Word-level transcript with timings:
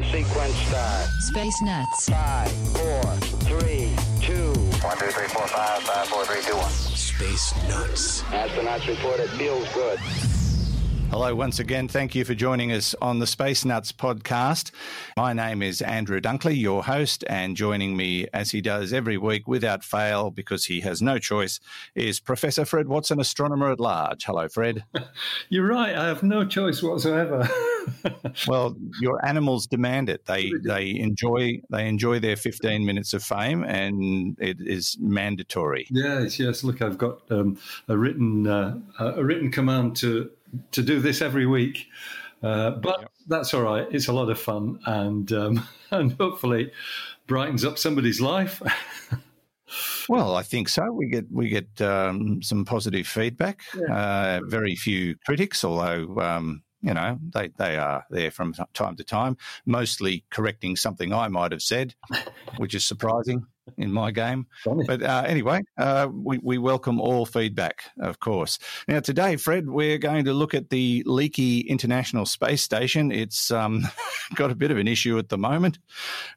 Ignition 0.00 0.24
sequence 0.24 0.54
start. 0.56 1.08
Space 1.20 1.62
Nuts. 1.62 2.08
5, 2.08 2.50
4, 2.50 3.02
3, 3.60 3.96
2. 4.20 4.52
1, 4.82 4.98
2, 4.98 5.06
3, 5.06 5.26
4, 5.28 5.48
5, 5.48 5.82
5, 5.82 6.08
4, 6.08 6.24
3, 6.24 6.42
2, 6.42 6.56
1. 6.56 6.70
Space 6.70 7.68
Nuts. 7.68 8.22
Astronauts 8.22 8.86
report 8.88 9.20
it 9.20 9.30
feels 9.30 9.68
good. 9.74 9.98
Hello, 11.10 11.34
once 11.34 11.58
again. 11.58 11.88
Thank 11.88 12.14
you 12.14 12.24
for 12.24 12.36
joining 12.36 12.70
us 12.70 12.94
on 13.02 13.18
the 13.18 13.26
Space 13.26 13.64
Nuts 13.64 13.90
podcast. 13.90 14.70
My 15.16 15.32
name 15.32 15.60
is 15.60 15.82
Andrew 15.82 16.20
Dunkley, 16.20 16.56
your 16.56 16.84
host, 16.84 17.24
and 17.28 17.56
joining 17.56 17.96
me, 17.96 18.28
as 18.32 18.52
he 18.52 18.60
does 18.60 18.92
every 18.92 19.18
week 19.18 19.48
without 19.48 19.82
fail, 19.82 20.30
because 20.30 20.66
he 20.66 20.82
has 20.82 21.02
no 21.02 21.18
choice, 21.18 21.58
is 21.96 22.20
Professor 22.20 22.64
Fred 22.64 22.86
Watson, 22.86 23.18
astronomer 23.18 23.72
at 23.72 23.80
large. 23.80 24.22
Hello, 24.22 24.48
Fred. 24.48 24.84
You're 25.48 25.66
right. 25.66 25.96
I 25.96 26.06
have 26.06 26.22
no 26.22 26.46
choice 26.46 26.80
whatsoever. 26.80 27.50
well, 28.46 28.76
your 29.00 29.24
animals 29.26 29.66
demand 29.66 30.08
it. 30.08 30.26
They 30.26 30.52
they 30.64 30.96
enjoy 30.96 31.60
they 31.70 31.88
enjoy 31.88 32.20
their 32.20 32.36
15 32.36 32.86
minutes 32.86 33.14
of 33.14 33.24
fame, 33.24 33.64
and 33.64 34.36
it 34.40 34.58
is 34.60 34.96
mandatory. 35.00 35.88
yes, 35.90 36.38
yes. 36.38 36.62
Look, 36.62 36.80
I've 36.80 36.98
got 36.98 37.22
um, 37.32 37.58
a 37.88 37.98
written 37.98 38.46
uh, 38.46 38.78
a 39.00 39.24
written 39.24 39.50
command 39.50 39.96
to 39.96 40.30
to 40.72 40.82
do 40.82 41.00
this 41.00 41.20
every 41.20 41.46
week. 41.46 41.86
Uh, 42.42 42.70
but 42.70 43.00
yep. 43.00 43.12
that's 43.28 43.52
all 43.52 43.62
right. 43.62 43.86
It's 43.90 44.08
a 44.08 44.12
lot 44.12 44.30
of 44.30 44.40
fun, 44.40 44.80
and 44.86 45.30
um, 45.32 45.68
and 45.90 46.12
hopefully 46.12 46.72
brightens 47.26 47.64
up 47.64 47.78
somebody's 47.78 48.20
life. 48.20 48.62
well, 50.08 50.34
I 50.34 50.42
think 50.42 50.68
so. 50.68 50.90
We 50.90 51.08
get 51.08 51.30
we 51.30 51.48
get 51.48 51.80
um, 51.80 52.42
some 52.42 52.64
positive 52.64 53.06
feedback. 53.06 53.62
Yeah. 53.76 53.94
Uh, 53.94 54.40
very 54.44 54.74
few 54.74 55.16
critics, 55.26 55.64
although 55.64 56.18
um, 56.18 56.62
you 56.80 56.94
know 56.94 57.18
they 57.34 57.48
they 57.58 57.76
are 57.76 58.06
there 58.10 58.30
from 58.30 58.54
time 58.72 58.96
to 58.96 59.04
time, 59.04 59.36
mostly 59.66 60.24
correcting 60.30 60.76
something 60.76 61.12
I 61.12 61.28
might 61.28 61.52
have 61.52 61.62
said, 61.62 61.94
which 62.56 62.74
is 62.74 62.86
surprising 62.86 63.46
in 63.78 63.92
my 63.92 64.10
game. 64.10 64.46
But 64.86 65.02
uh, 65.02 65.24
anyway, 65.26 65.62
uh, 65.78 66.08
we, 66.12 66.38
we 66.42 66.58
welcome 66.58 67.00
all 67.00 67.26
feedback, 67.26 67.84
of 68.00 68.20
course. 68.20 68.58
Now, 68.88 69.00
today, 69.00 69.36
Fred, 69.36 69.68
we're 69.68 69.98
going 69.98 70.24
to 70.24 70.32
look 70.32 70.54
at 70.54 70.70
the 70.70 71.02
leaky 71.06 71.60
International 71.60 72.26
Space 72.26 72.62
Station. 72.62 73.12
It's 73.12 73.50
um, 73.50 73.86
got 74.34 74.50
a 74.50 74.54
bit 74.54 74.70
of 74.70 74.78
an 74.78 74.88
issue 74.88 75.18
at 75.18 75.28
the 75.28 75.38
moment. 75.38 75.78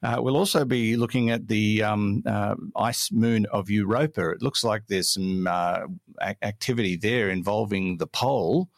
Uh, 0.02 0.18
we'll 0.20 0.38
also 0.38 0.66
be 0.66 0.96
looking 0.96 1.30
at 1.30 1.48
the 1.48 1.84
um, 1.84 2.24
uh, 2.26 2.56
ice 2.76 3.12
moon 3.12 3.46
of 3.52 3.70
Europa. 3.70 4.32
It 4.32 4.42
looks 4.42 4.64
like 4.64 4.84
there's 4.88 5.14
some 5.14 5.48
uh, 5.48 5.82
activity 6.42 6.96
there 6.96 7.30
involving 7.30 7.98
the 7.98 8.08
pole 8.08 8.70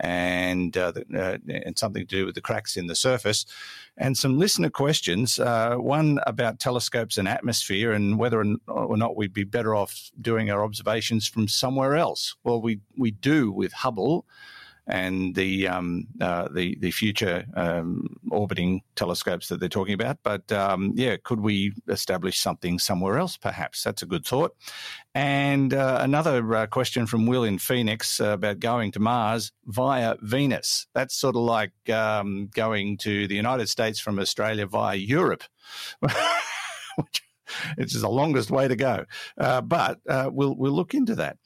and 0.00 0.76
uh, 0.76 0.92
uh, 1.14 1.36
and 1.48 1.78
something 1.78 2.06
to 2.06 2.16
do 2.16 2.26
with 2.26 2.34
the 2.34 2.40
cracks 2.40 2.76
in 2.76 2.86
the 2.86 2.94
surface, 2.94 3.44
and 3.96 4.16
some 4.16 4.38
listener 4.38 4.70
questions. 4.70 5.38
Uh, 5.38 5.76
one 5.76 6.18
about 6.26 6.58
telescopes 6.58 7.18
and 7.18 7.28
atmosphere, 7.28 7.92
and 7.92 8.18
whether 8.18 8.44
or 8.68 8.96
not 8.96 9.16
we'd 9.16 9.32
be 9.32 9.44
better 9.44 9.74
off 9.74 10.10
doing 10.20 10.50
our 10.50 10.64
observations 10.64 11.26
from 11.28 11.48
somewhere 11.48 11.96
else. 11.96 12.36
Well, 12.44 12.60
we 12.60 12.80
we 12.96 13.10
do 13.10 13.52
with 13.52 13.72
Hubble 13.72 14.26
and 14.90 15.34
the 15.36 15.68
um, 15.68 16.06
uh, 16.20 16.48
the 16.52 16.76
the 16.80 16.90
future 16.90 17.46
um, 17.54 18.16
orbiting 18.30 18.82
telescopes 18.96 19.48
that 19.48 19.60
they're 19.60 19.68
talking 19.68 19.94
about. 19.94 20.18
But 20.22 20.50
um, 20.52 20.92
yeah, 20.96 21.16
could 21.22 21.40
we 21.40 21.72
establish 21.88 22.38
something 22.38 22.78
somewhere 22.78 23.18
else? 23.18 23.36
Perhaps 23.36 23.84
that's 23.84 24.02
a 24.02 24.06
good 24.06 24.26
thought. 24.26 24.54
And 25.14 25.72
uh, 25.72 25.98
another 26.00 26.54
uh, 26.54 26.66
question 26.66 27.06
from 27.06 27.26
Will 27.26 27.44
in 27.44 27.58
Phoenix 27.58 28.20
about 28.20 28.58
going 28.58 28.92
to 28.92 29.00
Mars 29.00 29.52
via 29.66 30.16
Venus. 30.20 30.86
That's 30.92 31.14
sort 31.14 31.36
of 31.36 31.42
like 31.42 31.72
um, 31.88 32.50
going 32.54 32.98
to 32.98 33.28
the 33.28 33.36
United 33.36 33.68
States 33.68 34.00
from 34.00 34.18
Australia 34.18 34.66
via 34.66 34.96
Europe. 34.96 35.44
Which 36.96 37.22
is 37.78 38.00
the 38.02 38.08
longest 38.08 38.50
way 38.50 38.68
to 38.68 38.76
go, 38.76 39.04
uh, 39.38 39.60
but 39.60 39.98
uh, 40.08 40.30
we'll 40.32 40.54
we'll 40.54 40.72
look 40.72 40.94
into 40.94 41.16
that. 41.16 41.36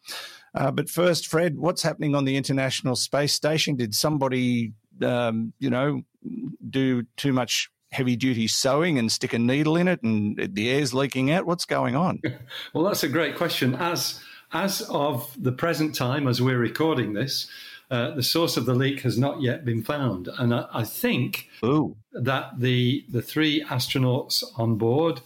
Uh, 0.54 0.70
but 0.70 0.88
first, 0.88 1.26
Fred, 1.26 1.58
what's 1.58 1.82
happening 1.82 2.14
on 2.14 2.24
the 2.24 2.36
International 2.36 2.94
Space 2.94 3.32
Station? 3.32 3.76
Did 3.76 3.94
somebody, 3.94 4.72
um, 5.02 5.52
you 5.58 5.70
know, 5.70 6.02
do 6.70 7.04
too 7.16 7.32
much 7.32 7.70
heavy 7.90 8.16
duty 8.16 8.48
sewing 8.48 8.98
and 8.98 9.10
stick 9.10 9.32
a 9.32 9.38
needle 9.38 9.76
in 9.76 9.88
it 9.88 10.02
and 10.02 10.38
the 10.54 10.70
air's 10.70 10.94
leaking 10.94 11.30
out? 11.30 11.46
What's 11.46 11.64
going 11.64 11.96
on? 11.96 12.20
well, 12.74 12.84
that's 12.84 13.02
a 13.02 13.08
great 13.08 13.36
question. 13.36 13.74
As 13.74 14.20
as 14.52 14.82
of 14.82 15.34
the 15.36 15.52
present 15.52 15.94
time, 15.94 16.28
as 16.28 16.40
we're 16.40 16.58
recording 16.58 17.12
this, 17.12 17.48
uh, 17.90 18.12
the 18.12 18.22
source 18.22 18.56
of 18.56 18.66
the 18.66 18.74
leak 18.74 19.00
has 19.00 19.18
not 19.18 19.42
yet 19.42 19.64
been 19.64 19.82
found, 19.82 20.28
and 20.38 20.54
I, 20.54 20.66
I 20.72 20.84
think 20.84 21.48
Ooh. 21.64 21.96
that 22.12 22.58
the 22.58 23.04
the 23.08 23.22
three 23.22 23.64
astronauts 23.64 24.44
on 24.56 24.76
board, 24.76 25.20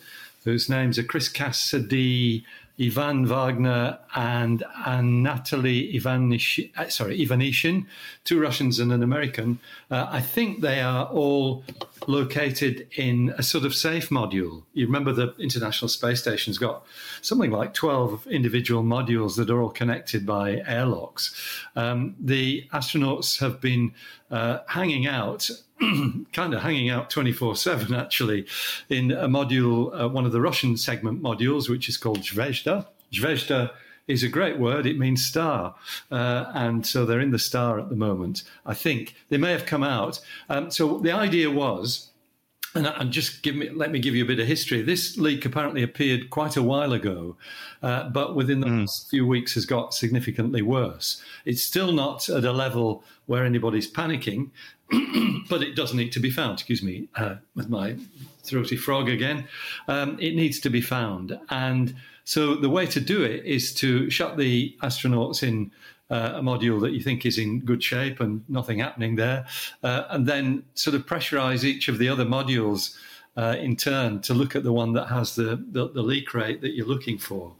whose 0.44 0.68
names 0.68 0.98
are 0.98 1.02
Chris 1.02 1.28
Cassidy, 1.28 2.44
Ivan 2.80 3.26
Vagner 3.26 3.98
and 4.14 4.62
Anatoly 4.86 5.94
Ivanish, 5.94 6.70
uh, 6.76 6.88
sorry, 6.88 7.18
Ivanishin, 7.18 7.86
two 8.24 8.40
Russians 8.40 8.78
and 8.78 8.92
an 8.92 9.02
American. 9.02 9.58
Uh, 9.90 10.06
I 10.08 10.20
think 10.20 10.60
they 10.60 10.80
are 10.80 11.06
all 11.06 11.64
located 12.06 12.86
in 12.96 13.34
a 13.36 13.42
sort 13.42 13.64
of 13.64 13.74
safe 13.74 14.10
module. 14.10 14.62
You 14.74 14.86
remember 14.86 15.12
the 15.12 15.34
International 15.38 15.88
Space 15.88 16.20
Station's 16.20 16.58
got 16.58 16.86
something 17.20 17.50
like 17.50 17.74
12 17.74 18.28
individual 18.28 18.84
modules 18.84 19.36
that 19.36 19.50
are 19.50 19.60
all 19.60 19.70
connected 19.70 20.24
by 20.24 20.62
airlocks. 20.66 21.34
Um, 21.74 22.14
the 22.20 22.68
astronauts 22.72 23.40
have 23.40 23.60
been 23.60 23.92
uh, 24.30 24.58
hanging 24.66 25.06
out 25.06 25.50
kind 26.32 26.54
of 26.54 26.62
hanging 26.62 26.90
out 26.90 27.10
24 27.10 27.56
7 27.56 27.94
actually 27.94 28.46
in 28.88 29.12
a 29.12 29.28
module, 29.28 30.00
uh, 30.00 30.08
one 30.08 30.26
of 30.26 30.32
the 30.32 30.40
Russian 30.40 30.76
segment 30.76 31.22
modules, 31.22 31.68
which 31.68 31.88
is 31.88 31.96
called 31.96 32.18
Zvezda. 32.20 32.86
Zvezda 33.12 33.70
is 34.08 34.22
a 34.22 34.28
great 34.28 34.58
word. 34.58 34.86
It 34.86 34.98
means 34.98 35.24
star. 35.24 35.74
Uh, 36.10 36.50
and 36.54 36.84
so 36.84 37.04
they're 37.04 37.20
in 37.20 37.30
the 37.30 37.38
star 37.38 37.78
at 37.78 37.90
the 37.90 37.96
moment, 37.96 38.42
I 38.66 38.74
think. 38.74 39.14
They 39.28 39.36
may 39.36 39.52
have 39.52 39.66
come 39.66 39.84
out. 39.84 40.20
Um, 40.48 40.70
so 40.70 40.98
the 40.98 41.12
idea 41.12 41.50
was 41.50 42.07
and, 42.78 42.86
and, 42.86 43.12
just 43.12 43.42
give 43.42 43.56
me, 43.56 43.68
let 43.70 43.90
me 43.90 43.98
give 43.98 44.14
you 44.14 44.24
a 44.24 44.26
bit 44.26 44.38
of 44.38 44.46
history. 44.46 44.82
This 44.82 45.16
leak 45.18 45.44
apparently 45.44 45.82
appeared 45.82 46.30
quite 46.30 46.56
a 46.56 46.62
while 46.62 46.92
ago, 46.92 47.36
uh, 47.82 48.08
but 48.08 48.34
within 48.36 48.60
the 48.60 48.66
mm. 48.66 48.80
last 48.80 49.10
few 49.10 49.26
weeks 49.26 49.54
has 49.54 49.66
got 49.66 49.92
significantly 49.92 50.62
worse. 50.62 51.22
It's 51.44 51.62
still 51.62 51.92
not 51.92 52.28
at 52.28 52.44
a 52.44 52.52
level 52.52 53.02
where 53.26 53.44
anybody's 53.44 53.90
panicking, 53.90 54.50
but 55.48 55.62
it 55.62 55.74
does 55.74 55.92
need 55.92 56.12
to 56.12 56.20
be 56.20 56.30
found. 56.30 56.54
Excuse 56.54 56.82
me, 56.82 57.08
uh, 57.16 57.36
with 57.54 57.68
my 57.68 57.96
throaty 58.44 58.76
frog 58.76 59.08
again. 59.08 59.46
Um, 59.88 60.18
it 60.20 60.34
needs 60.34 60.60
to 60.60 60.70
be 60.70 60.80
found, 60.80 61.38
and 61.50 61.94
so 62.24 62.54
the 62.54 62.70
way 62.70 62.86
to 62.86 63.00
do 63.00 63.22
it 63.22 63.44
is 63.44 63.74
to 63.74 64.08
shut 64.10 64.36
the 64.36 64.76
astronauts 64.82 65.42
in 65.42 65.72
uh, 66.10 66.32
a 66.36 66.40
module 66.40 66.80
that 66.80 66.92
you 66.92 67.00
think 67.00 67.26
is 67.26 67.38
in 67.38 67.60
good 67.60 67.82
shape 67.82 68.20
and 68.20 68.42
nothing 68.48 68.78
happening 68.78 69.16
there, 69.16 69.46
uh, 69.82 70.04
and 70.10 70.26
then 70.26 70.62
sort 70.74 70.94
of 70.94 71.06
pressurize 71.06 71.64
each 71.64 71.88
of 71.88 71.98
the 71.98 72.08
other 72.08 72.24
modules 72.24 72.96
uh, 73.36 73.56
in 73.58 73.76
turn 73.76 74.20
to 74.20 74.34
look 74.34 74.56
at 74.56 74.64
the 74.64 74.72
one 74.72 74.92
that 74.92 75.06
has 75.06 75.36
the, 75.36 75.64
the, 75.70 75.88
the 75.90 76.02
leak 76.02 76.34
rate 76.34 76.60
that 76.60 76.74
you're 76.74 76.86
looking 76.86 77.18
for. 77.18 77.54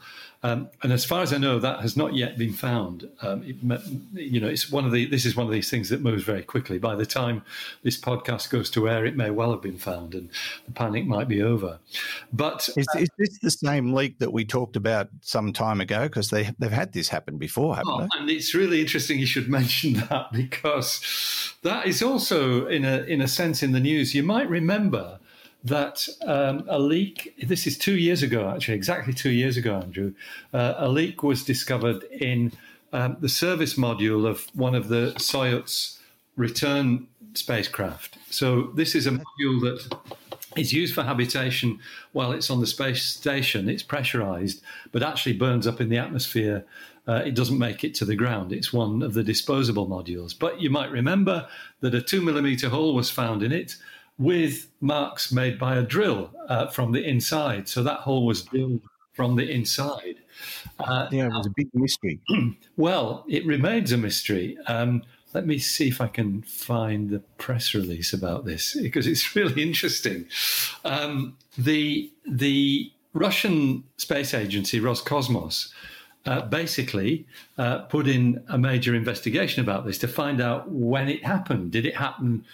Um, 0.44 0.68
and 0.82 0.92
as 0.92 1.04
far 1.04 1.22
as 1.22 1.32
I 1.32 1.38
know, 1.38 1.58
that 1.58 1.80
has 1.80 1.96
not 1.96 2.14
yet 2.14 2.38
been 2.38 2.52
found. 2.52 3.08
Um, 3.22 3.42
it, 3.42 3.56
you 4.12 4.40
know, 4.40 4.46
it's 4.46 4.70
one 4.70 4.84
of 4.84 4.92
the. 4.92 5.06
This 5.06 5.26
is 5.26 5.34
one 5.34 5.46
of 5.46 5.52
these 5.52 5.68
things 5.68 5.88
that 5.88 6.00
moves 6.00 6.22
very 6.22 6.44
quickly. 6.44 6.78
By 6.78 6.94
the 6.94 7.06
time 7.06 7.42
this 7.82 7.98
podcast 7.98 8.48
goes 8.48 8.70
to 8.70 8.88
air, 8.88 9.04
it 9.04 9.16
may 9.16 9.30
well 9.30 9.50
have 9.50 9.60
been 9.60 9.78
found, 9.78 10.14
and 10.14 10.28
the 10.66 10.72
panic 10.72 11.06
might 11.06 11.26
be 11.26 11.42
over. 11.42 11.80
But 12.32 12.68
is, 12.76 12.86
is 12.96 13.08
this 13.18 13.38
the 13.40 13.50
same 13.50 13.92
leak 13.92 14.20
that 14.20 14.32
we 14.32 14.44
talked 14.44 14.76
about 14.76 15.08
some 15.22 15.52
time 15.52 15.80
ago? 15.80 16.04
Because 16.04 16.30
they 16.30 16.50
they've 16.60 16.70
had 16.70 16.92
this 16.92 17.08
happen 17.08 17.36
before, 17.36 17.74
haven't 17.74 17.92
oh, 17.92 18.00
they? 18.02 18.20
And 18.20 18.30
it's 18.30 18.54
really 18.54 18.80
interesting 18.80 19.18
you 19.18 19.26
should 19.26 19.48
mention 19.58 19.94
that 19.94 20.32
because 20.32 21.54
that 21.62 21.88
is 21.88 22.00
also 22.00 22.66
in 22.66 22.84
a 22.84 22.98
in 23.02 23.20
a 23.20 23.28
sense 23.28 23.64
in 23.64 23.72
the 23.72 23.80
news. 23.80 24.14
You 24.14 24.22
might 24.22 24.48
remember 24.48 25.18
that 25.64 26.08
um, 26.24 26.64
a 26.68 26.78
leak, 26.78 27.34
this 27.42 27.66
is 27.66 27.76
two 27.76 27.96
years 27.96 28.22
ago, 28.22 28.48
actually, 28.48 28.74
exactly 28.74 29.12
two 29.12 29.30
years 29.30 29.56
ago, 29.56 29.74
Andrew, 29.74 30.14
uh, 30.54 30.74
a 30.76 30.88
leak 30.88 31.22
was 31.22 31.44
discovered 31.44 32.04
in 32.04 32.52
um, 32.92 33.16
the 33.20 33.28
service 33.28 33.74
module 33.74 34.26
of 34.26 34.46
one 34.54 34.74
of 34.74 34.88
the 34.88 35.12
Soyuz 35.18 35.98
return 36.36 37.08
spacecraft. 37.34 38.18
So 38.30 38.70
this 38.74 38.94
is 38.94 39.06
a 39.06 39.10
module 39.10 39.60
that 39.62 39.96
is 40.56 40.72
used 40.72 40.94
for 40.94 41.02
habitation 41.02 41.78
while 42.12 42.32
it's 42.32 42.50
on 42.50 42.60
the 42.60 42.66
space 42.66 43.04
station. 43.04 43.68
It's 43.68 43.82
pressurized, 43.82 44.62
but 44.92 45.02
actually 45.02 45.34
burns 45.34 45.66
up 45.66 45.80
in 45.80 45.88
the 45.88 45.98
atmosphere. 45.98 46.64
Uh, 47.06 47.22
it 47.24 47.34
doesn't 47.34 47.58
make 47.58 47.84
it 47.84 47.94
to 47.96 48.04
the 48.04 48.16
ground. 48.16 48.52
It's 48.52 48.72
one 48.72 49.02
of 49.02 49.14
the 49.14 49.22
disposable 49.22 49.86
modules. 49.86 50.38
But 50.38 50.60
you 50.60 50.70
might 50.70 50.90
remember 50.90 51.48
that 51.80 51.94
a 51.94 52.02
two 52.02 52.20
millimeter 52.20 52.68
hole 52.68 52.94
was 52.94 53.10
found 53.10 53.42
in 53.42 53.52
it 53.52 53.76
with 54.18 54.68
marks 54.80 55.32
made 55.32 55.58
by 55.58 55.76
a 55.76 55.82
drill 55.82 56.30
uh, 56.48 56.66
from 56.68 56.92
the 56.92 57.04
inside. 57.04 57.68
So 57.68 57.82
that 57.84 58.00
hole 58.00 58.26
was 58.26 58.42
drilled 58.42 58.80
from 59.12 59.36
the 59.36 59.48
inside. 59.48 60.16
Uh, 60.78 61.08
yeah, 61.10 61.26
it 61.26 61.32
was 61.32 61.46
a 61.46 61.52
big 61.56 61.68
mystery. 61.74 62.20
well, 62.76 63.24
it 63.28 63.44
remains 63.46 63.92
a 63.92 63.96
mystery. 63.96 64.56
Um, 64.66 65.02
let 65.34 65.46
me 65.46 65.58
see 65.58 65.88
if 65.88 66.00
I 66.00 66.08
can 66.08 66.42
find 66.42 67.10
the 67.10 67.20
press 67.36 67.74
release 67.74 68.12
about 68.12 68.44
this 68.44 68.76
because 68.82 69.06
it's 69.06 69.34
really 69.36 69.62
interesting. 69.62 70.26
Um, 70.84 71.36
the 71.56 72.10
the 72.26 72.92
Russian 73.12 73.84
space 73.96 74.34
agency 74.34 74.80
Roscosmos 74.80 75.72
uh, 76.26 76.42
basically 76.42 77.26
uh, 77.56 77.78
put 77.80 78.06
in 78.06 78.44
a 78.48 78.58
major 78.58 78.94
investigation 78.94 79.62
about 79.62 79.86
this 79.86 79.98
to 79.98 80.08
find 80.08 80.40
out 80.40 80.70
when 80.70 81.08
it 81.08 81.24
happened. 81.24 81.72
Did 81.72 81.86
it 81.86 81.96
happen 81.96 82.44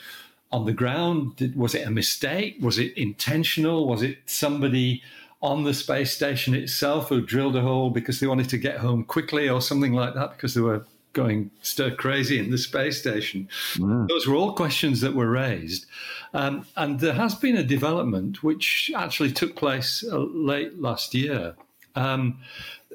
on 0.54 0.66
the 0.66 0.72
ground? 0.72 1.36
Did, 1.36 1.56
was 1.56 1.74
it 1.74 1.86
a 1.86 1.90
mistake? 1.90 2.56
Was 2.60 2.78
it 2.78 2.96
intentional? 2.96 3.88
Was 3.88 4.02
it 4.02 4.18
somebody 4.26 5.02
on 5.42 5.64
the 5.64 5.74
space 5.74 6.12
station 6.12 6.54
itself 6.54 7.08
who 7.08 7.20
drilled 7.20 7.56
a 7.56 7.60
hole 7.60 7.90
because 7.90 8.20
they 8.20 8.26
wanted 8.26 8.48
to 8.48 8.56
get 8.56 8.78
home 8.78 9.04
quickly 9.04 9.48
or 9.48 9.60
something 9.60 9.92
like 9.92 10.14
that 10.14 10.30
because 10.30 10.54
they 10.54 10.60
were 10.60 10.86
going 11.12 11.50
stir 11.62 11.94
crazy 11.96 12.38
in 12.38 12.50
the 12.50 12.58
space 12.58 12.98
station. 13.00 13.48
Mm. 13.74 14.08
Those 14.08 14.26
were 14.26 14.36
all 14.36 14.52
questions 14.52 15.00
that 15.00 15.14
were 15.14 15.30
raised. 15.30 15.86
Um, 16.32 16.66
and 16.76 17.00
there 17.00 17.14
has 17.14 17.34
been 17.34 17.56
a 17.56 17.62
development 17.62 18.42
which 18.42 18.90
actually 18.96 19.32
took 19.32 19.56
place 19.56 20.04
uh, 20.10 20.18
late 20.18 20.80
last 20.80 21.14
year. 21.14 21.54
Um, 21.96 22.38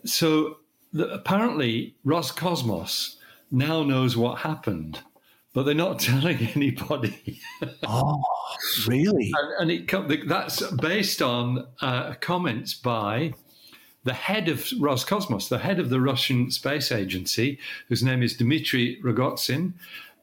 so 0.05 0.57
the, 0.94 1.13
apparently, 1.13 1.94
Roscosmos 2.05 3.15
now 3.51 3.83
knows 3.83 4.15
what 4.15 4.39
happened. 4.39 5.00
But 5.54 5.63
they're 5.63 5.75
not 5.75 6.00
telling 6.00 6.38
anybody. 6.56 7.40
oh, 7.84 8.22
really? 8.88 9.34
And, 9.60 9.72
and 9.72 10.12
it, 10.12 10.28
that's 10.28 10.62
based 10.72 11.22
on 11.22 11.68
uh, 11.81 12.13
comments 12.22 12.74
by 12.74 13.34
the 14.04 14.13
head 14.13 14.48
of 14.48 14.60
Roscosmos, 14.80 15.50
the 15.50 15.60
head 15.60 15.80
of 15.80 15.90
the 15.90 16.00
Russian 16.00 16.51
space 16.51 16.92
agency, 16.92 17.60
whose 17.88 18.01
name 18.01 18.24
is 18.24 18.36
Dmitry 18.36 19.00
Rogozin, 19.04 19.74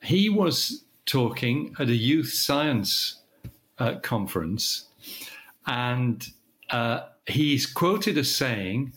he 0.02 0.28
was 0.28 0.84
talking 1.04 1.74
at 1.78 1.88
a 1.88 1.94
youth 1.94 2.32
science 2.32 3.20
uh, 3.78 3.96
conference, 4.02 4.88
and 5.66 6.26
uh, 6.70 7.00
he's 7.26 7.66
quoted 7.66 8.16
as 8.18 8.34
saying, 8.34 8.92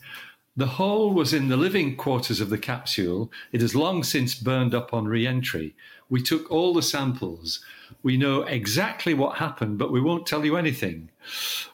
the 0.60 0.66
hole 0.66 1.14
was 1.14 1.32
in 1.32 1.48
the 1.48 1.56
living 1.56 1.96
quarters 1.96 2.38
of 2.38 2.50
the 2.50 2.58
capsule. 2.58 3.32
It 3.50 3.62
has 3.62 3.74
long 3.74 4.04
since 4.04 4.34
burned 4.34 4.74
up 4.74 4.92
on 4.92 5.08
re 5.08 5.26
entry. 5.26 5.74
We 6.10 6.20
took 6.20 6.50
all 6.50 6.74
the 6.74 6.82
samples. 6.82 7.64
We 8.02 8.18
know 8.18 8.42
exactly 8.42 9.14
what 9.14 9.38
happened, 9.38 9.78
but 9.78 9.90
we 9.90 10.02
won't 10.02 10.26
tell 10.26 10.44
you 10.44 10.58
anything. 10.58 11.08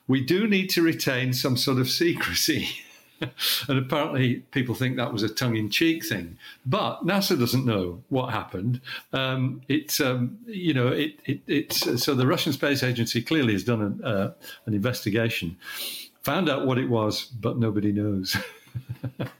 We 0.07 0.25
do 0.25 0.47
need 0.47 0.71
to 0.71 0.83
retain 0.83 1.33
some 1.33 1.57
sort 1.57 1.79
of 1.79 1.91
secrecy. 1.91 2.69
and 3.21 3.79
apparently 3.79 4.37
people 4.53 4.77
think 4.77 4.97
that 4.97 5.13
was 5.13 5.25
a 5.25 5.29
tongue-in-cheek 5.29 6.05
thing. 6.05 6.39
But 6.65 7.05
NASA 7.05 7.37
doesn't 7.37 7.67
know 7.67 8.05
what 8.09 8.33
happened. 8.33 8.81
Um, 9.13 9.63
it's 9.67 10.01
um, 10.01 10.39
you 10.47 10.75
know 10.75 10.89
it, 10.89 11.19
it, 11.25 11.41
it's 11.49 12.05
so 12.05 12.15
the 12.15 12.27
Russian 12.27 12.53
Space 12.53 12.85
Agency 12.85 13.21
clearly 13.21 13.55
has 13.55 13.65
done 13.65 13.83
an, 13.83 14.05
uh, 14.05 14.33
an 14.67 14.75
investigation, 14.75 15.57
found 16.23 16.49
out 16.49 16.67
what 16.67 16.79
it 16.79 16.89
was, 16.89 17.25
but 17.25 17.59
nobody 17.59 17.91
knows. 17.91 18.37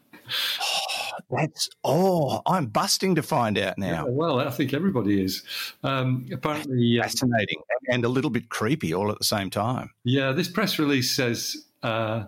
That's 1.31 1.69
oh, 1.83 2.41
I'm 2.47 2.67
busting 2.67 3.17
to 3.17 3.23
find 3.23 3.59
out 3.59 3.79
now. 3.79 4.05
Yeah, 4.07 4.11
well, 4.11 4.39
I 4.39 4.51
think 4.51 4.73
everybody 4.73 5.23
is. 5.23 5.43
Um, 5.83 6.27
apparently, 6.33 7.01
uh, 7.01 7.03
fascinating 7.03 7.61
and 7.89 8.05
a 8.05 8.09
little 8.09 8.31
bit 8.31 8.49
creepy 8.49 8.95
all 8.95 9.11
at 9.11 9.19
the 9.19 9.25
same 9.25 9.51
time. 9.51 9.91
Yeah, 10.05 10.33
this 10.33 10.49
press 10.49 10.79
release 10.79 11.11
says 11.11 11.67
uh, 11.83 12.25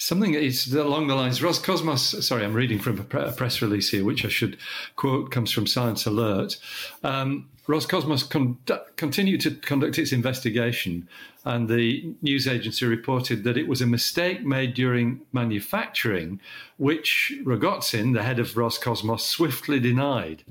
something 0.00 0.34
is 0.34 0.72
along 0.72 1.06
the 1.08 1.14
lines 1.14 1.40
Roscosmos. 1.40 2.22
Sorry, 2.22 2.44
I'm 2.44 2.54
reading 2.54 2.78
from 2.78 2.98
a 2.98 3.32
press 3.32 3.62
release 3.62 3.90
here, 3.90 4.04
which 4.04 4.24
I 4.24 4.28
should 4.28 4.58
quote 4.96 5.30
comes 5.30 5.52
from 5.52 5.66
Science 5.66 6.06
Alert. 6.06 6.56
Um, 7.04 7.50
Roscosmos 7.68 8.28
con- 8.28 8.58
continued 8.96 9.40
to 9.42 9.52
conduct 9.52 9.98
its 9.98 10.12
investigation, 10.12 11.08
and 11.44 11.68
the 11.68 12.14
news 12.20 12.46
agency 12.46 12.84
reported 12.86 13.44
that 13.44 13.56
it 13.56 13.66
was 13.66 13.80
a 13.80 13.86
mistake 13.86 14.44
made 14.44 14.74
during 14.74 15.22
manufacturing, 15.32 16.40
which 16.76 17.32
Rogozin, 17.44 18.14
the 18.14 18.22
head 18.22 18.38
of 18.38 18.54
Roscosmos, 18.54 19.20
swiftly 19.20 19.80
denied. 19.80 20.44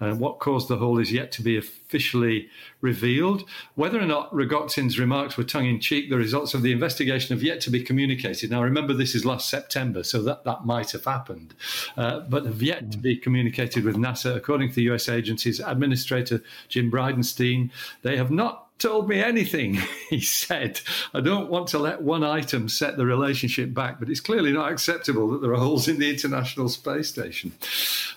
And 0.00 0.18
what 0.18 0.40
caused 0.40 0.68
the 0.68 0.76
hole 0.76 0.98
is 0.98 1.12
yet 1.12 1.30
to 1.32 1.42
be 1.42 1.56
officially 1.56 2.48
revealed. 2.80 3.48
Whether 3.74 4.00
or 4.00 4.06
not 4.06 4.30
Rogozin's 4.32 4.98
remarks 4.98 5.36
were 5.36 5.44
tongue 5.44 5.66
in 5.66 5.80
cheek, 5.80 6.10
the 6.10 6.16
results 6.16 6.52
of 6.52 6.62
the 6.62 6.72
investigation 6.72 7.34
have 7.34 7.44
yet 7.44 7.60
to 7.62 7.70
be 7.70 7.82
communicated. 7.82 8.50
Now, 8.50 8.62
remember, 8.62 8.92
this 8.92 9.14
is 9.14 9.24
last 9.24 9.48
September, 9.48 10.02
so 10.02 10.20
that, 10.22 10.44
that 10.44 10.66
might 10.66 10.90
have 10.90 11.04
happened, 11.04 11.54
uh, 11.96 12.20
but 12.20 12.44
have 12.44 12.60
yet 12.60 12.90
to 12.90 12.98
be 12.98 13.16
communicated 13.16 13.84
with 13.84 13.96
NASA. 13.96 14.34
According 14.34 14.70
to 14.70 14.74
the 14.74 14.90
US 14.92 15.08
agency's 15.08 15.60
administrator, 15.60 16.42
Jim 16.68 16.90
Bridenstine, 16.90 17.70
they 18.02 18.16
have 18.16 18.32
not 18.32 18.63
told 18.78 19.08
me 19.08 19.20
anything, 19.20 19.74
he 20.10 20.20
said. 20.20 20.80
I 21.12 21.20
don't 21.20 21.50
want 21.50 21.68
to 21.68 21.78
let 21.78 22.02
one 22.02 22.24
item 22.24 22.68
set 22.68 22.96
the 22.96 23.06
relationship 23.06 23.72
back, 23.72 23.98
but 23.98 24.08
it's 24.08 24.20
clearly 24.20 24.52
not 24.52 24.70
acceptable 24.70 25.30
that 25.30 25.42
there 25.42 25.52
are 25.52 25.58
holes 25.58 25.88
in 25.88 25.98
the 25.98 26.10
International 26.10 26.68
Space 26.68 27.08
Station. 27.08 27.52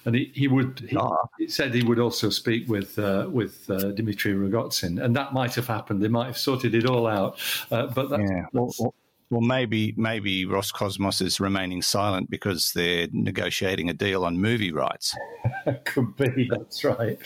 And 0.06 0.16
he, 0.16 0.32
he 0.34 0.48
would, 0.48 0.86
he, 0.90 0.98
ah. 0.98 1.16
he, 1.38 1.48
said 1.48 1.74
he 1.74 1.84
would 1.84 2.00
also 2.00 2.30
speak 2.30 2.68
with 2.68 2.98
uh, 3.00 3.28
with 3.30 3.70
uh, 3.70 3.92
Dmitry 3.92 4.34
Rogozin, 4.34 5.04
and 5.04 5.16
that 5.16 5.34
might 5.34 5.56
have 5.56 5.68
happened. 5.68 6.02
They 6.02 6.08
might 6.08 6.28
have 6.28 6.38
sorted 6.38 6.76
it 6.76 6.86
all 6.86 7.08
out. 7.08 7.40
Uh, 7.72 7.88
but 7.88 8.10
that's, 8.10 8.30
yeah. 8.30 8.46
well, 8.54 8.74
well, 8.80 8.94
well, 9.30 9.42
maybe 9.42 9.94
maybe 9.98 10.46
Roscosmos 10.46 11.22
is 11.22 11.40
remaining 11.40 11.82
silent 11.82 12.30
because 12.30 12.72
they're 12.74 13.08
negotiating 13.12 13.90
a 13.90 13.94
deal 13.94 14.24
on 14.24 14.40
movie 14.40 14.72
rights. 14.72 15.16
Could 15.86 16.16
be. 16.16 16.50
That's 16.50 16.84
right. 16.84 17.20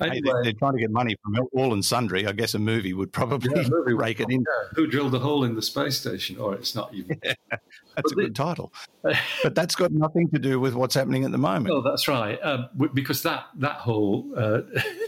Anyway, 0.00 0.20
hey, 0.24 0.32
they're, 0.42 0.52
trying 0.52 0.74
to 0.74 0.78
get 0.78 0.90
money 0.90 1.16
from 1.22 1.36
all 1.52 1.72
and 1.72 1.84
sundry. 1.84 2.26
I 2.26 2.32
guess 2.32 2.54
a 2.54 2.58
movie 2.58 2.92
would 2.92 3.12
probably 3.12 3.50
yeah, 3.54 3.68
movie 3.68 3.92
rake 3.94 4.20
it 4.20 4.30
in. 4.30 4.40
Yeah. 4.40 4.68
Who 4.74 4.86
drilled 4.86 5.14
a 5.14 5.18
hole 5.18 5.44
in 5.44 5.54
the 5.54 5.62
space 5.62 5.98
station? 5.98 6.38
Or 6.38 6.54
it's 6.54 6.74
not 6.74 6.92
even. 6.94 7.18
Yeah, 7.24 7.34
that's 7.50 7.62
but 7.94 8.12
a 8.12 8.14
good 8.14 8.36
title. 8.36 8.72
but 9.02 9.54
that's 9.54 9.74
got 9.74 9.92
nothing 9.92 10.28
to 10.30 10.38
do 10.38 10.60
with 10.60 10.74
what's 10.74 10.94
happening 10.94 11.24
at 11.24 11.32
the 11.32 11.38
moment. 11.38 11.70
Oh, 11.70 11.82
that's 11.82 12.08
right. 12.08 12.38
Uh, 12.42 12.68
because 12.94 13.22
that 13.22 13.46
that 13.56 13.76
hole 13.76 14.26
uh, 14.36 14.60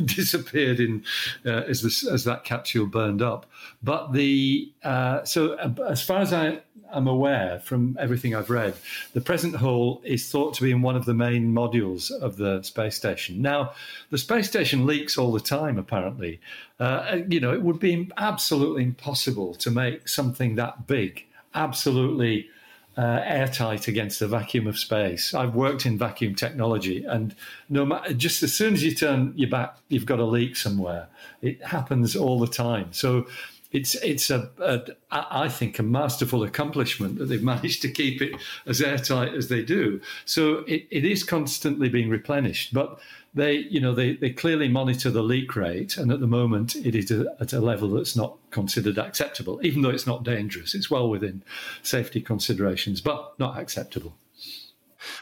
disappeared 0.04 0.80
in 0.80 1.04
uh, 1.44 1.64
as 1.68 1.82
this, 1.82 2.06
as 2.06 2.24
that 2.24 2.44
capsule 2.44 2.86
burned 2.86 3.22
up. 3.22 3.46
But 3.82 4.12
the 4.12 4.72
uh, 4.82 5.24
so 5.24 5.54
uh, 5.54 5.72
as 5.88 6.02
far 6.02 6.17
as 6.20 6.32
I 6.32 6.60
am 6.92 7.06
aware 7.06 7.60
from 7.60 7.96
everything 8.00 8.34
I've 8.34 8.50
read, 8.50 8.74
the 9.12 9.20
present 9.20 9.56
hole 9.56 10.00
is 10.04 10.30
thought 10.30 10.54
to 10.54 10.62
be 10.62 10.70
in 10.70 10.82
one 10.82 10.96
of 10.96 11.04
the 11.04 11.14
main 11.14 11.52
modules 11.52 12.10
of 12.10 12.36
the 12.36 12.62
space 12.62 12.96
station. 12.96 13.42
Now, 13.42 13.72
the 14.10 14.18
space 14.18 14.48
station 14.48 14.86
leaks 14.86 15.18
all 15.18 15.32
the 15.32 15.40
time, 15.40 15.78
apparently. 15.78 16.40
Uh, 16.80 17.18
you 17.28 17.40
know, 17.40 17.52
it 17.52 17.62
would 17.62 17.78
be 17.78 18.10
absolutely 18.16 18.84
impossible 18.84 19.54
to 19.56 19.70
make 19.70 20.08
something 20.08 20.54
that 20.56 20.86
big, 20.86 21.24
absolutely. 21.54 22.48
Uh, 22.96 23.22
airtight 23.24 23.86
against 23.86 24.18
the 24.18 24.26
vacuum 24.26 24.66
of 24.66 24.76
space. 24.76 25.32
I've 25.32 25.54
worked 25.54 25.86
in 25.86 25.96
vacuum 25.96 26.34
technology, 26.34 27.04
and 27.04 27.32
no 27.68 27.86
matter 27.86 28.12
just 28.12 28.42
as 28.42 28.52
soon 28.52 28.74
as 28.74 28.82
you 28.82 28.92
turn 28.92 29.34
your 29.36 29.48
back, 29.48 29.76
you've 29.86 30.04
got 30.04 30.18
a 30.18 30.24
leak 30.24 30.56
somewhere. 30.56 31.06
It 31.40 31.62
happens 31.62 32.16
all 32.16 32.40
the 32.40 32.48
time. 32.48 32.92
So 32.92 33.28
it's 33.70 33.94
it's 33.96 34.30
a, 34.30 34.50
a 34.60 34.82
I 35.10 35.48
think 35.48 35.78
a 35.78 35.82
masterful 35.82 36.42
accomplishment 36.42 37.18
that 37.18 37.26
they've 37.26 37.42
managed 37.54 37.82
to 37.82 37.90
keep 37.90 38.22
it 38.22 38.32
as 38.66 38.80
airtight 38.80 39.34
as 39.34 39.48
they 39.48 39.62
do. 39.62 40.00
So 40.24 40.58
it, 40.66 40.86
it 40.90 41.04
is 41.04 41.22
constantly 41.22 41.88
being 41.88 42.08
replenished, 42.08 42.72
but 42.72 42.98
they 43.34 43.54
you 43.54 43.80
know 43.80 43.94
they, 43.94 44.14
they 44.14 44.30
clearly 44.30 44.68
monitor 44.68 45.10
the 45.10 45.22
leak 45.22 45.54
rate, 45.54 45.96
and 45.96 46.10
at 46.10 46.20
the 46.20 46.26
moment 46.26 46.76
it 46.76 46.94
is 46.94 47.10
a, 47.10 47.26
at 47.40 47.52
a 47.52 47.60
level 47.60 47.90
that's 47.90 48.16
not 48.16 48.38
considered 48.50 48.98
acceptable, 48.98 49.60
even 49.62 49.82
though 49.82 49.90
it's 49.90 50.06
not 50.06 50.24
dangerous. 50.24 50.74
It's 50.74 50.90
well 50.90 51.08
within 51.08 51.42
safety 51.82 52.20
considerations, 52.20 53.00
but 53.00 53.38
not 53.38 53.58
acceptable. 53.58 54.16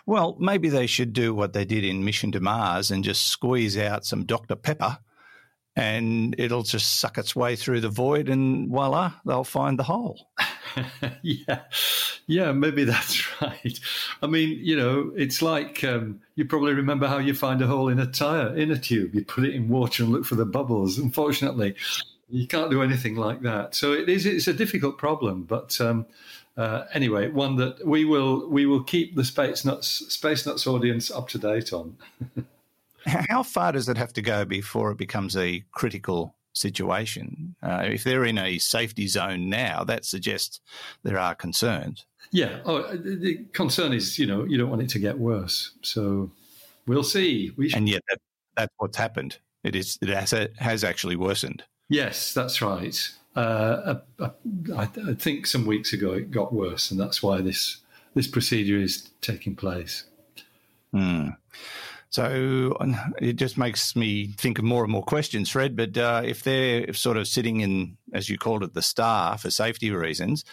Well, 0.06 0.36
maybe 0.38 0.68
they 0.68 0.86
should 0.86 1.12
do 1.12 1.34
what 1.34 1.52
they 1.52 1.64
did 1.64 1.84
in 1.84 2.04
Mission 2.04 2.32
to 2.32 2.40
Mars 2.40 2.90
and 2.90 3.04
just 3.04 3.26
squeeze 3.26 3.76
out 3.76 4.06
some 4.06 4.24
Dr. 4.24 4.56
Pepper 4.56 4.98
and 5.76 6.34
it'll 6.38 6.62
just 6.62 6.98
suck 7.00 7.18
its 7.18 7.36
way 7.36 7.54
through 7.54 7.82
the 7.82 7.90
void, 7.90 8.30
and 8.30 8.68
voila, 8.70 9.12
they'll 9.26 9.44
find 9.44 9.78
the 9.78 9.82
hole. 9.82 10.26
yeah, 11.22 11.60
yeah, 12.26 12.52
maybe 12.52 12.84
that's 12.84 13.40
right. 13.42 13.78
I 14.22 14.26
mean, 14.26 14.58
you 14.62 14.74
know, 14.74 15.12
it's 15.14 15.42
like 15.42 15.84
um, 15.84 16.20
you 16.34 16.46
probably 16.46 16.72
remember 16.72 17.06
how 17.06 17.18
you 17.18 17.34
find 17.34 17.60
a 17.60 17.66
hole 17.66 17.88
in 17.88 17.98
a 17.98 18.06
tire 18.06 18.56
in 18.56 18.70
a 18.70 18.78
tube. 18.78 19.14
You 19.14 19.24
put 19.24 19.44
it 19.44 19.54
in 19.54 19.68
water 19.68 20.02
and 20.02 20.12
look 20.12 20.24
for 20.24 20.34
the 20.34 20.46
bubbles. 20.46 20.98
Unfortunately, 20.98 21.76
you 22.30 22.46
can't 22.46 22.70
do 22.70 22.82
anything 22.82 23.16
like 23.16 23.42
that. 23.42 23.74
So 23.74 23.92
it 23.92 24.08
is. 24.08 24.24
It's 24.24 24.48
a 24.48 24.54
difficult 24.54 24.98
problem, 24.98 25.44
but. 25.44 25.80
Um, 25.80 26.06
uh, 26.56 26.86
anyway, 26.94 27.28
one 27.28 27.56
that 27.56 27.86
we 27.86 28.06
will 28.06 28.48
we 28.48 28.64
will 28.64 28.82
keep 28.82 29.14
the 29.14 29.24
Space 29.24 29.62
Nuts 29.62 29.88
Space 30.08 30.46
Nuts 30.46 30.66
audience 30.66 31.10
up 31.10 31.28
to 31.28 31.38
date 31.38 31.70
on. 31.70 31.98
How 33.28 33.42
far 33.42 33.72
does 33.72 33.88
it 33.88 33.96
have 33.96 34.12
to 34.14 34.22
go 34.22 34.44
before 34.44 34.90
it 34.90 34.98
becomes 34.98 35.36
a 35.36 35.64
critical 35.72 36.36
situation. 36.56 37.54
Uh, 37.62 37.84
if 37.84 38.02
they're 38.02 38.24
in 38.24 38.38
a 38.38 38.58
safety 38.58 39.06
zone 39.06 39.48
now, 39.48 39.84
that 39.84 40.04
suggests 40.04 40.60
there 41.02 41.18
are 41.18 41.34
concerns. 41.34 42.06
Yeah. 42.32 42.60
Oh, 42.64 42.96
the 42.96 43.44
concern 43.52 43.92
is, 43.92 44.18
you 44.18 44.26
know, 44.26 44.44
you 44.44 44.58
don't 44.58 44.70
want 44.70 44.82
it 44.82 44.88
to 44.90 44.98
get 44.98 45.18
worse. 45.18 45.72
So 45.82 46.30
we'll 46.86 47.04
see. 47.04 47.52
We 47.56 47.68
should... 47.68 47.78
And 47.78 47.88
yet, 47.88 48.02
that, 48.08 48.18
that's 48.56 48.74
what's 48.78 48.96
happened. 48.96 49.38
It 49.62 49.76
is. 49.76 49.98
It 50.00 50.08
has, 50.08 50.32
it 50.32 50.54
has 50.58 50.82
actually 50.82 51.16
worsened. 51.16 51.62
Yes, 51.88 52.32
that's 52.32 52.62
right. 52.62 52.96
Uh, 53.34 53.96
uh, 54.18 54.30
I, 54.74 54.88
I 55.08 55.14
think 55.14 55.46
some 55.46 55.66
weeks 55.66 55.92
ago 55.92 56.12
it 56.12 56.30
got 56.30 56.52
worse, 56.52 56.90
and 56.90 56.98
that's 56.98 57.22
why 57.22 57.40
this 57.40 57.78
this 58.14 58.26
procedure 58.28 58.78
is 58.78 59.10
taking 59.20 59.54
place. 59.56 60.04
Hmm. 60.92 61.30
So 62.10 62.76
it 63.20 63.34
just 63.34 63.58
makes 63.58 63.96
me 63.96 64.28
think 64.38 64.58
of 64.58 64.64
more 64.64 64.82
and 64.84 64.92
more 64.92 65.02
questions, 65.02 65.50
Fred. 65.50 65.76
But 65.76 65.96
uh, 65.98 66.22
if 66.24 66.42
they're 66.42 66.92
sort 66.92 67.16
of 67.16 67.28
sitting 67.28 67.60
in, 67.60 67.96
as 68.12 68.28
you 68.28 68.38
called 68.38 68.62
it, 68.62 68.74
the 68.74 68.82
star 68.82 69.36
for 69.38 69.50
safety 69.50 69.90
reasons, 69.90 70.44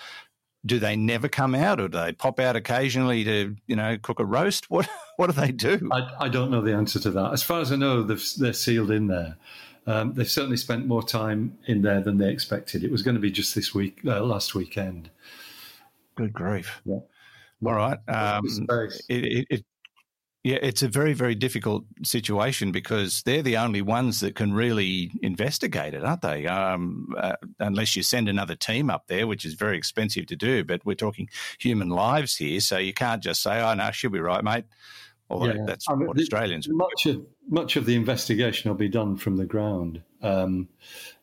do 0.66 0.80
they 0.80 0.96
never 0.96 1.28
come 1.28 1.56
out, 1.56 1.80
or 1.80 1.88
do 1.88 1.98
they 1.98 2.14
pop 2.14 2.40
out 2.40 2.56
occasionally 2.56 3.24
to, 3.24 3.56
you 3.68 3.76
know, 3.76 3.98
cook 4.02 4.20
a 4.20 4.26
roast? 4.26 4.70
What 4.70 4.90
What 5.18 5.28
do 5.28 5.40
they 5.40 5.52
do? 5.52 5.90
I, 5.92 6.26
I 6.26 6.30
don't 6.30 6.50
know 6.50 6.62
the 6.62 6.74
answer 6.74 7.00
to 7.02 7.12
that. 7.12 7.34
As 7.34 7.44
far 7.44 7.62
as 7.62 7.72
I 7.72 7.76
know, 7.76 8.02
they're 8.02 8.54
sealed 8.54 8.90
in 8.90 9.08
there. 9.08 9.38
Um, 9.86 10.14
they've 10.14 10.30
certainly 10.30 10.58
spent 10.58 10.88
more 10.88 11.04
time 11.04 11.58
in 11.68 11.82
there 11.82 12.02
than 12.02 12.18
they 12.18 12.32
expected. 12.32 12.84
It 12.84 12.92
was 12.92 13.04
going 13.04 13.16
to 13.16 13.22
be 13.22 13.30
just 13.30 13.54
this 13.54 13.76
week, 13.76 14.00
uh, 14.06 14.24
last 14.24 14.56
weekend. 14.56 15.10
Good 16.16 16.34
grief! 16.34 16.82
Yeah. 16.86 17.00
All 17.66 17.74
right. 17.74 17.98
Um, 18.08 18.44
it, 19.10 19.48
it, 19.50 19.66
yeah, 20.44 20.58
it's 20.62 20.84
a 20.84 20.90
very, 20.90 21.14
very 21.14 21.36
difficult 21.36 21.86
situation 22.04 22.74
because 22.74 23.24
they're 23.24 23.42
the 23.42 23.56
only 23.56 23.82
ones 23.82 24.20
that 24.20 24.36
can 24.36 24.54
really 24.54 25.12
investigate 25.22 25.94
it, 25.94 26.04
aren't 26.04 26.22
they? 26.22 26.48
Um, 26.48 27.16
uh, 27.18 27.38
unless 27.60 27.96
you 27.96 28.04
send 28.04 28.28
another 28.28 28.56
team 28.56 28.90
up 28.90 29.08
there, 29.08 29.26
which 29.26 29.46
is 29.46 29.54
very 29.54 29.78
expensive 29.78 30.26
to 30.28 30.36
do. 30.36 30.66
But 30.66 30.86
we're 30.86 30.96
talking 30.96 31.30
human 31.60 31.88
lives 31.88 32.36
here, 32.36 32.60
so 32.60 32.78
you 32.78 32.94
can't 32.94 33.24
just 33.24 33.42
say, 33.42 33.62
"Oh 33.62 33.74
no, 33.74 33.92
she'll 33.92 34.12
be 34.12 34.20
right, 34.20 34.44
mate." 34.44 34.66
Although 35.30 35.54
yeah. 35.54 35.64
that's 35.66 35.86
I 35.90 35.96
mean, 35.96 36.08
what 36.08 36.20
Australians. 36.20 36.68
Much 36.70 37.06
of 37.06 37.26
much 37.48 37.78
of 37.78 37.86
the 37.86 37.96
investigation 37.96 38.70
will 38.70 38.78
be 38.78 38.90
done 38.90 39.16
from 39.16 39.38
the 39.38 39.46
ground. 39.46 40.02
Um, 40.24 40.70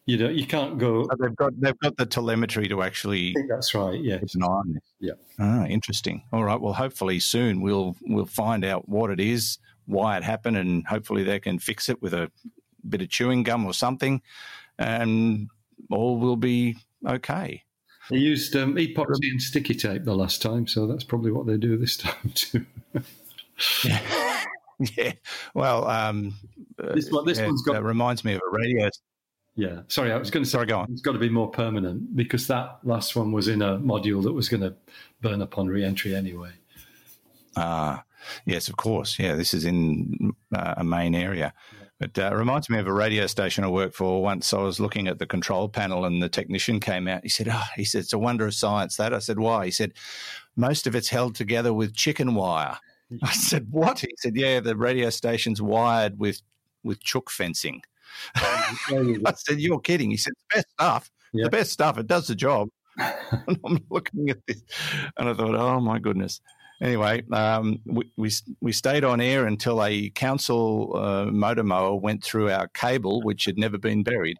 you 0.07 0.17
know, 0.17 0.29
you 0.29 0.47
can't 0.47 0.79
go. 0.79 1.05
So 1.05 1.17
they've 1.21 1.37
got 1.37 1.59
they've 1.61 1.79
got 1.79 1.97
the 1.97 2.07
telemetry 2.07 2.69
to 2.69 2.83
actually. 2.83 3.35
that's 3.49 3.75
right. 3.75 4.01
Yeah, 4.01 4.19
keep 4.19 4.35
an 4.35 4.43
eye 4.43 4.47
on 4.47 4.73
this. 4.73 4.83
Yeah. 5.01 5.13
Ah, 5.39 5.67
interesting. 5.67 6.25
All 6.33 6.45
right. 6.45 6.61
Well, 6.61 6.73
hopefully 6.73 7.21
soon 7.21 7.61
we'll 7.61 7.97
we'll 8.03 8.27
find 8.27 8.65
out 8.65 8.89
what 8.89 9.11
it 9.11 9.21
is, 9.21 9.59
why 9.87 10.17
it 10.17 10.25
happened, 10.25 10.57
and 10.57 10.87
hopefully 10.87 11.23
they 11.23 11.39
can 11.41 11.59
fix 11.59 11.89
it 11.89 12.03
with 12.03 12.15
a 12.15 12.31
bit 12.89 13.03
of 13.03 13.09
chewing 13.09 13.43
gum 13.43 13.65
or 13.65 13.75
something, 13.75 14.23
and 14.79 15.49
all 15.91 16.19
will 16.19 16.37
be 16.37 16.77
okay. 17.07 17.65
They 18.11 18.19
used 18.19 18.57
um, 18.57 18.75
epoxy 18.75 19.31
and 19.31 19.41
sticky 19.41 19.75
tape 19.75 20.05
the 20.05 20.17
last 20.17 20.43
time, 20.43 20.67
so 20.67 20.87
that's 20.87 21.05
probably 21.05 21.31
what 21.31 21.47
they 21.47 21.57
do 21.57 21.77
this 21.77 21.97
time 21.99 22.33
too. 22.35 22.67
yeah. 23.85 24.45
yeah. 24.97 25.13
Well, 25.55 25.87
um, 25.89 26.35
this 26.95 27.11
one, 27.11 27.27
this 27.27 27.39
yeah, 27.39 27.47
one's 27.47 27.63
got. 27.63 27.83
reminds 27.83 28.25
me 28.25 28.35
of 28.35 28.41
a 28.41 28.51
radio 28.51 28.89
yeah, 29.57 29.83
sorry, 29.89 30.13
I 30.13 30.17
was 30.17 30.31
going 30.31 30.45
to 30.45 30.49
say, 30.49 30.55
Sorry, 30.55 30.67
go 30.67 30.79
on. 30.79 30.93
it's 30.93 31.03
got 31.03 31.13
to 31.13 31.19
be 31.19 31.29
more 31.29 31.51
permanent 31.51 32.17
because 32.17 32.47
that 32.47 32.79
last 32.85 33.17
one 33.17 33.33
was 33.33 33.49
in 33.49 33.63
a 33.63 33.79
module 33.79 34.23
that 34.23 34.33
was 34.33 34.49
going 34.49 34.63
to 34.63 34.75
burn 35.21 35.43
upon 35.43 35.67
re-entry 35.67 36.15
anyway. 36.15 36.53
Ah, 37.57 38.05
yes, 38.47 38.69
of 38.69 38.77
course. 38.77 39.19
Yeah, 39.19 39.35
this 39.35 39.53
is 39.53 39.65
in 39.65 40.33
uh, 40.55 40.75
a 40.77 40.85
main 40.85 41.15
area. 41.15 41.53
But 41.99 42.19
uh, 42.19 42.31
it 42.33 42.37
reminds 42.37 42.71
me 42.71 42.79
of 42.79 42.87
a 42.87 42.93
radio 42.93 43.27
station 43.27 43.65
I 43.65 43.69
worked 43.69 43.95
for. 43.95 44.23
Once 44.23 44.55
I 44.55 44.61
was 44.61 44.81
looking 44.81 45.09
at 45.09 45.19
the 45.19 45.27
control 45.27 45.69
panel 45.69 46.07
and 46.07 46.23
the 46.23 46.31
technician 46.31 46.81
came 46.81 47.07
out. 47.07 47.25
He 47.25 47.29
said, 47.29 47.49
"Oh, 47.51 47.65
he 47.77 47.85
said 47.85 48.01
it's 48.01 48.15
a 48.15 48.19
wonder 48.19 48.47
of 48.47 48.55
science." 48.55 48.97
That 48.97 49.13
I 49.13 49.19
said, 49.19 49.39
"Why?" 49.39 49.67
He 49.67 49.71
said, 49.71 49.93
"Most 50.57 50.87
of 50.87 50.95
it's 50.95 51.11
held 51.11 51.35
together 51.35 51.75
with 51.75 51.95
chicken 51.95 52.35
wire." 52.35 52.79
I 53.23 53.33
said, 53.33 53.69
"What?" 53.71 54.01
He 54.01 54.09
said, 54.19 54.37
"Yeah, 54.37 54.61
the 54.61 54.77
radio 54.77 55.11
station's 55.11 55.61
wired 55.63 56.19
with 56.19 56.41
with 56.83 57.01
chook 57.03 57.31
fencing." 57.31 57.83
I 58.35 59.35
said, 59.37 59.61
"You're 59.61 59.81
kidding." 59.81 60.11
He 60.11 60.17
said, 60.17 60.33
"The 60.51 60.57
best 60.57 60.71
stuff. 60.73 61.11
Yep. 61.33 61.45
The 61.45 61.51
best 61.51 61.73
stuff. 61.73 61.99
It 61.99 62.07
does 62.07 62.27
the 62.27 62.35
job." 62.35 62.69
and 62.97 63.59
I'm 63.65 63.79
looking 63.89 64.31
at 64.31 64.39
this, 64.47 64.63
and 65.17 65.29
I 65.29 65.35
thought, 65.35 65.55
"Oh 65.55 65.81
my 65.81 65.99
goodness." 65.99 66.41
Anyway, 66.83 67.23
um, 67.31 67.79
we, 67.85 68.11
we, 68.17 68.31
we 68.63 68.73
stayed 68.73 69.05
on 69.05 69.21
air 69.21 69.47
until 69.47 69.85
a 69.85 70.09
council 70.11 70.97
uh, 70.97 71.27
motor 71.27 71.63
mower 71.63 71.95
went 71.95 72.25
through 72.25 72.51
our 72.51 72.69
cable, 72.69 73.21
which 73.23 73.45
had 73.45 73.59
never 73.59 73.77
been 73.77 74.03
buried, 74.03 74.39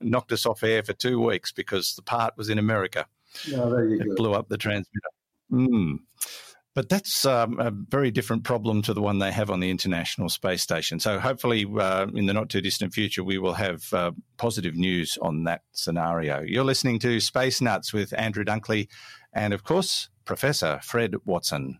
knocked 0.00 0.32
us 0.32 0.46
off 0.46 0.64
air 0.64 0.82
for 0.82 0.94
two 0.94 1.20
weeks 1.20 1.52
because 1.52 1.94
the 1.94 2.02
part 2.02 2.36
was 2.36 2.48
in 2.48 2.58
America. 2.58 3.06
Oh, 3.54 3.70
there 3.70 3.84
you 3.84 4.00
it 4.00 4.08
go. 4.08 4.14
blew 4.16 4.34
up 4.34 4.48
the 4.48 4.58
transmitter. 4.58 5.08
Mm. 5.52 5.98
But 6.76 6.90
that's 6.90 7.24
um, 7.24 7.58
a 7.58 7.70
very 7.70 8.10
different 8.10 8.44
problem 8.44 8.82
to 8.82 8.92
the 8.92 9.00
one 9.00 9.18
they 9.18 9.32
have 9.32 9.50
on 9.50 9.60
the 9.60 9.70
International 9.70 10.28
Space 10.28 10.60
Station. 10.60 11.00
So 11.00 11.18
hopefully, 11.18 11.64
uh, 11.80 12.06
in 12.14 12.26
the 12.26 12.34
not 12.34 12.50
too 12.50 12.60
distant 12.60 12.92
future, 12.92 13.24
we 13.24 13.38
will 13.38 13.54
have 13.54 13.90
uh, 13.94 14.10
positive 14.36 14.74
news 14.74 15.16
on 15.22 15.44
that 15.44 15.62
scenario. 15.72 16.42
You're 16.42 16.64
listening 16.64 16.98
to 16.98 17.18
Space 17.18 17.62
Nuts 17.62 17.94
with 17.94 18.12
Andrew 18.12 18.44
Dunkley 18.44 18.88
and, 19.32 19.54
of 19.54 19.64
course, 19.64 20.10
Professor 20.26 20.78
Fred 20.82 21.14
Watson. 21.24 21.78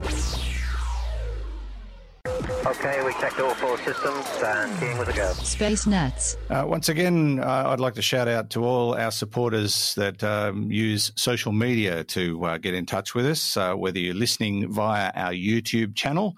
Okay, 2.67 3.01
we 3.05 3.13
checked 3.13 3.39
all 3.39 3.55
four 3.55 3.79
systems 3.79 4.27
and 4.45 4.81
keying 4.81 4.99
with 4.99 5.07
a 5.09 5.13
go. 5.13 5.33
Space 5.35 5.87
Nuts. 5.87 6.37
Uh, 6.51 6.65
once 6.67 6.89
again, 6.89 7.39
uh, 7.39 7.69
I'd 7.69 7.79
like 7.79 7.95
to 7.95 8.03
shout 8.03 8.27
out 8.27 8.51
to 8.51 8.65
all 8.65 8.95
our 8.95 9.13
supporters 9.13 9.95
that 9.95 10.25
um, 10.25 10.69
use 10.69 11.13
social 11.15 11.53
media 11.53 12.03
to 12.03 12.45
uh, 12.45 12.59
get 12.59 12.75
in 12.75 12.85
touch 12.85 13.15
with 13.15 13.25
us, 13.25 13.57
uh, 13.57 13.75
whether 13.75 14.01
you're 14.01 14.15
listening 14.15 14.69
via 14.73 15.13
our 15.15 15.31
YouTube 15.31 15.95
channel 15.95 16.37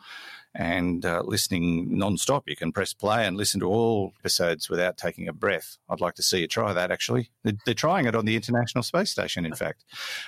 and 0.55 1.05
uh, 1.05 1.23
listening 1.25 1.97
non-stop. 1.97 2.45
You 2.49 2.57
can 2.57 2.73
press 2.73 2.93
play 2.93 3.27
and 3.27 3.37
listen 3.37 3.61
to 3.61 3.67
all 3.67 4.13
episodes 4.21 4.69
without 4.69 4.97
taking 4.97 5.29
a 5.29 5.33
breath. 5.33 5.79
I'd 5.89 6.01
like 6.01 6.15
to 6.15 6.23
see 6.23 6.41
you 6.41 6.47
try 6.47 6.73
that. 6.73 6.91
Actually, 6.91 7.31
they're, 7.45 7.57
they're 7.65 7.75
trying 7.75 8.07
it 8.07 8.15
on 8.15 8.25
the 8.25 8.37
International 8.37 8.83
Space 8.83 9.11
Station. 9.11 9.47
In 9.47 9.55
fact, 9.55 9.85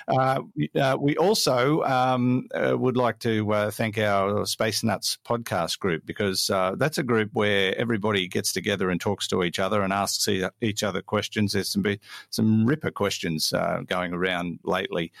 uh, 0.07 0.41
uh, 0.79 0.97
we 0.99 1.17
also 1.17 1.83
um, 1.83 2.47
uh, 2.53 2.77
would 2.77 2.97
like 2.97 3.19
to 3.19 3.51
uh, 3.53 3.71
thank 3.71 3.97
our 3.97 4.45
Space 4.45 4.83
Nuts 4.83 5.17
podcast 5.25 5.79
group 5.79 6.05
because 6.05 6.49
uh, 6.49 6.75
that's 6.77 6.97
a 6.97 7.03
group 7.03 7.31
where 7.33 7.77
everybody 7.77 8.27
gets 8.27 8.53
together 8.53 8.89
and 8.89 9.01
talks 9.01 9.27
to 9.27 9.43
each 9.43 9.59
other 9.59 9.81
and 9.81 9.91
asks 9.91 10.27
each 10.61 10.83
other 10.83 11.01
questions. 11.01 11.53
There's 11.53 11.69
some 11.69 11.85
some 12.29 12.65
ripper 12.65 12.91
questions 12.91 13.53
going 13.87 14.13
around 14.13 14.59
lately, 14.63 15.11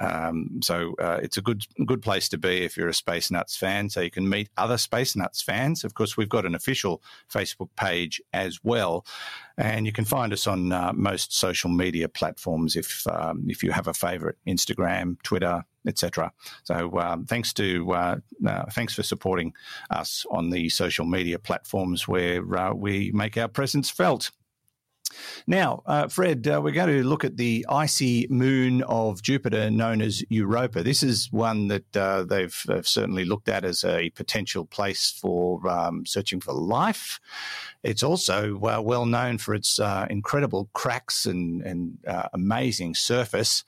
um, 0.00 0.60
so 0.62 0.94
it's 1.00 1.36
a 1.36 1.42
good 1.42 1.64
good 1.86 2.02
place 2.02 2.28
to 2.30 2.38
be 2.38 2.64
if 2.64 2.76
you're 2.76 2.88
a 2.88 2.94
Space 2.94 3.30
Nuts 3.30 3.56
fan. 3.56 3.90
So 3.90 4.00
you 4.00 4.10
can 4.10 4.28
meet 4.28 4.43
other 4.56 4.78
Space 4.78 5.16
Nuts 5.16 5.42
fans. 5.42 5.84
Of 5.84 5.94
course, 5.94 6.16
we've 6.16 6.28
got 6.28 6.46
an 6.46 6.54
official 6.54 7.02
Facebook 7.32 7.68
page 7.76 8.20
as 8.32 8.58
well, 8.62 9.04
and 9.56 9.86
you 9.86 9.92
can 9.92 10.04
find 10.04 10.32
us 10.32 10.46
on 10.46 10.72
uh, 10.72 10.92
most 10.94 11.36
social 11.36 11.70
media 11.70 12.08
platforms 12.08 12.76
if 12.76 13.06
um, 13.06 13.44
if 13.48 13.62
you 13.62 13.72
have 13.72 13.88
a 13.88 13.94
favourite, 13.94 14.36
Instagram, 14.46 15.20
Twitter, 15.22 15.64
etc. 15.86 16.32
So 16.64 16.98
um, 16.98 17.26
thanks 17.26 17.52
to 17.54 17.92
uh, 17.92 18.16
uh, 18.46 18.64
thanks 18.72 18.94
for 18.94 19.02
supporting 19.02 19.52
us 19.90 20.26
on 20.30 20.50
the 20.50 20.68
social 20.68 21.04
media 21.04 21.38
platforms 21.38 22.08
where 22.08 22.42
uh, 22.56 22.72
we 22.74 23.10
make 23.12 23.36
our 23.36 23.48
presence 23.48 23.90
felt. 23.90 24.30
Now, 25.46 25.82
uh, 25.86 26.08
Fred, 26.08 26.46
uh, 26.46 26.60
we're 26.62 26.72
going 26.72 26.88
to 26.88 27.04
look 27.04 27.24
at 27.24 27.36
the 27.36 27.64
icy 27.68 28.26
moon 28.30 28.82
of 28.82 29.22
Jupiter 29.22 29.70
known 29.70 30.00
as 30.02 30.22
Europa. 30.28 30.82
This 30.82 31.02
is 31.02 31.30
one 31.32 31.68
that 31.68 31.96
uh, 31.96 32.24
they've, 32.24 32.54
certainly 32.82 33.24
looked 33.24 33.48
at 33.48 33.64
as 33.64 33.84
a 33.84 34.10
potential 34.10 34.64
place 34.64 35.10
for 35.10 35.66
um, 35.68 36.04
searching 36.06 36.40
for 36.40 36.52
life. 36.52 37.20
It's 37.82 38.02
also 38.02 38.56
uh, 38.56 38.80
well 38.80 39.06
known 39.06 39.38
for 39.38 39.54
its 39.54 39.78
uh, 39.78 40.06
incredible 40.10 40.68
cracks 40.72 41.26
and, 41.26 41.62
and 41.62 41.98
uh, 42.06 42.28
amazing 42.32 42.94
surface. 42.94 43.64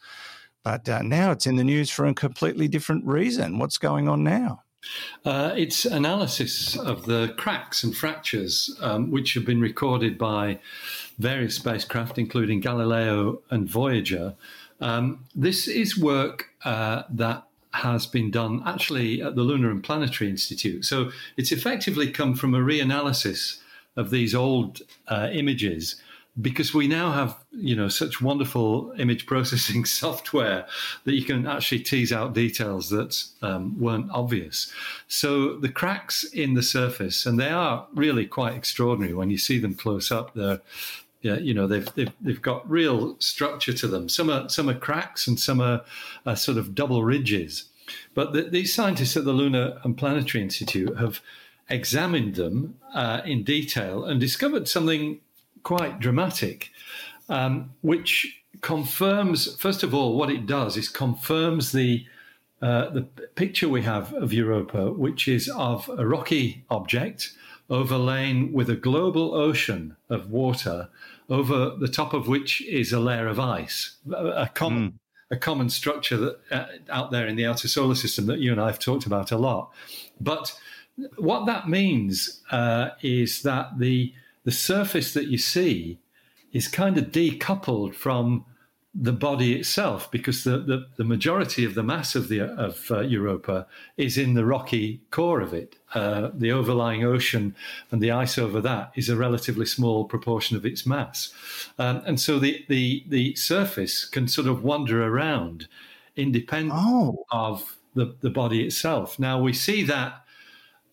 But 0.64 0.88
now 1.04 1.30
it's 1.30 1.46
in 1.46 1.56
the 1.56 1.64
news 1.64 1.90
for 1.90 2.06
a 2.06 2.14
completely 2.14 2.66
different 2.66 3.06
reason. 3.06 3.58
What's 3.58 3.78
going 3.78 4.08
on 4.08 4.24
now? 4.24 4.62
Uh, 5.24 5.52
it's 5.56 5.84
analysis 5.84 6.76
of 6.76 7.06
the 7.06 7.34
cracks 7.36 7.82
and 7.84 7.96
fractures 7.96 8.76
um, 8.80 9.10
which 9.10 9.34
have 9.34 9.44
been 9.44 9.60
recorded 9.60 10.16
by 10.16 10.58
various 11.18 11.56
spacecraft, 11.56 12.18
including 12.18 12.60
Galileo 12.60 13.40
and 13.50 13.68
Voyager, 13.68 14.34
Um, 14.80 15.24
this 15.34 15.68
is 15.68 15.98
work 15.98 16.50
uh, 16.64 17.02
that 17.10 17.44
has 17.72 18.06
been 18.06 18.30
done 18.30 18.62
actually 18.64 19.22
at 19.22 19.34
the 19.34 19.42
Lunar 19.42 19.70
and 19.70 19.82
Planetary 19.82 20.30
Institute. 20.30 20.84
So 20.84 21.10
it's 21.36 21.52
effectively 21.52 22.10
come 22.10 22.34
from 22.34 22.54
a 22.54 22.58
reanalysis 22.58 23.60
of 23.96 24.10
these 24.10 24.34
old 24.34 24.82
uh, 25.08 25.28
images 25.32 25.96
because 26.40 26.74
we 26.74 26.86
now 26.86 27.12
have 27.12 27.36
you 27.50 27.74
know 27.74 27.88
such 27.88 28.20
wonderful 28.20 28.92
image 28.98 29.26
processing 29.26 29.84
software 30.02 30.66
that 31.04 31.14
you 31.14 31.24
can 31.24 31.46
actually 31.46 31.80
tease 31.80 32.12
out 32.12 32.34
details 32.34 32.90
that 32.90 33.24
um, 33.42 33.78
weren't 33.80 34.10
obvious 34.10 34.72
so 35.08 35.56
the 35.56 35.68
cracks 35.68 36.24
in 36.24 36.54
the 36.54 36.62
surface 36.62 37.24
and 37.24 37.40
they 37.40 37.50
are 37.50 37.86
really 37.94 38.26
quite 38.26 38.54
extraordinary 38.54 39.14
when 39.14 39.30
you 39.30 39.38
see 39.38 39.58
them 39.58 39.74
close 39.74 40.10
up 40.10 40.34
they're 40.34 40.60
yeah, 41.22 41.38
you 41.38 41.54
know 41.54 41.66
they've, 41.66 41.92
they've 41.94 42.12
they've 42.20 42.42
got 42.42 42.68
real 42.70 43.16
structure 43.18 43.72
to 43.72 43.88
them. 43.88 44.08
Some 44.08 44.30
are 44.30 44.48
some 44.48 44.68
are 44.68 44.78
cracks 44.78 45.26
and 45.26 45.40
some 45.40 45.60
are, 45.60 45.84
are 46.24 46.36
sort 46.36 46.56
of 46.56 46.74
double 46.74 47.02
ridges. 47.02 47.64
But 48.14 48.32
the, 48.32 48.42
these 48.42 48.72
scientists 48.72 49.16
at 49.16 49.24
the 49.24 49.32
Lunar 49.32 49.80
and 49.82 49.96
Planetary 49.96 50.42
Institute 50.42 50.96
have 50.98 51.20
examined 51.68 52.36
them 52.36 52.78
uh, 52.94 53.22
in 53.24 53.42
detail 53.42 54.04
and 54.04 54.20
discovered 54.20 54.68
something 54.68 55.20
quite 55.66 55.98
dramatic, 55.98 56.70
um, 57.28 57.70
which 57.80 58.40
confirms, 58.60 59.56
first 59.56 59.82
of 59.82 59.92
all, 59.92 60.16
what 60.16 60.30
it 60.30 60.46
does 60.46 60.76
is 60.76 60.88
confirms 60.88 61.72
the 61.72 62.06
uh, 62.62 62.88
the 62.90 63.02
picture 63.34 63.68
we 63.68 63.82
have 63.82 64.14
of 64.14 64.32
Europa, 64.32 64.92
which 64.92 65.26
is 65.28 65.48
of 65.48 65.90
a 65.98 66.06
rocky 66.06 66.64
object 66.70 67.32
overlain 67.68 68.52
with 68.52 68.70
a 68.70 68.76
global 68.76 69.34
ocean 69.34 69.96
of 70.08 70.30
water, 70.30 70.88
over 71.28 71.58
the 71.78 71.88
top 71.88 72.14
of 72.14 72.28
which 72.28 72.62
is 72.62 72.92
a 72.92 73.00
layer 73.00 73.26
of 73.26 73.38
ice, 73.38 73.96
a 74.10 74.48
common, 74.54 74.92
mm. 74.92 74.94
a 75.32 75.36
common 75.36 75.68
structure 75.68 76.16
that 76.16 76.36
uh, 76.50 76.66
out 76.88 77.10
there 77.10 77.26
in 77.26 77.36
the 77.36 77.44
outer 77.44 77.68
solar 77.68 77.96
system 77.96 78.26
that 78.26 78.38
you 78.38 78.52
and 78.52 78.60
I 78.60 78.66
have 78.66 78.78
talked 78.78 79.04
about 79.04 79.32
a 79.32 79.36
lot. 79.36 79.72
But 80.20 80.58
what 81.18 81.44
that 81.46 81.68
means 81.68 82.40
uh, 82.52 82.90
is 83.02 83.42
that 83.42 83.78
the 83.78 84.14
the 84.46 84.52
surface 84.52 85.12
that 85.12 85.26
you 85.26 85.36
see 85.36 85.98
is 86.52 86.68
kind 86.68 86.96
of 86.96 87.06
decoupled 87.06 87.94
from 87.94 88.44
the 88.94 89.12
body 89.12 89.54
itself 89.54 90.08
because 90.10 90.44
the, 90.44 90.56
the, 90.58 90.86
the 90.96 91.04
majority 91.04 91.64
of 91.64 91.74
the 91.74 91.82
mass 91.82 92.14
of 92.14 92.28
the 92.28 92.40
of 92.40 92.90
uh, 92.90 93.00
Europa 93.00 93.66
is 93.96 94.16
in 94.16 94.34
the 94.34 94.44
rocky 94.44 95.00
core 95.10 95.40
of 95.40 95.52
it. 95.52 95.74
Uh, 95.94 96.30
the 96.32 96.52
overlying 96.52 97.04
ocean 97.04 97.56
and 97.90 98.00
the 98.00 98.12
ice 98.12 98.38
over 98.38 98.60
that 98.60 98.92
is 98.94 99.08
a 99.08 99.16
relatively 99.16 99.66
small 99.66 100.04
proportion 100.04 100.56
of 100.56 100.64
its 100.64 100.86
mass, 100.86 101.34
um, 101.78 102.00
and 102.06 102.20
so 102.20 102.38
the, 102.38 102.64
the 102.68 103.04
the 103.08 103.34
surface 103.34 104.04
can 104.04 104.28
sort 104.28 104.46
of 104.46 104.62
wander 104.62 105.04
around 105.04 105.66
independent 106.14 106.72
oh. 106.74 107.26
of 107.32 107.76
the, 107.94 108.14
the 108.20 108.30
body 108.30 108.64
itself. 108.64 109.18
Now 109.18 109.40
we 109.40 109.52
see 109.52 109.82
that 109.82 110.24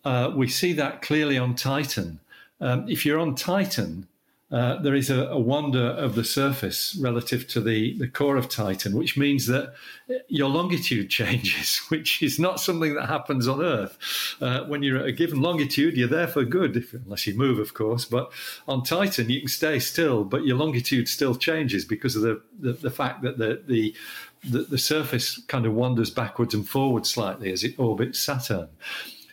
uh, 0.03 0.31
we 0.35 0.47
see 0.47 0.73
that 0.73 1.03
clearly 1.03 1.37
on 1.37 1.55
Titan. 1.55 2.19
Um, 2.63 2.87
if 2.87 3.05
you're 3.05 3.19
on 3.19 3.35
Titan, 3.35 4.07
uh, 4.49 4.79
there 4.81 4.95
is 4.95 5.09
a, 5.09 5.25
a, 5.25 5.39
wonder 5.39 5.81
of 5.81 6.15
the 6.15 6.23
surface 6.23 6.95
relative 7.01 7.45
to 7.47 7.59
the, 7.59 7.97
the 7.97 8.07
core 8.07 8.37
of 8.37 8.47
Titan, 8.47 8.95
which 8.95 9.17
means 9.17 9.47
that 9.47 9.73
your 10.27 10.47
longitude 10.47 11.09
changes, 11.19 11.79
which 11.89 12.23
is 12.23 12.39
not 12.39 12.61
something 12.61 12.93
that 12.93 13.07
happens 13.07 13.47
on 13.49 13.61
Earth. 13.61 13.97
Uh, 14.39 14.63
when 14.65 14.81
you're 14.81 14.99
at 14.99 15.07
a 15.07 15.11
given 15.11 15.41
longitude, 15.41 15.97
you're 15.97 16.07
there 16.07 16.27
for 16.27 16.45
good, 16.45 16.77
if, 16.77 16.93
unless 16.93 17.27
you 17.27 17.33
move, 17.33 17.59
of 17.59 17.73
course. 17.73 18.05
But 18.05 18.31
on 18.65 18.83
Titan, 18.83 19.29
you 19.29 19.41
can 19.41 19.49
stay 19.49 19.79
still, 19.79 20.23
but 20.23 20.45
your 20.45 20.55
longitude 20.55 21.09
still 21.09 21.35
changes 21.35 21.83
because 21.83 22.15
of 22.15 22.21
the, 22.21 22.41
the, 22.57 22.73
the 22.73 22.91
fact 22.91 23.23
that 23.23 23.37
the, 23.37 23.61
the 23.67 23.93
the, 24.45 24.63
the 24.63 24.77
surface 24.77 25.41
kind 25.47 25.65
of 25.65 25.73
wanders 25.73 26.09
backwards 26.09 26.53
and 26.53 26.67
forwards 26.67 27.09
slightly 27.09 27.49
as 27.53 27.63
it 27.63 27.79
orbits 27.79 28.19
Saturn. 28.19 28.67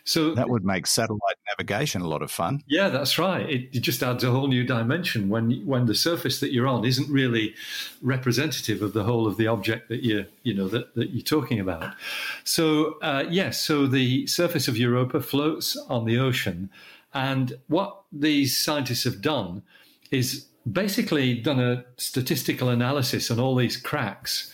So 0.03 0.33
that 0.35 0.49
would 0.49 0.65
make 0.65 0.87
satellite 0.87 1.37
navigation 1.47 2.01
a 2.01 2.07
lot 2.07 2.21
of 2.21 2.31
fun. 2.31 2.63
Yeah, 2.67 2.89
that's 2.89 3.17
right. 3.19 3.47
It, 3.49 3.69
it, 3.73 3.81
just 3.81 4.01
adds 4.01 4.23
a 4.23 4.31
whole 4.31 4.47
new 4.47 4.63
dimension 4.63 5.29
when 5.29 5.65
when 5.65 5.85
the 5.85 5.95
surface 5.95 6.39
that 6.39 6.51
you're 6.51 6.67
on 6.67 6.85
isn't 6.85 7.09
really 7.09 7.55
representative 8.01 8.81
of 8.81 8.93
the 8.93 9.03
whole 9.03 9.27
of 9.27 9.37
the 9.37 9.47
object 9.47 9.89
that 9.89 10.03
you 10.03 10.25
you 10.43 10.53
know 10.53 10.67
that, 10.67 10.95
that 10.95 11.11
you're 11.11 11.23
talking 11.23 11.59
about. 11.59 11.93
So 12.43 12.97
uh, 13.01 13.25
yes, 13.29 13.61
so 13.61 13.87
the 13.87 14.27
surface 14.27 14.67
of 14.67 14.77
Europa 14.77 15.21
floats 15.21 15.75
on 15.89 16.05
the 16.05 16.17
ocean, 16.17 16.69
and 17.13 17.57
what 17.67 18.01
these 18.11 18.57
scientists 18.57 19.03
have 19.03 19.21
done 19.21 19.63
is 20.09 20.45
basically 20.71 21.35
done 21.35 21.59
a 21.59 21.83
statistical 21.97 22.69
analysis 22.69 23.31
on 23.31 23.39
all 23.39 23.55
these 23.55 23.77
cracks 23.77 24.51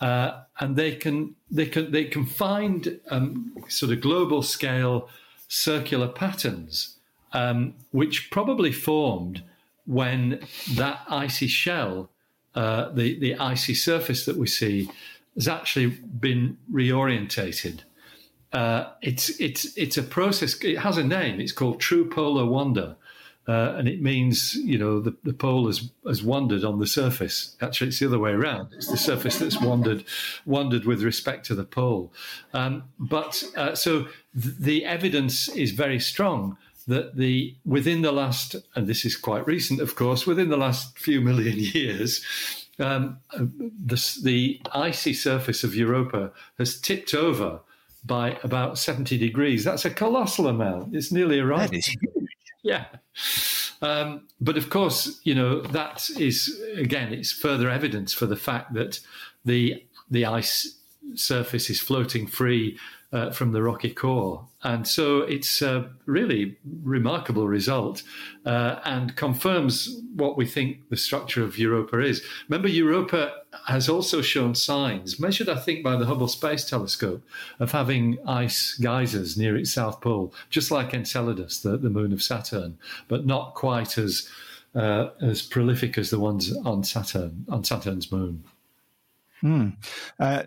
uh, 0.00 0.42
and 0.60 0.76
they 0.76 0.94
can 0.94 1.34
they 1.50 1.66
can 1.66 1.90
they 1.90 2.04
can 2.04 2.26
find 2.26 3.00
um, 3.10 3.52
sort 3.68 3.92
of 3.92 4.00
global 4.00 4.42
scale 4.42 5.08
circular 5.48 6.08
patterns, 6.08 6.96
um, 7.32 7.74
which 7.92 8.30
probably 8.30 8.72
formed 8.72 9.42
when 9.86 10.40
that 10.74 11.00
icy 11.08 11.46
shell, 11.46 12.10
uh, 12.54 12.90
the 12.90 13.18
the 13.18 13.34
icy 13.36 13.74
surface 13.74 14.24
that 14.26 14.36
we 14.36 14.46
see, 14.46 14.90
has 15.34 15.48
actually 15.48 15.86
been 15.86 16.58
reorientated. 16.70 17.80
Uh, 18.52 18.90
it's 19.02 19.28
it's 19.40 19.76
it's 19.76 19.96
a 19.96 20.02
process. 20.02 20.62
It 20.62 20.78
has 20.78 20.98
a 20.98 21.04
name. 21.04 21.40
It's 21.40 21.52
called 21.52 21.80
true 21.80 22.08
polar 22.08 22.46
wander. 22.46 22.96
Uh, 23.48 23.74
and 23.76 23.86
it 23.86 24.02
means 24.02 24.56
you 24.56 24.76
know 24.76 25.00
the, 25.00 25.14
the 25.22 25.32
pole 25.32 25.66
has 25.66 25.90
has 26.06 26.22
wandered 26.22 26.64
on 26.64 26.80
the 26.80 26.86
surface. 26.86 27.56
Actually, 27.60 27.88
it's 27.88 28.00
the 28.00 28.06
other 28.06 28.18
way 28.18 28.32
around. 28.32 28.72
It's 28.72 28.88
the 28.88 28.96
surface 28.96 29.38
that's 29.38 29.60
wandered 29.60 30.04
wandered 30.44 30.84
with 30.84 31.02
respect 31.02 31.46
to 31.46 31.54
the 31.54 31.64
pole. 31.64 32.12
Um, 32.52 32.84
but 32.98 33.44
uh, 33.56 33.74
so 33.76 34.08
th- 34.40 34.56
the 34.58 34.84
evidence 34.84 35.48
is 35.48 35.70
very 35.70 36.00
strong 36.00 36.56
that 36.88 37.16
the 37.16 37.54
within 37.64 38.02
the 38.02 38.12
last 38.12 38.56
and 38.74 38.88
this 38.88 39.04
is 39.04 39.16
quite 39.16 39.46
recent, 39.46 39.80
of 39.80 39.94
course, 39.94 40.26
within 40.26 40.48
the 40.48 40.56
last 40.56 40.98
few 40.98 41.20
million 41.20 41.56
years. 41.74 42.24
Um, 42.78 43.20
the, 43.32 44.18
the 44.22 44.60
icy 44.72 45.14
surface 45.14 45.64
of 45.64 45.74
Europa 45.74 46.30
has 46.58 46.78
tipped 46.78 47.14
over 47.14 47.60
by 48.04 48.38
about 48.42 48.78
70 48.78 49.16
degrees. 49.16 49.64
That's 49.64 49.86
a 49.86 49.90
colossal 49.90 50.46
amount. 50.46 50.94
It's 50.94 51.10
nearly 51.10 51.38
a 51.38 51.46
right. 51.46 51.70
That 51.70 51.76
is 51.76 51.86
huge. 51.86 52.02
Yeah. 52.62 52.86
Um, 53.82 54.22
but 54.40 54.56
of 54.56 54.70
course, 54.70 55.20
you 55.24 55.34
know, 55.34 55.60
that 55.60 56.08
is, 56.18 56.60
again, 56.76 57.12
it's 57.12 57.32
further 57.32 57.68
evidence 57.68 58.12
for 58.12 58.26
the 58.26 58.36
fact 58.36 58.74
that 58.74 59.00
the, 59.44 59.84
the 60.10 60.24
ice 60.24 60.76
surface 61.14 61.70
is 61.70 61.80
floating 61.80 62.26
free 62.26 62.78
uh, 63.12 63.30
from 63.30 63.52
the 63.52 63.62
rocky 63.62 63.90
core. 63.90 64.46
And 64.62 64.86
so 64.86 65.20
it's 65.20 65.62
a 65.62 65.88
really 66.06 66.56
remarkable 66.82 67.46
result 67.46 68.02
uh, 68.44 68.80
and 68.84 69.14
confirms 69.16 70.00
what 70.14 70.36
we 70.36 70.46
think 70.46 70.88
the 70.88 70.96
structure 70.96 71.44
of 71.44 71.58
Europa 71.58 72.00
is. 72.00 72.22
Remember, 72.48 72.68
Europa 72.68 73.32
has 73.66 73.88
also 73.88 74.22
shown 74.22 74.54
signs, 74.54 75.18
measured, 75.18 75.48
I 75.48 75.56
think, 75.56 75.82
by 75.82 75.96
the 75.96 76.06
Hubble 76.06 76.28
Space 76.28 76.64
Telescope, 76.64 77.22
of 77.58 77.72
having 77.72 78.18
ice 78.26 78.74
geysers 78.74 79.36
near 79.36 79.56
its 79.56 79.72
south 79.72 80.00
pole, 80.00 80.34
just 80.50 80.70
like 80.70 80.94
Enceladus, 80.94 81.60
the, 81.60 81.76
the 81.76 81.90
moon 81.90 82.12
of 82.12 82.22
Saturn, 82.22 82.78
but 83.08 83.26
not 83.26 83.54
quite 83.54 83.98
as 83.98 84.28
uh, 84.74 85.08
as 85.22 85.40
prolific 85.40 85.96
as 85.96 86.10
the 86.10 86.20
ones 86.20 86.54
on 86.64 86.84
Saturn 86.84 87.46
on 87.48 87.64
Saturn's 87.64 88.12
moon. 88.12 88.44
Hmm. 89.40 89.70
Uh, 90.20 90.42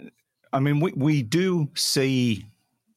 I 0.54 0.60
mean, 0.60 0.80
we, 0.80 0.92
we 0.94 1.24
do 1.24 1.70
see 1.76 2.46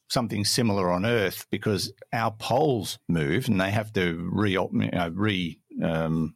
something 0.08 0.44
similar 0.44 0.90
on 0.90 1.06
Earth 1.06 1.46
because 1.50 1.92
our 2.12 2.30
poles 2.32 2.98
move 3.08 3.48
and 3.48 3.60
they 3.60 3.70
have 3.70 3.92
to 3.94 4.28
re, 4.30 4.52
you 4.52 4.68
know, 4.72 5.10
re 5.14 5.58
um, 5.82 6.34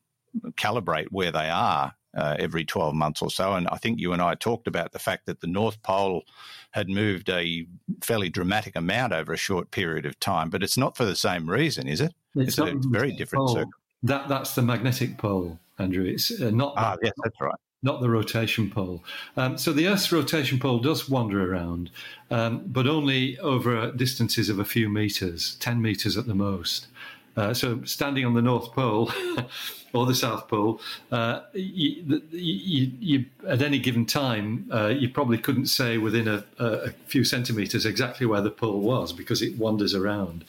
calibrate 0.53 1.09
where 1.11 1.33
they 1.33 1.51
are 1.51 1.95
uh, 2.17 2.37
every 2.39 2.65
12 2.65 2.95
months 2.95 3.23
or 3.23 3.31
so. 3.31 3.55
And 3.55 3.69
I 3.69 3.77
think 3.77 4.01
you 4.01 4.13
and 4.13 4.23
I 4.23 4.35
talked 4.35 4.67
about 4.67 4.93
the 4.93 4.99
fact 4.99 5.27
that 5.27 5.41
the 5.41 5.47
North 5.47 5.83
Pole 5.83 6.25
had 6.73 6.89
moved 6.89 7.29
a 7.29 7.67
fairly 8.03 8.29
dramatic 8.29 8.77
amount 8.77 9.13
over 9.13 9.33
a 9.33 9.37
short 9.37 9.71
period 9.71 10.07
of 10.07 10.19
time, 10.21 10.51
but 10.51 10.63
it's 10.63 10.77
not 10.77 10.97
for 10.97 11.05
the 11.05 11.17
same 11.17 11.49
reason, 11.49 11.87
is 11.89 12.01
it? 12.01 12.15
It's, 12.35 12.59
it's 12.59 12.59
a 12.59 12.75
very 12.89 13.13
different 13.13 13.51
circle. 13.51 13.71
That, 14.03 14.29
that's 14.29 14.55
the 14.55 14.63
magnetic 14.63 15.19
pole, 15.19 15.59
Andrew. 15.79 16.05
It's 16.05 16.31
uh, 16.41 16.51
not. 16.51 16.75
Ah, 16.77 16.97
yes, 17.03 17.13
that's 17.23 17.41
right 17.41 17.55
not 17.83 18.01
the 18.01 18.11
rotation 18.11 18.71
pole. 18.71 19.03
Um, 19.37 19.57
so 19.57 19.73
the 19.73 19.87
Earth's 19.87 20.11
rotation 20.11 20.59
pole 20.59 20.81
does 20.81 21.09
wander 21.09 21.53
around, 21.53 21.91
um, 22.31 22.65
but 22.67 22.87
only 22.87 23.39
over 23.39 23.93
distances 23.93 24.49
of 24.49 24.59
a 24.59 24.65
few 24.65 24.89
meters, 24.89 25.57
10 25.61 25.81
meters 25.81 26.17
at 26.17 26.27
the 26.27 26.35
most. 26.35 26.89
Uh, 27.37 27.53
so 27.53 27.83
standing 27.85 28.25
on 28.25 28.35
the 28.35 28.43
North 28.43 28.73
Pole 28.73 29.11
or 29.93 30.07
the 30.07 30.15
South 30.15 30.49
Pole, 30.49 30.81
uh, 31.13 31.41
you, 31.53 32.23
you, 32.31 32.93
you, 32.99 33.25
at 33.47 33.63
any 33.63 33.79
given 33.79 34.07
time, 34.07 34.69
uh, 34.73 34.87
you 34.87 35.09
probably 35.09 35.39
couldn't 35.39 35.67
say 35.67 35.99
within 35.99 36.29
a, 36.29 36.45
a, 36.59 36.91
few 37.07 37.25
centimeters 37.25 37.87
exactly 37.87 38.27
where 38.27 38.41
the 38.41 38.51
pole 38.51 38.81
was 38.81 39.13
because 39.13 39.43
it 39.43 39.57
wanders 39.59 39.95
around. 39.95 40.45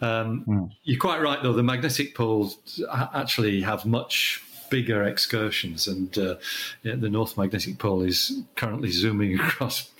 Um, 0.00 0.44
mm. 0.46 0.70
You're 0.84 1.00
quite 1.00 1.20
right, 1.20 1.42
though. 1.42 1.52
The 1.52 1.62
magnetic 1.62 2.14
poles 2.14 2.80
actually 3.14 3.62
have 3.62 3.86
much 3.86 4.42
bigger 4.70 5.02
excursions. 5.02 5.86
And 5.86 6.16
uh, 6.18 6.36
yeah, 6.82 6.94
the 6.96 7.08
North 7.08 7.36
Magnetic 7.36 7.78
Pole 7.78 8.02
is 8.02 8.42
currently 8.54 8.90
zooming 8.90 9.34
across 9.40 9.90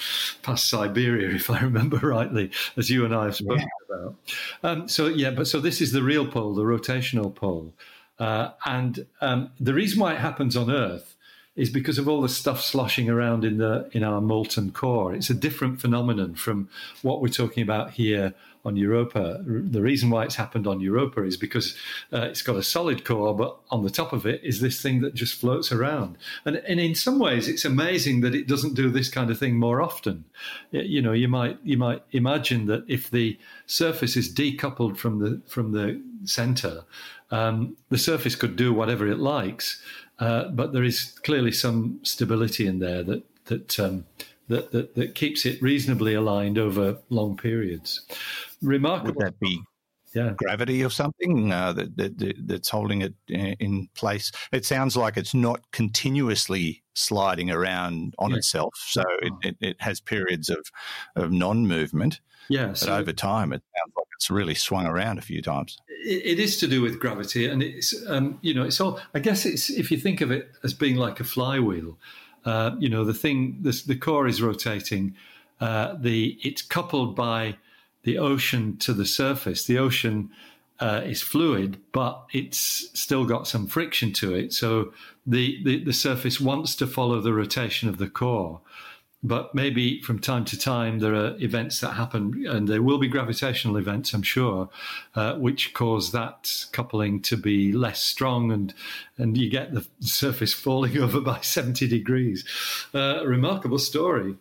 past 0.43 0.69
Siberia, 0.69 1.35
if 1.35 1.51
I 1.51 1.61
remember 1.61 1.99
rightly, 1.99 2.51
as 2.77 2.91
you 2.91 3.05
and 3.05 3.15
I 3.15 3.25
have 3.25 3.37
spoken 3.37 3.69
yeah. 3.91 3.97
about. 3.97 4.15
Um, 4.63 4.89
so 4.89 5.07
yeah, 5.07 5.31
but 5.31 5.47
so 5.47 5.61
this 5.61 5.81
is 5.81 5.93
the 5.93 6.03
real 6.03 6.27
pole, 6.27 6.55
the 6.55 6.63
rotational 6.63 7.35
pole, 7.35 7.73
uh, 8.19 8.51
and 8.65 9.07
um, 9.21 9.51
the 9.61 9.75
reason 9.75 10.01
why 10.01 10.15
it 10.15 10.19
happens 10.19 10.57
on 10.57 10.71
Earth 10.71 11.17
is 11.57 11.71
because 11.71 11.99
of 11.99 12.07
all 12.07 12.21
the 12.21 12.29
stuff 12.29 12.61
sloshing 12.61 13.09
around 13.09 13.45
in 13.45 13.57
the 13.59 13.89
in 13.93 14.05
our 14.05 14.21
molten 14.21 14.71
core. 14.71 15.15
It's 15.15 15.31
a 15.31 15.35
different 15.35 15.81
phenomenon 15.81 16.35
from 16.35 16.69
what 17.03 17.21
we're 17.21 17.29
talking 17.29 17.63
about 17.63 17.93
here 17.93 18.35
on 18.67 18.77
Europa. 18.77 19.41
The 19.47 19.81
reason 19.81 20.11
why 20.11 20.25
it's 20.25 20.35
happened 20.35 20.67
on 20.67 20.81
Europa 20.81 21.23
is 21.23 21.37
because 21.37 21.77
uh, 22.13 22.23
it's 22.23 22.43
got 22.43 22.57
a 22.57 22.63
solid 22.63 23.05
core, 23.05 23.35
but 23.35 23.57
on 23.71 23.85
the 23.85 23.91
top 23.91 24.13
of 24.13 24.27
it 24.27 24.43
is 24.43 24.61
this 24.61 24.83
thing 24.83 25.03
that 25.03 25.15
just 25.15 25.41
floats 25.41 25.71
around. 25.71 26.19
And, 26.45 26.57
and 26.57 26.81
in 26.81 26.97
some 26.97 27.21
ways, 27.21 27.47
it's 27.47 27.65
amazing 27.65 28.23
that 28.23 28.35
it 28.35 28.49
doesn't 28.49 28.75
do 28.75 28.91
this 28.91 29.09
kind 29.09 29.31
of 29.31 29.39
thing 29.39 29.57
more 29.57 29.81
often. 29.81 30.25
You 30.73 31.01
know, 31.01 31.13
you 31.13 31.29
might 31.29 31.59
you 31.63 31.79
might 31.79 32.03
imagine 32.11 32.67
that 32.67 32.85
if 32.89 33.11
the 33.11 33.39
surface 33.67 34.17
is 34.17 34.35
decoupled 34.35 34.97
from 34.97 35.21
the 35.21 35.41
from 35.47 35.71
the 35.71 36.03
center, 36.25 36.83
um, 37.31 37.77
the 37.89 37.99
surface 37.99 38.35
could 38.35 38.57
do 38.57 38.73
whatever 38.73 39.07
it 39.07 39.21
likes. 39.21 39.81
Uh, 40.19 40.49
but 40.49 40.73
there 40.73 40.83
is 40.85 41.13
clearly 41.23 41.53
some 41.53 42.01
stability 42.03 42.67
in 42.67 42.81
there 42.81 43.05
that 43.05 43.23
that, 43.47 43.79
um, 43.79 44.05
that, 44.49 44.73
that 44.73 44.95
that 44.95 45.15
keeps 45.15 45.45
it 45.45 45.61
reasonably 45.61 46.15
aligned 46.15 46.59
over 46.59 46.99
long 47.11 47.37
periods. 47.37 48.07
Remarkable. 48.63 49.15
Would 49.15 49.27
that 49.27 49.41
be 49.41 49.63
yeah. 50.17 50.33
gravity 50.37 50.85
or 50.85 50.91
something 50.91 51.53
uh, 51.53 51.73
that, 51.75 51.97
that, 51.97 52.35
that's 52.47 52.69
holding 52.69 53.03
it 53.03 53.15
in 53.29 53.89
place. 53.95 54.33
It 54.51 54.65
sounds 54.65 54.97
like 54.97 55.17
it's 55.17 55.35
not 55.35 55.61
continuously 55.73 56.83
sliding 56.95 57.51
around 57.51 58.15
on 58.19 58.31
yeah. 58.31 58.39
itself, 58.39 58.75
so 58.77 59.03
it, 59.21 59.33
it, 59.43 59.57
it, 59.61 59.77
has 59.81 60.01
periods 60.01 60.49
of, 60.49 60.71
of 61.15 61.31
non 61.31 61.67
movement. 61.67 62.21
Yeah, 62.49 62.69
but 62.69 62.89
over 62.89 63.13
time, 63.13 63.53
it 63.53 63.63
sounds 63.77 63.93
like 63.97 64.07
it's 64.17 64.31
really 64.31 64.55
swung 64.55 64.87
around 64.87 65.19
a 65.19 65.23
few 65.23 65.43
times. 65.43 65.77
it, 65.89 66.39
it 66.39 66.39
is 66.39 66.57
to 66.59 66.69
do 66.69 66.81
with 66.81 66.99
gravity, 66.99 67.47
and 67.47 67.63
it's 67.63 67.95
um, 68.09 68.39
you 68.41 68.55
know 68.55 68.63
it's 68.63 68.81
all. 68.81 69.01
I 69.15 69.19
guess 69.19 69.45
it's 69.45 69.69
if 69.69 69.91
you 69.91 69.99
think 69.99 70.21
of 70.21 70.31
it 70.31 70.53
as 70.65 70.73
being 70.73 70.97
like 70.97 71.21
a 71.21 71.25
flywheel. 71.25 71.99
Uh, 72.47 72.77
you 72.79 72.89
know, 72.89 73.05
the 73.05 73.13
thing, 73.13 73.59
the, 73.61 73.83
the 73.87 73.97
core 73.97 74.27
is 74.27 74.41
rotating. 74.41 75.15
Uh, 75.61 75.95
the 75.99 76.39
it's 76.43 76.63
coupled 76.63 77.17
by 77.17 77.57
the 78.05 78.17
ocean 78.17 78.77
to 78.79 78.95
the 78.95 79.05
surface. 79.05 79.65
The 79.65 79.79
ocean 79.79 80.31
uh, 80.79 81.03
is 81.05 81.23
fluid, 81.23 81.79
but 81.93 82.25
it's 82.33 82.89
still 82.99 83.25
got 83.25 83.49
some 83.49 83.67
friction 83.67 84.13
to 84.13 84.35
it. 84.35 84.53
So 84.53 84.93
the, 85.27 85.63
the, 85.65 85.85
the 85.85 85.93
surface 85.93 86.41
wants 86.41 86.77
to 86.77 86.87
follow 86.87 87.21
the 87.21 87.33
rotation 87.33 87.89
of 87.89 87.99
the 87.99 88.09
core. 88.09 88.61
But 89.23 89.55
maybe 89.55 90.01
from 90.03 90.19
time 90.19 90.45
to 90.47 90.59
time 90.59 90.99
there 91.01 91.15
are 91.15 91.37
events 91.41 91.81
that 91.81 91.93
happen, 91.95 92.47
and 92.47 92.69
there 92.69 92.83
will 92.83 92.99
be 92.99 93.09
gravitational 93.09 93.77
events, 93.77 94.13
I'm 94.13 94.23
sure, 94.23 94.69
uh, 95.15 95.35
which 95.35 95.75
cause 95.75 96.13
that 96.13 96.67
coupling 96.73 97.23
to 97.23 97.37
be 97.37 97.73
less 97.73 98.01
strong, 98.01 98.53
and 98.53 98.75
and 99.17 99.37
you 99.37 99.51
get 99.51 99.73
the 99.73 99.87
surface 100.01 100.53
falling 100.53 100.99
over 101.03 101.21
by 101.21 101.41
70 101.41 101.89
degrees. 101.89 102.45
Uh, 102.95 103.27
remarkable 103.27 103.79
story 103.79 104.37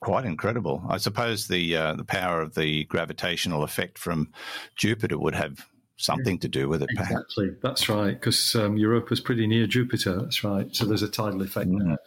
quite 0.00 0.24
incredible. 0.24 0.84
I 0.88 0.98
suppose 0.98 1.48
the 1.48 1.76
uh, 1.76 1.94
the 1.94 2.04
power 2.04 2.40
of 2.40 2.54
the 2.54 2.84
gravitational 2.84 3.64
effect 3.64 3.98
from 3.98 4.30
Jupiter 4.76 5.18
would 5.18 5.34
have 5.34 5.68
something 5.96 6.38
to 6.38 6.48
do 6.48 6.68
with 6.68 6.82
it. 6.82 6.90
Exactly, 6.90 7.48
perhaps. 7.48 7.62
that's 7.62 7.88
right. 7.88 8.12
Because 8.12 8.54
um, 8.54 8.76
Europa 8.76 9.12
is 9.14 9.20
pretty 9.20 9.46
near 9.46 9.66
Jupiter. 9.66 10.20
That's 10.20 10.44
right. 10.44 10.74
So 10.74 10.84
there's 10.84 11.02
a 11.02 11.08
tidal 11.08 11.42
effect 11.42 11.70
mm. 11.70 11.84
there. 11.84 11.98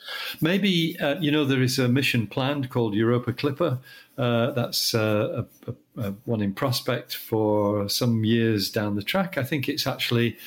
Maybe 0.42 0.98
uh, 1.00 1.20
you 1.20 1.32
know 1.32 1.46
there 1.46 1.62
is 1.62 1.80
a 1.80 1.88
mission 1.88 2.28
planned 2.28 2.70
called 2.70 2.94
Europa 2.94 3.34
Clipper. 3.34 3.80
Uh, 4.18 4.52
that's 4.52 4.94
uh, 4.94 5.46
a, 5.68 5.72
a, 5.72 6.08
a 6.10 6.12
one 6.26 6.42
in 6.42 6.54
prospect 6.54 7.16
for 7.16 7.88
some 7.90 8.24
years 8.26 8.70
down 8.70 8.96
the 8.96 9.04
track. 9.04 9.38
I 9.38 9.44
think 9.44 9.70
it's 9.70 9.88
actually 9.88 10.38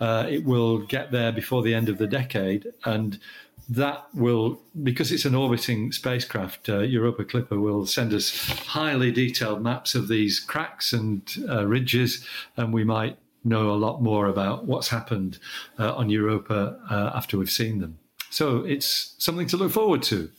uh, 0.00 0.26
it 0.28 0.44
will 0.44 0.78
get 0.78 1.10
there 1.10 1.32
before 1.32 1.62
the 1.62 1.74
end 1.74 1.88
of 1.88 1.98
the 1.98 2.06
decade 2.06 2.66
and 2.84 3.18
that 3.68 4.06
will, 4.14 4.60
because 4.82 5.10
it's 5.10 5.24
an 5.24 5.34
orbiting 5.34 5.92
spacecraft, 5.92 6.68
uh, 6.68 6.78
Europa 6.78 7.24
Clipper 7.24 7.58
will 7.58 7.86
send 7.86 8.12
us 8.14 8.48
highly 8.66 9.10
detailed 9.10 9.62
maps 9.62 9.94
of 9.94 10.08
these 10.08 10.38
cracks 10.38 10.92
and 10.92 11.22
uh, 11.48 11.66
ridges, 11.66 12.24
and 12.56 12.72
we 12.72 12.84
might 12.84 13.18
know 13.44 13.70
a 13.70 13.74
lot 13.74 14.02
more 14.02 14.26
about 14.26 14.66
what's 14.66 14.88
happened 14.88 15.38
uh, 15.78 15.94
on 15.94 16.10
Europa 16.10 16.78
uh, 16.90 17.10
after 17.14 17.38
we've 17.38 17.50
seen 17.50 17.80
them. 17.80 17.98
So 18.30 18.64
it's 18.64 19.14
something 19.18 19.46
to 19.48 19.56
look 19.56 19.72
forward 19.72 20.02
to. 20.04 20.30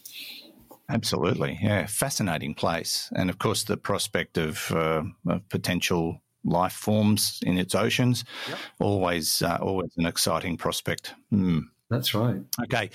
Absolutely, 0.90 1.60
yeah, 1.62 1.86
fascinating 1.86 2.54
place, 2.54 3.10
and 3.16 3.30
of 3.30 3.40
course 3.40 3.64
the 3.64 3.78
prospect 3.78 4.38
of, 4.38 4.72
uh, 4.72 5.04
of 5.28 5.50
potential 5.50 6.22
life 6.46 6.74
forms 6.74 7.40
in 7.46 7.58
its 7.58 7.76
oceans, 7.76 8.24
yep. 8.48 8.58
always 8.80 9.42
uh, 9.42 9.58
always 9.62 9.92
an 9.98 10.06
exciting 10.06 10.56
prospect. 10.56 11.14
Mm. 11.34 11.64
That's 11.90 12.14
right. 12.14 12.42
Okay. 12.64 12.90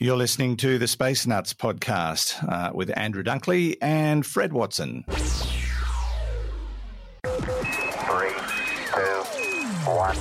You're 0.00 0.16
listening 0.16 0.56
to 0.58 0.76
the 0.78 0.88
Space 0.88 1.26
Nuts 1.26 1.54
podcast 1.54 2.42
uh, 2.50 2.72
with 2.74 2.90
Andrew 2.98 3.22
Dunkley 3.22 3.76
and 3.80 4.26
Fred 4.26 4.52
Watson. 4.52 5.04
Three, 7.24 8.32
two, 8.92 9.22
one. 9.88 10.16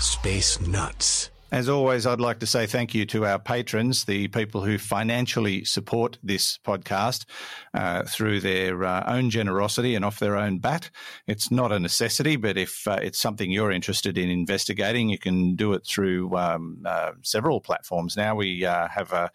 Space 0.00 0.60
Nuts. 0.62 1.31
As 1.52 1.68
always, 1.68 2.06
I'd 2.06 2.18
like 2.18 2.38
to 2.38 2.46
say 2.46 2.64
thank 2.64 2.94
you 2.94 3.04
to 3.04 3.26
our 3.26 3.38
patrons, 3.38 4.06
the 4.06 4.28
people 4.28 4.64
who 4.64 4.78
financially 4.78 5.66
support 5.66 6.16
this 6.22 6.56
podcast 6.56 7.26
uh, 7.74 8.04
through 8.04 8.40
their 8.40 8.82
uh, 8.82 9.04
own 9.06 9.28
generosity 9.28 9.94
and 9.94 10.02
off 10.02 10.18
their 10.18 10.34
own 10.34 10.60
bat. 10.60 10.88
It's 11.26 11.50
not 11.50 11.70
a 11.70 11.78
necessity, 11.78 12.36
but 12.36 12.56
if 12.56 12.88
uh, 12.88 13.00
it's 13.02 13.18
something 13.18 13.50
you're 13.50 13.70
interested 13.70 14.16
in 14.16 14.30
investigating, 14.30 15.10
you 15.10 15.18
can 15.18 15.54
do 15.54 15.74
it 15.74 15.86
through 15.86 16.34
um, 16.38 16.84
uh, 16.86 17.12
several 17.20 17.60
platforms. 17.60 18.16
Now 18.16 18.34
we 18.34 18.64
uh, 18.64 18.88
have 18.88 19.12
a 19.12 19.30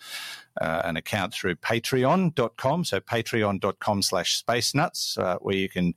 uh, 0.62 0.82
an 0.86 0.98
account 0.98 1.34
through 1.34 1.56
patreon.com. 1.56 2.86
So 2.86 3.00
patreon.com 3.00 4.02
slash 4.02 4.38
space 4.38 4.74
nuts, 4.74 5.18
uh, 5.18 5.38
where 5.40 5.56
you 5.56 5.70
can 5.70 5.94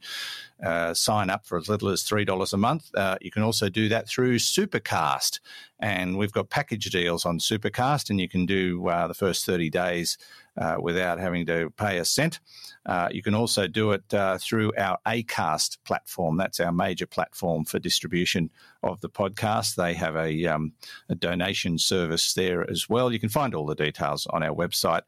uh, 0.63 0.95
sign 0.95 1.31
up 1.31 1.47
for 1.47 1.59
as 1.59 1.69
little 1.69 1.89
as 1.89 2.03
$3 2.03 2.53
a 2.53 2.57
month. 2.57 2.95
Uh, 2.95 3.17
you 3.21 3.31
can 3.31 3.43
also 3.43 3.69
do 3.69 3.89
that 3.89 4.09
through 4.09 4.37
Supercast. 4.37 5.41
And 5.79 6.19
we've 6.19 6.33
got 6.33 6.51
package 6.51 6.85
deals 6.87 7.25
on 7.25 7.39
Supercast, 7.39 8.11
and 8.11 8.21
you 8.21 8.29
can 8.29 8.45
do 8.45 8.87
uh, 8.89 9.07
the 9.07 9.15
first 9.15 9.47
30 9.47 9.71
days 9.71 10.19
uh, 10.57 10.77
without 10.81 11.19
having 11.19 11.47
to 11.47 11.71
pay 11.71 11.99
a 11.99 12.05
cent. 12.05 12.41
Uh, 12.87 13.09
you 13.11 13.23
can 13.23 13.35
also 13.35 13.67
do 13.67 13.93
it 13.93 14.15
uh, 14.15 14.39
through 14.39 14.73
our 14.77 14.99
ACAST 15.07 15.79
platform. 15.85 16.37
That's 16.37 16.61
our 16.61 16.73
major 16.73 17.07
platform 17.07 17.65
for 17.65 17.79
distribution 17.79 18.51
of 18.83 19.01
the 19.01 19.09
podcast. 19.09 19.77
They 19.77 19.95
have 19.95 20.17
a, 20.17 20.47
um, 20.47 20.73
a 21.09 21.15
donation 21.15 21.79
service 21.79 22.35
there 22.35 22.69
as 22.71 22.89
well. 22.89 23.13
You 23.13 23.21
can 23.21 23.29
find 23.29 23.55
all 23.55 23.67
the 23.67 23.75
details 23.75 24.27
on 24.27 24.43
our 24.43 24.55
website. 24.55 25.03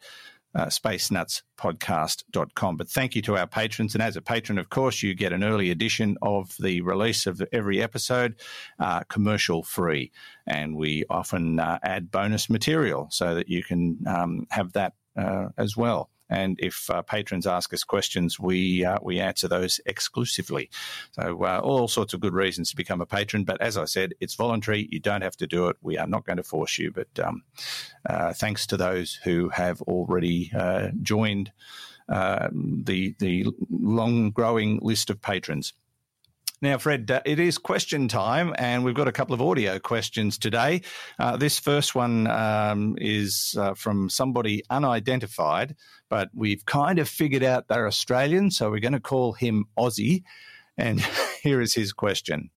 Uh, 0.55 0.67
spacenutspodcast.com. 0.67 2.77
But 2.77 2.91
thank 2.91 3.17
you 3.17 3.23
to 3.23 3.39
our 3.39 3.47
patrons. 3.47 3.95
And 3.95 4.03
as 4.03 4.19
a 4.19 4.21
patron, 4.21 4.59
of 4.59 4.69
course, 4.69 5.03
you 5.03 5.15
get 5.15 5.33
an 5.33 5.43
early 5.43 5.71
edition 5.71 6.19
of 6.21 6.55
the 6.61 6.83
release 6.83 7.27
of 7.27 7.43
every 7.53 7.81
episode, 7.81 8.35
uh, 8.79 9.01
commercial 9.05 9.63
free. 9.63 10.13
And 10.47 10.77
we 10.77 11.07
often 11.09 11.59
uh, 11.59 11.79
add 11.83 12.11
bonus 12.11 12.51
material 12.51 13.09
so 13.11 13.35
that 13.35 13.49
you 13.49 13.63
can 13.63 13.97
um, 14.07 14.47
have 14.51 14.75
that 14.75 14.93
as 15.17 15.77
well. 15.77 16.11
And 16.33 16.59
if 16.61 16.89
uh, 16.89 17.03
patrons 17.03 17.47
ask 17.47 17.75
us 17.75 17.85
questions, 17.85 18.41
we 18.41 18.85
uh, 18.85 18.99
we 19.03 19.21
answer 19.21 19.49
those 19.49 19.81
exclusively. 19.85 20.71
So 21.13 21.45
uh, 21.45 21.61
all 21.63 21.89
sorts 21.89 22.15
of 22.15 22.21
good 22.21 22.33
reasons 22.33 22.71
to 22.71 22.77
become 22.77 23.03
a 23.03 23.07
patron. 23.07 23.45
But 23.45 23.61
as 23.61 23.77
I 23.77 23.85
said, 23.85 24.15
it's 24.19 24.35
voluntary. 24.35 24.89
You 24.91 24.99
don't 24.99 25.21
have 25.21 25.37
to 25.37 25.47
do 25.47 25.69
it. 25.69 25.77
We 25.83 25.99
are 25.99 26.07
not 26.07 26.25
going 26.25 26.39
to 26.39 26.43
force 26.43 26.79
you. 26.79 26.91
But 26.91 27.09
um, 27.23 27.43
uh, 28.09 28.33
thanks 28.33 28.67
to 28.69 28.79
those 28.79 29.15
who 29.25 29.51
have 29.51 29.83
already 29.83 30.51
uh, 30.57 30.89
joined 31.03 31.53
the 32.09 33.15
the 33.19 33.47
long 33.71 34.31
growing 34.31 34.79
list 34.83 35.11
of 35.11 35.21
patrons. 35.21 35.75
Now, 36.63 36.79
Fred, 36.79 37.11
uh, 37.11 37.21
it 37.25 37.41
is 37.41 37.59
question 37.59 38.07
time, 38.07 38.55
and 38.57 38.85
we've 38.85 38.95
got 38.95 39.09
a 39.09 39.13
couple 39.13 39.35
of 39.35 39.43
audio 39.43 39.81
questions 39.81 40.39
today. 40.39 40.83
Uh, 41.19 41.37
this 41.37 41.59
first 41.59 41.97
one 41.97 42.29
um, 42.29 42.95
is 43.01 43.57
uh, 43.59 43.75
from 43.75 44.09
somebody 44.09 44.63
unidentified, 44.71 45.75
but 46.09 46.31
we've 46.33 46.65
kind 46.65 47.01
of 47.01 47.09
figured 47.09 47.43
out 47.43 47.67
they're 47.67 47.89
Australian, 47.89 48.53
so 48.53 48.71
we're 48.71 48.79
going 48.79 48.93
to 48.93 49.01
call 49.01 49.33
him 49.33 49.65
Aussie. 49.77 50.23
And 50.79 51.01
here 51.43 51.61
is 51.61 51.75
his 51.75 51.93
question. 51.93 52.51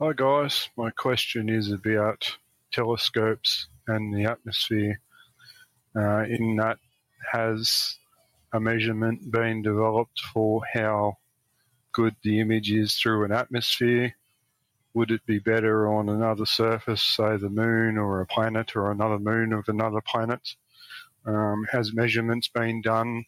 Hi, 0.00 0.12
guys. 0.16 0.68
My 0.76 0.90
question 0.90 1.48
is 1.48 1.70
about 1.70 2.36
telescopes 2.72 3.68
and 3.86 4.12
the 4.12 4.24
atmosphere. 4.24 5.00
Uh, 5.96 6.24
in 6.24 6.56
that, 6.56 6.78
has 7.30 7.98
a 8.52 8.58
measurement 8.58 9.30
been 9.30 9.62
developed 9.62 10.20
for 10.32 10.60
how 10.72 11.18
good 11.94 12.16
the 12.22 12.40
image 12.40 12.70
is 12.70 12.94
through 12.96 13.24
an 13.24 13.32
atmosphere. 13.32 14.14
would 14.92 15.10
it 15.10 15.26
be 15.26 15.38
better 15.38 15.88
on 15.92 16.08
another 16.08 16.46
surface, 16.46 17.02
say 17.02 17.36
the 17.36 17.48
moon 17.48 17.98
or 17.98 18.20
a 18.20 18.26
planet 18.26 18.76
or 18.76 18.90
another 18.90 19.18
moon 19.18 19.52
of 19.52 19.68
another 19.68 20.00
planet? 20.00 20.54
Um, 21.26 21.64
has 21.72 21.94
measurements 21.94 22.48
been 22.48 22.82
done 22.82 23.24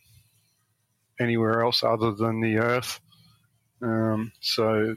anywhere 1.19 1.65
else 1.65 1.83
other 1.83 2.13
than 2.13 2.41
the 2.41 2.59
Earth? 2.59 3.01
Um, 3.83 4.33
so, 4.41 4.97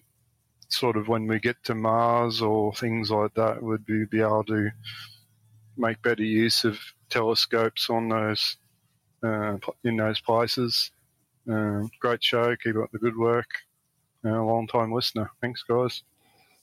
sort 0.68 0.98
of 0.98 1.08
when 1.08 1.28
we 1.28 1.40
get 1.40 1.64
to 1.64 1.76
Mars 1.76 2.42
or 2.42 2.74
things 2.74 3.10
like 3.10 3.34
that, 3.36 3.64
would 3.64 3.86
we 3.88 4.06
be 4.06 4.22
able 4.22 4.44
to 4.46 4.70
make 5.78 6.02
better 6.02 6.24
use 6.24 6.66
of 6.66 6.78
telescopes 7.10 7.90
on 7.90 8.10
those 8.10 8.58
uh, 9.24 9.58
in 9.84 9.98
those 9.98 10.22
places? 10.22 10.92
Uh, 11.52 11.88
great 12.00 12.24
show. 12.24 12.56
Keep 12.64 12.78
up 12.78 12.92
the 12.92 13.00
good 13.00 13.18
work. 13.18 13.50
Uh, 14.24 14.44
long 14.44 14.68
time 14.68 14.92
listener. 14.92 15.32
Thanks, 15.42 15.64
guys. 15.64 16.04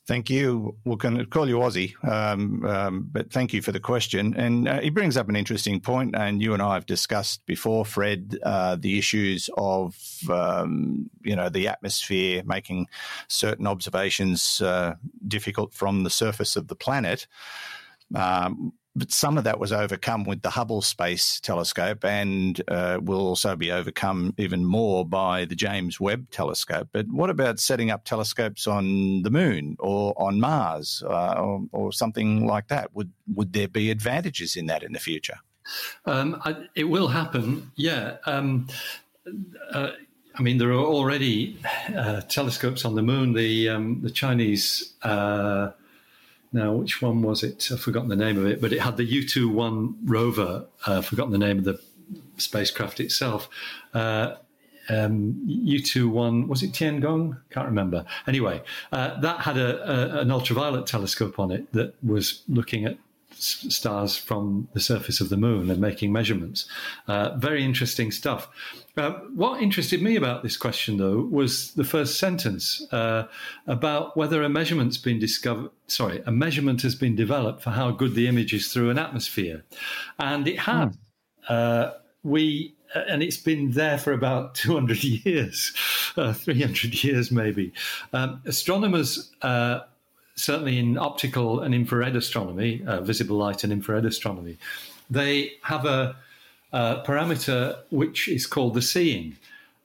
Thank 0.07 0.31
you. 0.31 0.77
Going 0.99 1.25
call 1.27 1.49
you 1.49 1.57
Aussie, 1.57 1.92
um, 2.09 2.64
um, 2.64 3.09
but 3.11 3.33
thank 3.33 3.53
you 3.53 3.61
for 3.61 3.72
the 3.72 3.81
question. 3.81 4.35
And 4.37 4.68
uh, 4.68 4.79
he 4.79 4.88
brings 4.88 5.16
up 5.16 5.29
an 5.29 5.35
interesting 5.35 5.81
point, 5.81 6.14
and 6.14 6.40
you 6.40 6.55
and 6.55 6.62
I 6.62 6.75
have 6.75 6.87
discussed 6.87 7.44
before, 7.44 7.85
Fred, 7.85 8.38
uh, 8.44 8.77
the 8.77 8.99
issues 8.99 9.51
of 9.57 9.96
um, 10.31 11.11
you 11.22 11.35
know 11.35 11.49
the 11.49 11.66
atmosphere 11.66 12.44
making 12.46 12.87
certain 13.27 13.66
observations 13.66 14.61
uh, 14.61 14.94
difficult 15.27 15.75
from 15.75 16.05
the 16.05 16.11
surface 16.11 16.55
of 16.55 16.68
the 16.68 16.77
planet. 16.77 17.27
Um, 18.14 18.75
but 18.97 19.13
some 19.13 19.37
of 19.37 19.45
that 19.45 19.61
was 19.61 19.73
overcome 19.73 20.25
with 20.25 20.41
the 20.41 20.51
Hubble 20.51 20.81
Space 20.81 21.39
Telescope 21.41 22.05
and 22.05 22.61
uh, 22.69 22.99
will 23.03 23.21
also 23.21 23.55
be 23.55 23.71
overcome 23.71 24.35
even 24.39 24.65
more 24.65 25.05
by 25.05 25.45
the 25.45 25.55
James 25.55 26.01
Webb 26.01 26.31
Telescope. 26.31 26.89
But 26.93 27.07
what 27.09 27.29
about 27.29 27.61
setting 27.61 27.91
up 27.91 28.05
telescopes 28.05 28.67
on 28.67 29.23
the 29.23 29.31
Moon 29.31 29.77
or 29.81 30.15
on 30.17 30.41
Mars 30.41 31.03
uh, 31.07 31.35
or, 31.35 31.67
or, 31.73 31.93
something 31.93 32.47
like 32.47 32.69
that? 32.69 32.95
Would 32.95 33.13
would 33.35 33.53
there 33.53 33.69
be 33.69 33.91
advantages 33.91 34.57
in 34.57 34.67
that 34.67 34.83
in 34.83 34.93
the 34.93 34.99
future? 34.99 35.39
Um, 36.07 36.41
I, 36.45 36.57
it 36.75 36.85
will 36.85 37.09
happen, 37.09 37.71
yeah. 37.77 38.17
Um, 38.25 38.69
uh, 39.73 39.91
I 40.35 40.43
mean, 40.43 40.59
there 40.59 40.71
are 40.71 40.85
already 40.85 41.59
uh, 41.95 42.23
telescopes 42.23 42.85
on 42.85 42.95
the 42.95 43.03
Moon. 43.03 43.33
The 43.33 43.69
um, 43.69 44.01
the 44.03 44.11
Chinese 44.11 44.95
uh, 45.03 45.71
now, 46.53 46.73
which 46.75 47.03
one 47.03 47.23
was 47.23 47.43
it? 47.43 47.69
I've 47.73 47.81
forgotten 47.81 48.09
the 48.09 48.17
name 48.17 48.39
of 48.39 48.47
it, 48.47 48.61
but 48.61 48.73
it 48.73 48.81
had 48.81 48.97
the 48.97 49.07
Yutu 49.07 49.51
1 49.51 49.99
rover. 50.05 50.67
Uh, 50.87 51.03
forgotten 51.03 51.33
the 51.33 51.39
name 51.39 51.59
of 51.59 51.65
the 51.65 51.81
spacecraft 52.37 53.01
itself. 53.01 53.49
Uh, 53.95 54.37
um, 54.89 55.35
Yutu 55.47 56.09
1, 56.09 56.49
was 56.49 56.63
it 56.63 56.73
Tiangong? 56.73 57.39
Can't 57.51 57.67
remember. 57.67 58.05
Anyway, 58.27 58.63
uh, 58.93 59.19
that 59.21 59.41
had 59.41 59.57
a, 59.59 60.19
a, 60.19 60.21
an 60.21 60.31
ultraviolet 60.31 60.87
telescope 60.87 61.39
on 61.39 61.51
it 61.51 61.73
that 61.73 61.95
was 62.05 62.43
looking 62.49 62.85
at 62.85 62.99
stars 63.38 64.16
from 64.16 64.68
the 64.72 64.81
surface 64.81 65.20
of 65.20 65.29
the 65.29 65.37
moon 65.37 65.70
and 65.70 65.81
making 65.81 66.12
measurements. 66.12 66.66
Uh, 67.07 67.37
very 67.37 67.64
interesting 67.64 68.11
stuff. 68.11 68.49
Uh, 68.96 69.12
what 69.35 69.62
interested 69.62 70.01
me 70.01 70.16
about 70.16 70.42
this 70.42 70.57
question, 70.57 70.96
though, 70.96 71.20
was 71.31 71.72
the 71.75 71.85
first 71.85 72.18
sentence 72.18 72.87
uh, 72.92 73.27
about 73.66 74.16
whether 74.16 74.42
a 74.42 74.49
measurement's 74.49 74.99
been 74.99 75.18
discovered. 75.18 75.70
Sorry, 75.87 76.22
a 76.27 76.33
measurement 76.33 76.83
has 76.83 76.94
been 76.94 77.14
developed 77.14 77.62
for 77.62 77.70
how 77.70 77.90
good 77.90 78.14
the 78.14 78.27
image 78.27 78.55
is 78.55 78.72
through 78.72 78.90
an 78.90 78.99
atmosphere, 78.99 79.64
and 80.18 80.49
it 80.49 80.59
has. 80.61 80.96
Mm. 81.49 81.94
we 82.22 82.77
uh, 82.94 83.01
and 83.09 83.22
it's 83.22 83.37
been 83.37 83.72
there 83.72 83.99
for 83.99 84.12
about 84.12 84.55
200 84.57 85.03
years, 85.03 85.72
uh, 86.16 86.33
300 86.33 87.05
years 87.05 87.31
maybe. 87.31 87.72
Um, 88.12 88.40
astronomers 88.46 89.33
uh, 89.42 89.81
certainly 90.37 90.79
in 90.79 90.99
optical 90.99 91.61
and 91.61 91.75
infrared 91.75 92.14
astronomy, 92.14 92.83
uh, 92.87 93.01
visible 93.01 93.37
light 93.37 93.64
and 93.64 93.72
infrared 93.72 94.05
astronomy, 94.05 94.57
they 95.09 95.53
have 95.62 95.85
a, 95.85 96.16
a, 96.72 97.03
parameter 97.07 97.79
which 97.90 98.29
is 98.29 98.46
called 98.46 98.75
the 98.75 98.83
seeing. 98.83 99.37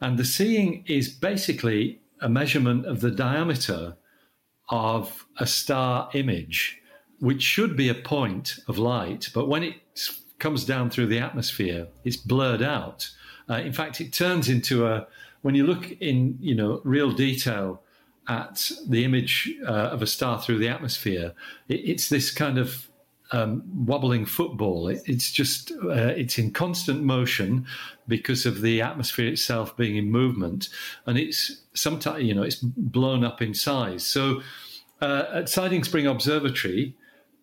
And 0.01 0.17
the 0.17 0.25
seeing 0.25 0.83
is 0.87 1.09
basically 1.09 1.99
a 2.19 2.29
measurement 2.29 2.85
of 2.85 3.01
the 3.01 3.11
diameter 3.11 3.95
of 4.69 5.25
a 5.37 5.47
star 5.47 6.09
image, 6.13 6.79
which 7.19 7.41
should 7.41 7.77
be 7.77 7.89
a 7.89 7.93
point 7.93 8.59
of 8.67 8.77
light. 8.77 9.29
But 9.33 9.47
when 9.47 9.63
it 9.63 9.75
comes 10.39 10.65
down 10.65 10.89
through 10.89 11.07
the 11.07 11.19
atmosphere, 11.19 11.87
it's 12.03 12.17
blurred 12.17 12.61
out. 12.61 13.09
Uh, 13.49 13.55
in 13.55 13.73
fact, 13.73 14.01
it 14.01 14.11
turns 14.11 14.49
into 14.49 14.87
a, 14.87 15.07
when 15.41 15.55
you 15.55 15.65
look 15.65 15.91
in, 16.01 16.37
you 16.41 16.55
know, 16.55 16.81
real 16.83 17.11
detail, 17.11 17.81
at 18.27 18.71
the 18.87 19.03
image 19.03 19.51
uh, 19.65 19.89
of 19.91 20.01
a 20.01 20.07
star 20.07 20.41
through 20.41 20.59
the 20.59 20.69
atmosphere, 20.69 21.33
it, 21.67 21.81
it's 21.83 22.09
this 22.09 22.31
kind 22.31 22.57
of 22.57 22.87
um, 23.31 23.63
wobbling 23.85 24.25
football. 24.25 24.87
It, 24.87 25.01
it's 25.05 25.31
just 25.31 25.71
uh, 25.71 26.13
it's 26.15 26.37
in 26.37 26.51
constant 26.51 27.03
motion 27.03 27.65
because 28.07 28.45
of 28.45 28.61
the 28.61 28.81
atmosphere 28.81 29.27
itself 29.27 29.75
being 29.77 29.95
in 29.95 30.11
movement, 30.11 30.69
and 31.05 31.17
it's 31.17 31.63
sometimes 31.73 32.23
you 32.23 32.33
know 32.33 32.43
it's 32.43 32.55
blown 32.57 33.23
up 33.23 33.41
in 33.41 33.53
size. 33.53 34.05
So 34.05 34.41
uh, 35.01 35.25
at 35.33 35.49
Siding 35.49 35.83
Spring 35.83 36.07
Observatory, 36.07 36.95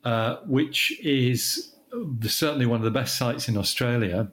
uh, 0.05 0.37
which 0.47 0.99
is 1.01 1.75
certainly 2.23 2.67
one 2.67 2.81
of 2.81 2.85
the 2.85 2.91
best 2.91 3.17
sites 3.17 3.49
in 3.49 3.57
Australia, 3.57 4.31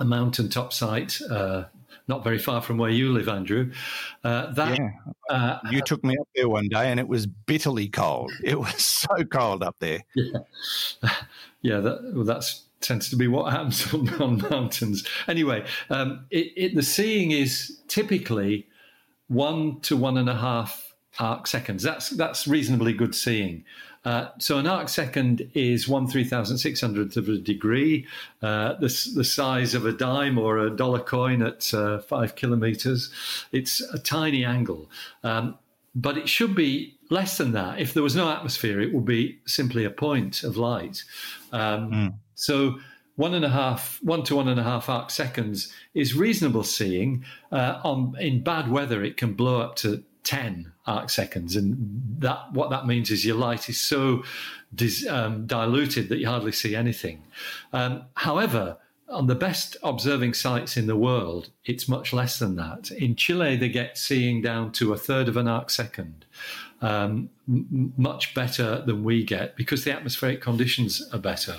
a 0.00 0.04
mountaintop 0.04 0.72
site 0.72 1.20
uh, 1.30 1.64
not 2.08 2.22
very 2.22 2.38
far 2.38 2.60
from 2.62 2.78
where 2.78 2.90
you 2.90 3.12
live, 3.12 3.28
Andrew. 3.28 3.72
Uh, 4.22 4.52
that 4.52 4.78
yeah. 4.78 4.90
uh, 5.28 5.58
you 5.70 5.80
took 5.80 6.04
me 6.04 6.16
up 6.20 6.28
there 6.34 6.48
one 6.48 6.68
day, 6.68 6.90
and 6.90 7.00
it 7.00 7.08
was 7.08 7.26
bitterly 7.26 7.88
cold. 7.88 8.32
It 8.44 8.58
was 8.58 8.84
so 8.84 9.24
cold 9.24 9.62
up 9.62 9.76
there. 9.80 10.04
Yeah, 10.14 10.38
yeah. 11.62 11.80
That 11.80 12.12
well, 12.14 12.24
that's 12.24 12.64
tends 12.80 13.08
to 13.10 13.16
be 13.16 13.26
what 13.26 13.52
happens 13.52 13.92
on, 13.92 14.08
on 14.22 14.38
mountains. 14.50 15.06
Anyway, 15.26 15.66
um, 15.90 16.26
it, 16.30 16.52
it, 16.56 16.74
the 16.74 16.82
seeing 16.82 17.32
is 17.32 17.80
typically 17.88 18.66
one 19.28 19.80
to 19.80 19.96
one 19.96 20.16
and 20.16 20.28
a 20.28 20.36
half 20.36 20.94
arc 21.18 21.46
seconds. 21.46 21.82
That's 21.82 22.10
that's 22.10 22.46
reasonably 22.46 22.92
good 22.92 23.14
seeing. 23.14 23.64
Uh, 24.06 24.28
so 24.38 24.56
an 24.58 24.68
arc 24.68 24.88
second 24.88 25.50
is 25.54 25.88
one 25.88 26.06
three 26.06 26.24
thousand 26.24 26.58
six 26.58 26.80
hundredth 26.80 27.16
of 27.16 27.28
a 27.28 27.38
degree, 27.38 28.06
uh, 28.40 28.74
the, 28.74 29.10
the 29.16 29.24
size 29.24 29.74
of 29.74 29.84
a 29.84 29.92
dime 29.92 30.38
or 30.38 30.58
a 30.58 30.70
dollar 30.70 31.00
coin 31.00 31.42
at 31.42 31.74
uh, 31.74 31.98
five 31.98 32.36
kilometers. 32.36 33.10
It's 33.50 33.80
a 33.92 33.98
tiny 33.98 34.44
angle, 34.44 34.88
um, 35.24 35.58
but 35.94 36.16
it 36.16 36.28
should 36.28 36.54
be 36.54 36.94
less 37.10 37.36
than 37.36 37.50
that. 37.52 37.80
If 37.80 37.94
there 37.94 38.02
was 38.02 38.14
no 38.14 38.30
atmosphere, 38.30 38.80
it 38.80 38.94
would 38.94 39.04
be 39.04 39.40
simply 39.44 39.84
a 39.84 39.90
point 39.90 40.44
of 40.44 40.56
light. 40.56 41.02
Um, 41.50 41.90
mm. 41.90 42.14
So 42.36 42.78
one 43.16 43.34
and 43.34 43.44
a 43.44 43.48
half, 43.48 43.98
one 44.02 44.22
to 44.24 44.36
one 44.36 44.46
and 44.46 44.60
a 44.60 44.62
half 44.62 44.88
arc 44.88 45.10
seconds 45.10 45.72
is 45.94 46.14
reasonable 46.14 46.62
seeing. 46.62 47.24
Uh, 47.50 47.80
on 47.82 48.14
in 48.20 48.44
bad 48.44 48.70
weather, 48.70 49.02
it 49.02 49.16
can 49.16 49.32
blow 49.32 49.60
up 49.60 49.74
to 49.76 50.04
10 50.26 50.72
arc 50.86 51.08
seconds. 51.08 51.56
And 51.56 51.76
that 52.18 52.52
what 52.52 52.70
that 52.70 52.86
means 52.86 53.10
is 53.10 53.24
your 53.24 53.36
light 53.36 53.68
is 53.68 53.80
so 53.80 54.24
dis, 54.74 55.06
um, 55.06 55.46
diluted 55.46 56.08
that 56.08 56.18
you 56.18 56.26
hardly 56.26 56.52
see 56.52 56.74
anything. 56.74 57.22
Um, 57.72 58.02
however, 58.14 58.76
on 59.08 59.28
the 59.28 59.36
best 59.36 59.76
observing 59.84 60.34
sites 60.34 60.76
in 60.76 60.88
the 60.88 60.96
world, 60.96 61.50
it's 61.64 61.88
much 61.88 62.12
less 62.12 62.40
than 62.40 62.56
that. 62.56 62.90
In 62.90 63.14
Chile, 63.14 63.56
they 63.56 63.68
get 63.68 63.96
seeing 63.96 64.42
down 64.42 64.72
to 64.72 64.92
a 64.92 64.98
third 64.98 65.28
of 65.28 65.36
an 65.36 65.46
arc 65.46 65.70
second 65.70 66.26
um, 66.82 67.30
m- 67.48 67.92
much 67.96 68.34
better 68.34 68.82
than 68.82 69.04
we 69.04 69.24
get 69.24 69.56
because 69.56 69.84
the 69.84 69.92
atmospheric 69.92 70.40
conditions 70.40 71.02
are 71.12 71.18
better. 71.18 71.56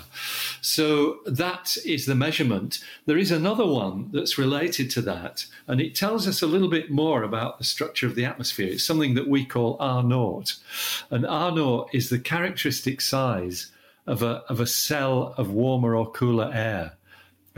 So 0.60 1.18
that 1.26 1.76
is 1.84 2.06
the 2.06 2.14
measurement. 2.14 2.78
There 3.06 3.18
is 3.18 3.30
another 3.30 3.66
one 3.66 4.10
that's 4.12 4.38
related 4.38 4.90
to 4.90 5.02
that, 5.02 5.46
and 5.66 5.80
it 5.80 5.94
tells 5.94 6.28
us 6.28 6.42
a 6.42 6.46
little 6.46 6.68
bit 6.68 6.90
more 6.90 7.22
about 7.22 7.58
the 7.58 7.64
structure 7.64 8.06
of 8.06 8.14
the 8.14 8.24
atmosphere. 8.24 8.68
It's 8.68 8.84
something 8.84 9.14
that 9.14 9.28
we 9.28 9.44
call 9.44 9.76
R 9.80 10.02
naught, 10.02 10.54
and 11.10 11.26
R 11.26 11.50
naught 11.50 11.90
is 11.92 12.10
the 12.10 12.18
characteristic 12.18 13.00
size 13.00 13.70
of 14.06 14.22
a, 14.22 14.42
of 14.48 14.60
a 14.60 14.66
cell 14.66 15.34
of 15.36 15.50
warmer 15.50 15.94
or 15.94 16.10
cooler 16.10 16.50
air. 16.52 16.92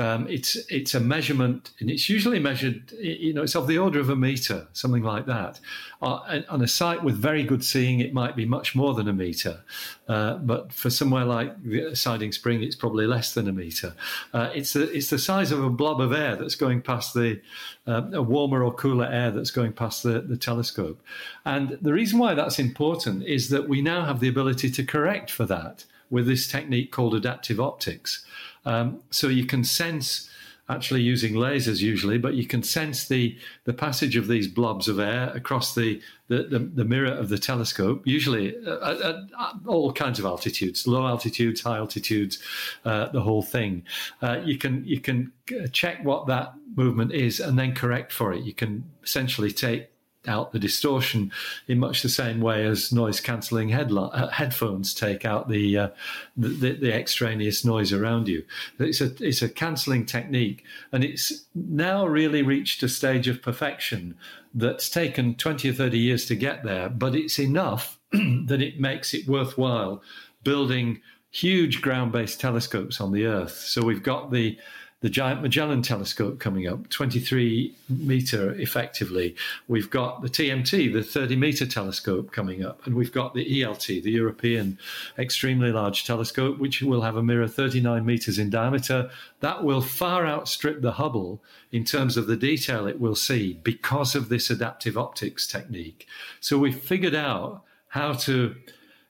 Um, 0.01 0.27
it's 0.29 0.57
it's 0.71 0.95
a 0.95 1.01
measurement, 1.01 1.73
and 1.79 1.91
it's 1.91 2.09
usually 2.09 2.39
measured. 2.39 2.91
You 2.93 3.35
know, 3.35 3.43
it's 3.43 3.55
of 3.55 3.67
the 3.67 3.77
order 3.77 4.01
of 4.01 4.09
a 4.09 4.17
meter, 4.17 4.67
something 4.73 5.03
like 5.03 5.27
that. 5.27 5.61
Uh, 6.01 6.41
on 6.49 6.63
a 6.63 6.67
site 6.67 7.05
with 7.05 7.17
very 7.17 7.45
good 7.45 7.63
seeing, 7.63 8.01
it 8.01 8.15
might 8.15 8.35
be 8.35 8.47
much 8.47 8.75
more 8.75 8.95
than 8.95 9.09
a 9.09 9.13
meter, 9.13 9.61
uh, 10.09 10.37
but 10.39 10.73
for 10.73 10.89
somewhere 10.89 11.27
like 11.27 11.55
Siding 11.93 12.33
Spring, 12.33 12.63
it's 12.63 12.77
probably 12.77 13.07
less 13.07 13.35
than 13.35 13.47
a 13.47 13.53
meter. 13.53 13.95
Uh, 14.33 14.49
it's 14.55 14.73
the 14.73 14.91
it's 14.91 15.11
the 15.11 15.19
size 15.19 15.53
of 15.53 15.63
a 15.63 15.69
blob 15.69 16.01
of 16.01 16.15
air 16.15 16.35
that's 16.35 16.55
going 16.55 16.81
past 16.81 17.13
the 17.13 17.39
uh, 17.87 18.03
a 18.15 18.23
warmer 18.23 18.65
or 18.65 18.73
cooler 18.73 19.07
air 19.07 19.31
that's 19.31 19.51
going 19.51 19.75
past 19.75 20.03
the, 20.03 20.23
the 20.23 20.37
telescope. 20.39 21.03
And 21.45 21.77
the 21.83 21.93
reason 21.93 22.19
why 22.19 22.33
that's 22.33 22.59
important 22.59 23.25
is 23.25 23.51
that 23.51 23.69
we 23.69 23.83
now 23.83 24.07
have 24.07 24.21
the 24.21 24.29
ability 24.29 24.71
to 24.71 24.83
correct 24.83 25.31
for 25.31 25.45
that 25.45 25.85
with 26.09 26.27
this 26.27 26.49
technique 26.49 26.91
called 26.91 27.15
adaptive 27.15 27.61
optics. 27.61 28.25
Um, 28.65 29.03
so 29.11 29.29
you 29.29 29.47
can 29.47 29.65
sense 29.65 30.31
actually 30.71 31.03
using 31.03 31.35
lasers 31.35 31.81
usually, 31.81 32.17
but 32.17 32.35
you 32.35 32.47
can 32.47 32.63
sense 32.63 33.09
the, 33.09 33.37
the 33.65 33.73
passage 33.73 34.17
of 34.17 34.29
these 34.29 34.47
blobs 34.47 34.87
of 34.87 35.01
air 35.01 35.31
across 35.35 35.75
the, 35.75 36.01
the, 36.29 36.45
the, 36.45 36.59
the 36.61 36.85
mirror 36.85 37.11
of 37.11 37.29
the 37.29 37.39
telescope, 37.39 38.07
usually 38.07 38.57
at, 38.57 38.83
at, 38.83 39.01
at, 39.01 39.55
all 39.67 39.93
kinds 39.93 40.21
of 40.21 40.25
altitudes, 40.25 40.87
low 40.87 41.07
altitudes, 41.07 41.61
high 41.63 41.77
altitudes, 41.77 42.39
uh, 42.85 43.09
the 43.09 43.21
whole 43.21 43.43
thing. 43.43 43.83
Uh, 44.23 44.41
you 44.45 44.57
can 44.57 44.85
you 44.85 45.01
can 45.01 45.33
check 45.73 46.05
what 46.05 46.29
that 46.29 46.55
movement 46.77 47.13
is 47.13 47.41
and 47.41 47.59
then 47.59 47.75
correct 47.75 48.13
for 48.13 48.33
it. 48.33 48.45
You 48.45 48.55
can 48.55 48.89
essentially 49.03 49.51
take 49.51 49.89
out 50.27 50.53
the 50.53 50.59
distortion 50.59 51.33
in 51.67 51.79
much 51.79 52.03
the 52.03 52.09
same 52.09 52.41
way 52.41 52.65
as 52.67 52.93
noise 52.93 53.21
cancelling 53.21 53.73
uh, 53.73 54.29
headphones 54.29 54.93
take 54.93 55.25
out 55.25 55.49
the, 55.49 55.79
uh, 55.79 55.89
the, 56.37 56.73
the 56.73 56.93
extraneous 56.93 57.65
noise 57.65 57.93
around 57.93 58.29
you. 58.29 58.45
It's 58.79 59.01
a 59.01 59.13
it's 59.21 59.43
a 59.43 59.49
cancelling 59.49 60.07
technique, 60.07 60.65
and 60.93 61.05
it's 61.05 61.45
now 61.55 62.07
really 62.07 62.43
reached 62.43 62.83
a 62.83 62.89
stage 62.89 63.29
of 63.29 63.43
perfection 63.43 64.17
that's 64.55 64.91
taken 64.91 65.35
twenty 65.35 65.71
or 65.71 65.73
thirty 65.73 65.99
years 65.99 66.27
to 66.27 66.37
get 66.37 66.65
there, 66.65 66.89
but 66.89 67.15
it's 67.15 67.39
enough 67.39 67.99
that 68.13 68.61
it 68.61 68.81
makes 68.81 69.15
it 69.15 69.27
worthwhile 69.27 70.03
building 70.43 71.01
huge 71.31 71.81
ground 71.81 72.13
based 72.13 72.41
telescopes 72.41 73.01
on 73.01 73.13
the 73.13 73.25
Earth. 73.25 73.57
So 73.57 73.83
we've 73.83 74.03
got 74.03 74.31
the 74.31 74.59
the 75.01 75.09
Giant 75.09 75.41
Magellan 75.41 75.81
Telescope 75.81 76.39
coming 76.39 76.67
up, 76.67 76.91
23 76.91 77.75
meter 77.89 78.53
effectively. 78.61 79.35
We've 79.67 79.89
got 79.89 80.21
the 80.21 80.29
TMT, 80.29 80.93
the 80.93 81.03
30 81.03 81.37
meter 81.37 81.65
telescope 81.65 82.33
coming 82.33 82.63
up, 82.63 82.87
and 82.87 82.95
we've 82.95 83.13
got 83.13 83.33
the 83.33 83.63
ELT, 83.63 84.03
the 84.03 84.11
European 84.11 84.79
Extremely 85.19 85.73
Large 85.73 86.05
Telescope, 86.05 86.59
which 86.59 86.83
will 86.83 87.01
have 87.01 87.17
a 87.17 87.23
mirror 87.23 87.49
39 87.49 88.05
meters 88.05 88.39
in 88.39 88.51
diameter. 88.51 89.11
That 89.41 89.65
will 89.65 89.81
far 89.81 90.27
outstrip 90.27 90.83
the 90.83 90.93
Hubble 90.93 91.43
in 91.73 91.85
terms 91.85 92.19
of 92.19 92.27
the 92.27 92.37
detail 92.37 92.87
it 92.87 93.01
will 93.01 93.17
see 93.17 93.55
because 93.55 94.15
of 94.15 94.29
this 94.29 94.51
adaptive 94.51 94.99
optics 94.99 95.47
technique. 95.47 96.07
So 96.41 96.59
we've 96.59 96.79
figured 96.79 97.15
out 97.15 97.63
how 97.89 98.13
to 98.13 98.55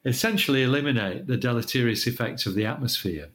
essentially 0.04 0.62
eliminate 0.62 1.26
the 1.26 1.36
deleterious 1.36 2.06
effects 2.06 2.46
of 2.46 2.54
the 2.54 2.64
atmosphere. 2.64 3.28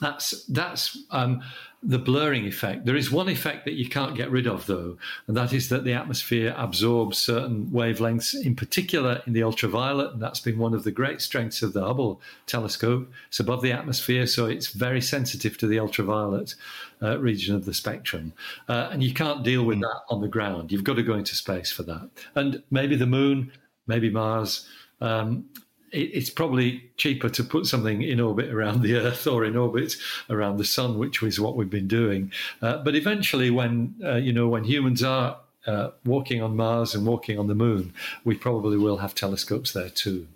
That's 0.00 0.44
that's 0.44 0.96
um, 1.10 1.42
the 1.82 1.98
blurring 1.98 2.44
effect. 2.44 2.84
There 2.84 2.96
is 2.96 3.12
one 3.12 3.28
effect 3.28 3.64
that 3.64 3.74
you 3.74 3.88
can't 3.88 4.16
get 4.16 4.30
rid 4.30 4.46
of, 4.48 4.66
though, 4.66 4.98
and 5.26 5.36
that 5.36 5.52
is 5.52 5.68
that 5.68 5.84
the 5.84 5.92
atmosphere 5.92 6.52
absorbs 6.56 7.18
certain 7.18 7.66
wavelengths, 7.66 8.34
in 8.34 8.56
particular 8.56 9.22
in 9.26 9.32
the 9.32 9.44
ultraviolet. 9.44 10.12
And 10.12 10.22
that's 10.22 10.40
been 10.40 10.58
one 10.58 10.74
of 10.74 10.82
the 10.82 10.90
great 10.90 11.20
strengths 11.20 11.62
of 11.62 11.72
the 11.72 11.84
Hubble 11.84 12.20
telescope. 12.46 13.08
It's 13.28 13.38
above 13.38 13.62
the 13.62 13.72
atmosphere, 13.72 14.26
so 14.26 14.46
it's 14.46 14.68
very 14.68 15.00
sensitive 15.00 15.56
to 15.58 15.68
the 15.68 15.78
ultraviolet 15.78 16.56
uh, 17.00 17.18
region 17.20 17.54
of 17.54 17.64
the 17.64 17.74
spectrum. 17.74 18.32
Uh, 18.68 18.88
and 18.90 19.02
you 19.02 19.14
can't 19.14 19.44
deal 19.44 19.64
with 19.64 19.80
that 19.80 20.00
on 20.08 20.20
the 20.20 20.28
ground. 20.28 20.72
You've 20.72 20.84
got 20.84 20.96
to 20.96 21.02
go 21.04 21.14
into 21.14 21.36
space 21.36 21.70
for 21.70 21.84
that. 21.84 22.10
And 22.34 22.62
maybe 22.70 22.96
the 22.96 23.06
moon, 23.06 23.52
maybe 23.86 24.10
Mars. 24.10 24.66
Um, 25.00 25.44
it's 25.92 26.30
probably 26.30 26.90
cheaper 26.96 27.28
to 27.28 27.44
put 27.44 27.66
something 27.66 28.02
in 28.02 28.20
orbit 28.20 28.50
around 28.50 28.82
the 28.82 28.96
Earth 28.96 29.26
or 29.26 29.44
in 29.44 29.56
orbit 29.56 29.94
around 30.28 30.58
the 30.58 30.64
Sun, 30.64 30.98
which 30.98 31.22
is 31.22 31.40
what 31.40 31.56
we've 31.56 31.70
been 31.70 31.88
doing. 31.88 32.32
Uh, 32.62 32.78
but 32.78 32.94
eventually, 32.94 33.50
when 33.50 33.94
uh, 34.04 34.16
you 34.16 34.32
know 34.32 34.48
when 34.48 34.64
humans 34.64 35.02
are 35.02 35.38
uh, 35.66 35.90
walking 36.04 36.42
on 36.42 36.56
Mars 36.56 36.94
and 36.94 37.06
walking 37.06 37.38
on 37.38 37.46
the 37.46 37.54
Moon, 37.54 37.92
we 38.24 38.34
probably 38.34 38.76
will 38.76 38.98
have 38.98 39.14
telescopes 39.14 39.72
there 39.72 39.90
too. 39.90 40.26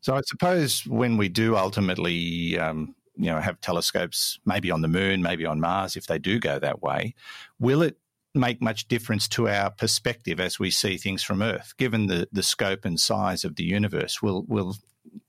So 0.00 0.16
I 0.16 0.20
suppose 0.22 0.84
when 0.86 1.16
we 1.16 1.28
do 1.28 1.56
ultimately, 1.56 2.58
um, 2.58 2.94
you 3.16 3.26
know, 3.26 3.40
have 3.40 3.60
telescopes, 3.60 4.40
maybe 4.44 4.70
on 4.70 4.82
the 4.82 4.88
Moon, 4.88 5.22
maybe 5.22 5.46
on 5.46 5.60
Mars, 5.60 5.96
if 5.96 6.06
they 6.06 6.18
do 6.18 6.40
go 6.40 6.58
that 6.58 6.82
way, 6.82 7.14
will 7.60 7.82
it 7.82 7.98
make 8.34 8.62
much 8.62 8.88
difference 8.88 9.28
to 9.28 9.48
our 9.48 9.70
perspective 9.70 10.40
as 10.40 10.58
we 10.58 10.70
see 10.70 10.96
things 10.96 11.22
from 11.22 11.42
Earth, 11.42 11.74
given 11.76 12.06
the, 12.06 12.28
the 12.32 12.42
scope 12.42 12.84
and 12.84 12.98
size 12.98 13.44
of 13.44 13.56
the 13.56 13.64
universe? 13.64 14.22
Will 14.22 14.44
will 14.48 14.76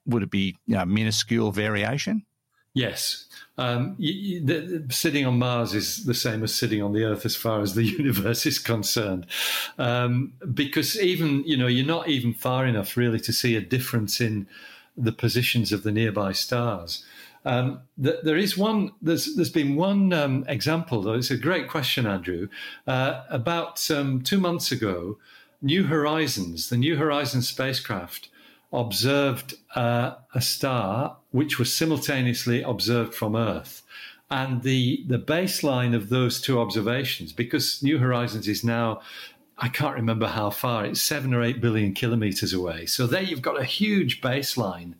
would 0.06 0.24
it 0.24 0.32
be 0.32 0.56
you 0.66 0.76
know, 0.76 0.86
minuscule 0.86 1.52
variation? 1.52 2.26
Yes. 2.74 3.26
Um, 3.60 3.96
you, 4.00 4.14
you, 4.14 4.46
the, 4.46 4.94
sitting 4.94 5.26
on 5.26 5.38
Mars 5.38 5.76
is 5.76 6.06
the 6.06 6.16
same 6.16 6.44
as 6.44 6.54
sitting 6.54 6.82
on 6.82 6.94
the 6.94 7.04
Earth 7.04 7.24
as 7.26 7.36
far 7.36 7.62
as 7.62 7.76
the 7.76 7.84
universe 8.00 8.46
is 8.46 8.58
concerned. 8.58 9.28
Um, 9.78 10.34
because 10.54 11.00
even, 11.00 11.44
you 11.46 11.56
know, 11.56 11.68
you're 11.68 11.86
not 11.86 12.08
even 12.10 12.34
far 12.34 12.66
enough 12.66 12.98
really 12.98 13.20
to 13.22 13.34
see 13.34 13.56
a 13.56 13.62
difference 13.62 14.20
in 14.20 14.48
the 14.98 15.12
positions 15.12 15.72
of 15.72 15.84
the 15.84 15.92
nearby 15.92 16.32
stars. 16.32 17.06
Um, 17.46 17.82
th- 18.02 18.20
there 18.24 18.38
is 18.38 18.58
one. 18.58 18.92
There's 19.02 19.36
there's 19.36 19.50
been 19.50 19.76
one 19.76 20.14
um, 20.14 20.46
example 20.48 21.02
though. 21.02 21.14
It's 21.14 21.32
a 21.32 21.38
great 21.38 21.68
question, 21.68 22.06
Andrew. 22.06 22.48
Uh, 22.88 23.24
about 23.30 23.90
um, 23.92 24.22
two 24.22 24.40
months 24.40 24.72
ago, 24.72 25.18
New 25.62 25.86
Horizons, 25.86 26.70
the 26.70 26.78
New 26.78 26.96
Horizons 26.96 27.48
spacecraft, 27.48 28.30
observed 28.72 29.56
uh, 29.76 30.16
a 30.34 30.42
star 30.42 31.18
which 31.32 31.60
was 31.60 31.74
simultaneously 31.74 32.62
observed 32.62 33.14
from 33.14 33.36
Earth. 33.36 33.82
And 34.30 34.64
the 34.64 35.04
the 35.08 35.20
baseline 35.20 35.94
of 35.96 36.10
those 36.10 36.42
two 36.42 36.60
observations, 36.60 37.34
because 37.34 37.84
New 37.84 37.98
Horizons 38.00 38.48
is 38.48 38.64
now 38.64 39.02
I 39.58 39.70
can't 39.70 39.96
remember 39.96 40.28
how 40.28 40.50
far. 40.50 40.86
It's 40.86 41.02
seven 41.02 41.34
or 41.34 41.44
eight 41.44 41.62
billion 41.62 41.94
kilometers 41.94 42.54
away. 42.54 42.86
So 42.86 43.06
there 43.06 43.22
you've 43.22 43.42
got 43.42 43.60
a 43.60 43.64
huge 43.64 44.20
baseline 44.22 44.96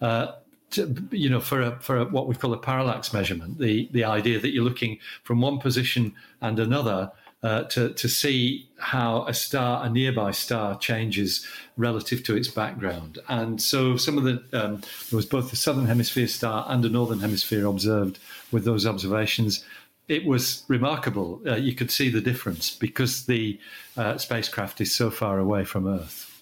uh, 0.00 0.32
to, 0.70 1.08
you 1.10 1.28
know, 1.28 1.40
for 1.40 1.62
a, 1.62 1.78
for 1.80 1.98
a, 1.98 2.04
what 2.04 2.26
we 2.26 2.34
call 2.34 2.52
a 2.52 2.58
parallax 2.58 3.12
measurement, 3.12 3.58
the 3.58 3.88
the 3.92 4.04
idea 4.04 4.38
that 4.40 4.50
you're 4.50 4.64
looking 4.64 4.98
from 5.22 5.40
one 5.40 5.58
position 5.58 6.14
and 6.40 6.58
another 6.58 7.12
uh, 7.42 7.62
to 7.64 7.90
to 7.90 8.08
see 8.08 8.68
how 8.78 9.24
a 9.26 9.34
star, 9.34 9.84
a 9.84 9.90
nearby 9.90 10.30
star, 10.30 10.76
changes 10.78 11.46
relative 11.76 12.24
to 12.24 12.36
its 12.36 12.48
background. 12.48 13.18
And 13.28 13.60
so, 13.62 13.96
some 13.96 14.18
of 14.18 14.24
the 14.24 14.42
um, 14.52 14.80
there 15.10 15.16
was 15.16 15.26
both 15.26 15.50
the 15.50 15.56
southern 15.56 15.86
hemisphere 15.86 16.26
star 16.26 16.66
and 16.68 16.84
a 16.84 16.88
northern 16.88 17.20
hemisphere 17.20 17.66
observed 17.66 18.18
with 18.50 18.64
those 18.64 18.86
observations. 18.86 19.64
It 20.08 20.24
was 20.24 20.64
remarkable. 20.68 21.40
Uh, 21.46 21.56
you 21.56 21.74
could 21.74 21.90
see 21.90 22.08
the 22.10 22.20
difference 22.20 22.74
because 22.74 23.26
the 23.26 23.58
uh, 23.96 24.18
spacecraft 24.18 24.80
is 24.80 24.94
so 24.94 25.10
far 25.10 25.38
away 25.38 25.64
from 25.64 25.86
Earth. 25.86 26.35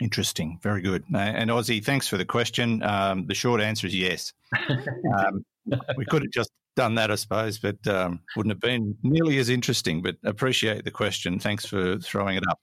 Interesting. 0.00 0.58
Very 0.62 0.80
good. 0.80 1.04
And 1.12 1.50
Ozzy, 1.50 1.84
thanks 1.84 2.06
for 2.06 2.16
the 2.16 2.24
question. 2.24 2.82
Um, 2.82 3.26
the 3.26 3.34
short 3.34 3.60
answer 3.60 3.86
is 3.86 3.94
yes. 3.94 4.32
um, 5.18 5.44
we 5.96 6.04
could 6.04 6.22
have 6.22 6.30
just 6.30 6.50
done 6.76 6.94
that, 6.94 7.10
I 7.10 7.16
suppose, 7.16 7.58
but 7.58 7.84
um, 7.88 8.20
wouldn't 8.36 8.52
have 8.52 8.60
been 8.60 8.96
nearly 9.02 9.38
as 9.38 9.48
interesting. 9.48 10.00
But 10.00 10.16
appreciate 10.22 10.84
the 10.84 10.92
question. 10.92 11.40
Thanks 11.40 11.66
for 11.66 11.98
throwing 11.98 12.36
it 12.36 12.44
up. 12.48 12.60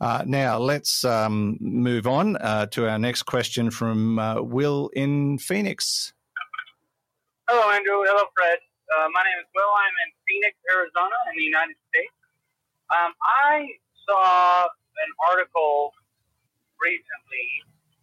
Uh, 0.00 0.24
now, 0.26 0.58
let's 0.58 1.04
um, 1.04 1.56
move 1.60 2.08
on 2.08 2.36
uh, 2.38 2.66
to 2.66 2.88
our 2.88 2.98
next 2.98 3.22
question 3.22 3.70
from 3.70 4.18
uh, 4.18 4.42
Will 4.42 4.90
in 4.94 5.38
Phoenix. 5.38 6.12
Hello, 7.48 7.70
Andrew. 7.70 8.02
Hello, 8.02 8.24
Fred. 8.36 8.58
Uh, 8.90 9.06
my 9.14 9.22
name 9.22 9.38
is 9.38 9.46
Will. 9.54 9.70
I'm 9.78 9.94
in 10.06 10.12
Phoenix, 10.26 10.56
Arizona, 10.74 11.14
in 11.30 11.38
the 11.38 11.44
United 11.44 11.76
States. 11.88 12.12
Um, 12.90 13.12
I 13.22 13.68
saw 14.08 14.64
an 14.64 15.10
article 15.30 15.92
recently 16.82 17.48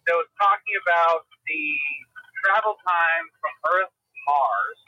that 0.07 0.15
was 0.15 0.31
talking 0.39 0.75
about 0.87 1.27
the 1.45 1.63
travel 2.41 2.79
time 2.81 3.25
from 3.37 3.53
Earth 3.77 3.91
to 3.93 4.17
Mars. 4.25 4.79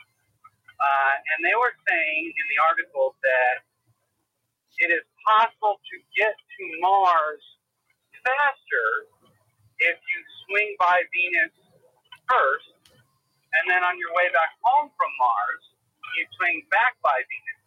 Uh, 0.82 1.14
and 1.36 1.46
they 1.46 1.54
were 1.54 1.76
saying 1.86 2.24
in 2.34 2.46
the 2.50 2.60
article 2.66 3.14
that 3.22 3.62
it 4.82 4.90
is 4.90 5.06
possible 5.28 5.78
to 5.78 5.96
get 6.18 6.34
to 6.34 6.64
Mars 6.82 7.44
faster 8.26 8.88
if 9.82 9.98
you 9.98 10.18
swing 10.48 10.74
by 10.82 11.06
Venus 11.14 11.54
first, 12.30 12.74
and 13.62 13.64
then 13.70 13.82
on 13.86 13.98
your 13.98 14.14
way 14.18 14.30
back 14.34 14.54
home 14.66 14.90
from 14.94 15.12
Mars, 15.22 15.64
you 16.18 16.26
swing 16.38 16.66
back 16.74 16.98
by 17.06 17.14
Venus. 17.14 17.62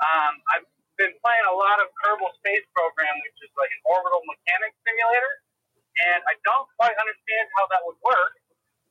Um, 0.00 0.32
I've 0.56 0.68
been 0.96 1.14
playing 1.20 1.46
a 1.50 1.56
lot 1.56 1.80
of 1.80 1.92
Kerbal 2.00 2.32
Space 2.40 2.64
Program, 2.72 3.12
which 3.28 3.38
is 3.44 3.52
like 3.56 3.72
an 3.72 3.82
orbital 3.88 4.22
mechanics 4.28 4.76
simulator 4.84 5.32
and 6.06 6.20
I 6.26 6.34
don't 6.46 6.68
quite 6.78 6.94
understand 6.94 7.44
how 7.58 7.64
that 7.74 7.82
would 7.82 7.98
work. 8.04 8.34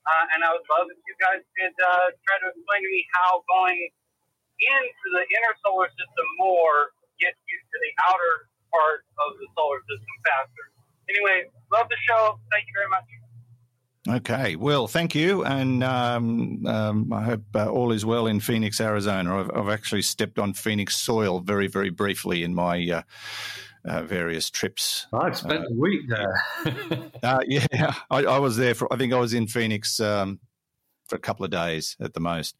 Uh, 0.07 0.25
and 0.35 0.39
I 0.39 0.55
would 0.55 0.63
love 0.71 0.87
if 0.87 0.99
you 1.03 1.15
guys 1.19 1.43
could 1.59 1.75
uh, 1.83 2.07
try 2.23 2.35
to 2.39 2.47
explain 2.47 2.79
to 2.79 2.89
me 2.91 3.03
how 3.11 3.43
going 3.51 3.75
into 3.75 5.07
the 5.11 5.23
inner 5.35 5.53
solar 5.59 5.91
system 5.91 6.27
more 6.39 6.95
gets 7.19 7.35
you 7.43 7.57
to 7.59 7.77
the 7.83 7.91
outer 8.07 8.33
part 8.71 9.03
of 9.19 9.35
the 9.35 9.47
solar 9.51 9.83
system 9.83 10.15
faster. 10.23 10.65
Anyway, 11.11 11.51
love 11.75 11.91
the 11.91 11.99
show. 12.07 12.39
Thank 12.51 12.71
you 12.71 12.73
very 12.75 12.89
much. 12.89 13.07
Okay, 14.07 14.55
well, 14.55 14.87
thank 14.87 15.13
you, 15.13 15.43
and 15.43 15.83
um, 15.83 16.65
um, 16.65 17.11
I 17.11 17.23
hope 17.23 17.43
uh, 17.53 17.67
all 17.67 17.91
is 17.91 18.05
well 18.05 18.27
in 18.27 18.39
Phoenix, 18.39 18.79
Arizona. 18.79 19.41
I've, 19.41 19.51
I've, 19.53 19.67
actually 19.67 20.03
stepped 20.03 20.39
on 20.39 20.53
Phoenix 20.53 20.95
soil 20.95 21.41
very, 21.41 21.67
very 21.67 21.89
briefly 21.89 22.43
in 22.43 22.55
my 22.55 23.03
uh, 23.87 24.03
various 24.03 24.49
trips. 24.49 25.07
I've 25.13 25.37
spent 25.37 25.65
uh, 25.65 25.69
a 25.69 25.73
week 25.73 26.01
there. 26.07 26.41
uh, 27.23 27.39
yeah, 27.47 27.93
I, 28.09 28.23
I, 28.25 28.39
was 28.39 28.57
there 28.57 28.75
for. 28.75 28.91
I 28.91 28.97
think 28.97 29.13
I 29.13 29.19
was 29.19 29.33
in 29.33 29.47
Phoenix 29.47 29.99
um, 29.99 30.39
for 31.07 31.15
a 31.15 31.19
couple 31.19 31.45
of 31.45 31.51
days 31.51 31.95
at 31.99 32.13
the 32.13 32.19
most. 32.19 32.55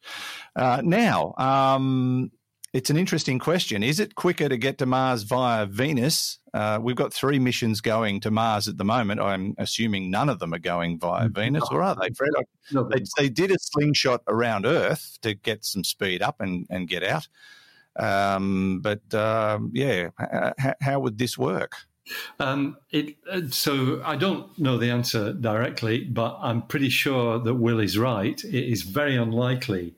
Uh, 0.56 0.80
now, 0.84 1.34
um, 1.36 2.30
it's 2.72 2.90
an 2.90 2.96
interesting 2.96 3.38
question. 3.38 3.82
Is 3.82 3.98
it 3.98 4.14
quicker 4.14 4.48
to 4.48 4.56
get 4.56 4.78
to 4.78 4.86
Mars 4.86 5.22
via 5.22 5.66
Venus? 5.66 6.38
Uh, 6.52 6.78
we've 6.80 6.96
got 6.96 7.12
three 7.12 7.38
missions 7.38 7.80
going 7.80 8.20
to 8.20 8.30
Mars 8.30 8.68
at 8.68 8.76
the 8.76 8.84
moment. 8.84 9.20
I'm 9.20 9.54
assuming 9.58 10.10
none 10.10 10.28
of 10.28 10.38
them 10.38 10.52
are 10.52 10.58
going 10.58 10.98
via 10.98 11.28
Venus, 11.28 11.64
or 11.70 11.82
are 11.82 11.96
they, 11.96 12.10
Fred? 12.10 12.30
They, 12.70 13.02
they 13.16 13.28
did 13.28 13.50
a 13.50 13.56
slingshot 13.58 14.22
around 14.28 14.66
Earth 14.66 15.18
to 15.22 15.34
get 15.34 15.64
some 15.64 15.84
speed 15.84 16.22
up 16.22 16.40
and, 16.40 16.66
and 16.68 16.88
get 16.88 17.02
out. 17.02 17.28
Um, 17.96 18.80
but 18.80 19.14
um, 19.14 19.70
yeah, 19.74 20.10
h- 20.20 20.74
how 20.80 21.00
would 21.00 21.18
this 21.18 21.36
work? 21.36 21.74
Um, 22.40 22.76
it, 22.90 23.16
so 23.50 24.02
I 24.04 24.16
don't 24.16 24.56
know 24.58 24.78
the 24.78 24.90
answer 24.90 25.32
directly, 25.32 26.04
but 26.04 26.38
I'm 26.40 26.62
pretty 26.62 26.88
sure 26.88 27.38
that 27.38 27.54
Will 27.54 27.80
is 27.80 27.98
right. 27.98 28.42
It 28.44 28.72
is 28.72 28.82
very 28.82 29.16
unlikely 29.16 29.94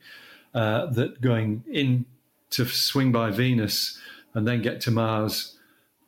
uh, 0.55 0.87
that 0.87 1.21
going 1.21 1.65
in 1.71 2.07
to 2.51 2.67
swing 2.67 3.13
by 3.13 3.31
Venus 3.31 3.99
and 4.35 4.47
then 4.47 4.63
get 4.63 4.81
to 4.83 4.91
Mars 4.91 5.57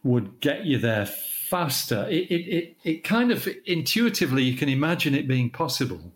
would 0.02 0.40
get 0.40 0.64
you 0.64 0.78
there 0.78 1.06
faster. 1.06 2.06
It, 2.08 2.30
it, 2.30 2.48
it, 2.48 2.76
it 2.82 3.04
kind 3.04 3.30
of 3.30 3.48
intuitively 3.66 4.42
you 4.42 4.56
can 4.56 4.68
imagine 4.68 5.14
it 5.14 5.28
being 5.28 5.50
possible, 5.50 6.12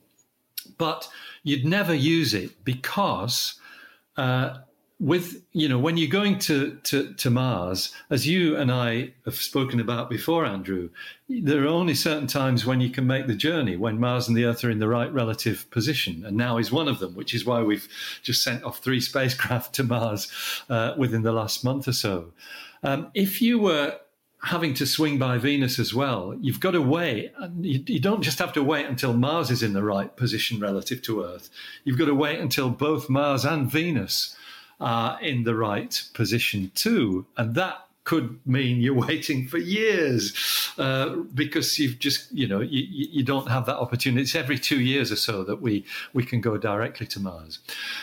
but 0.78 1.08
you'd 1.42 1.64
never 1.64 1.94
use 1.94 2.34
it 2.34 2.64
because 2.64 3.60
uh, 4.16 4.58
with 4.98 5.42
you 5.52 5.68
know 5.68 5.78
when 5.78 5.98
you're 5.98 6.08
going 6.08 6.38
to, 6.38 6.78
to 6.84 7.12
to 7.14 7.30
Mars, 7.30 7.92
as 8.08 8.26
you 8.26 8.56
and 8.56 8.72
I 8.72 9.12
have 9.24 9.34
spoken 9.34 9.78
about 9.78 10.08
before, 10.08 10.46
Andrew, 10.46 10.88
there 11.28 11.64
are 11.64 11.68
only 11.68 11.94
certain 11.94 12.26
times 12.26 12.64
when 12.64 12.80
you 12.80 12.88
can 12.88 13.06
make 13.06 13.26
the 13.26 13.34
journey 13.34 13.76
when 13.76 14.00
Mars 14.00 14.26
and 14.26 14.36
the 14.36 14.44
Earth 14.44 14.64
are 14.64 14.70
in 14.70 14.78
the 14.78 14.88
right 14.88 15.12
relative 15.12 15.70
position, 15.70 16.24
and 16.24 16.36
now 16.36 16.56
is 16.56 16.72
one 16.72 16.88
of 16.88 16.98
them, 16.98 17.14
which 17.14 17.34
is 17.34 17.44
why 17.44 17.62
we've 17.62 17.88
just 18.22 18.42
sent 18.42 18.64
off 18.64 18.78
three 18.78 19.00
spacecraft 19.00 19.74
to 19.74 19.84
Mars 19.84 20.30
uh, 20.70 20.94
within 20.96 21.22
the 21.22 21.32
last 21.32 21.62
month 21.62 21.86
or 21.86 21.92
so. 21.92 22.32
Um, 22.82 23.10
if 23.14 23.42
you 23.42 23.58
were 23.58 23.98
having 24.42 24.74
to 24.74 24.86
swing 24.86 25.18
by 25.18 25.38
Venus 25.38 25.78
as 25.78 25.92
well, 25.92 26.36
you've 26.40 26.60
got 26.60 26.70
to 26.70 26.80
wait. 26.80 27.32
You, 27.60 27.82
you, 27.86 27.98
don't 27.98 28.22
just 28.22 28.38
have 28.38 28.52
to 28.52 28.62
wait 28.62 28.86
until 28.86 29.12
Mars 29.12 29.50
is 29.50 29.62
in 29.62 29.72
the 29.72 29.82
right 29.82 30.14
position 30.16 30.60
relative 30.60 31.02
to 31.02 31.24
Earth. 31.24 31.50
You've 31.84 31.98
got 31.98 32.04
to 32.06 32.14
wait 32.14 32.38
until 32.38 32.70
both 32.70 33.10
Mars 33.10 33.44
and 33.44 33.70
Venus 33.70 34.36
are 34.80 35.20
in 35.20 35.44
the 35.44 35.54
right 35.54 36.02
position 36.14 36.70
too. 36.74 37.26
And 37.36 37.54
that 37.54 37.86
could 38.04 38.38
mean 38.46 38.80
you're 38.80 38.94
waiting 39.06 39.48
for 39.48 39.58
years 39.58 40.34
uh, 40.78 41.16
because 41.34 41.78
you've 41.78 41.98
just, 41.98 42.32
you 42.32 42.46
know, 42.46 42.60
you, 42.60 42.84
you 42.88 43.22
don't 43.22 43.48
have 43.48 43.66
that 43.66 43.76
opportunity. 43.76 44.22
It's 44.22 44.34
every 44.34 44.58
two 44.58 44.80
years 44.80 45.10
or 45.10 45.16
so 45.16 45.44
that 45.44 45.60
we, 45.60 45.84
we 46.12 46.24
can 46.24 46.40
go 46.40 46.56
directly 46.56 47.06
to 47.08 47.20
Mars. 47.20 47.58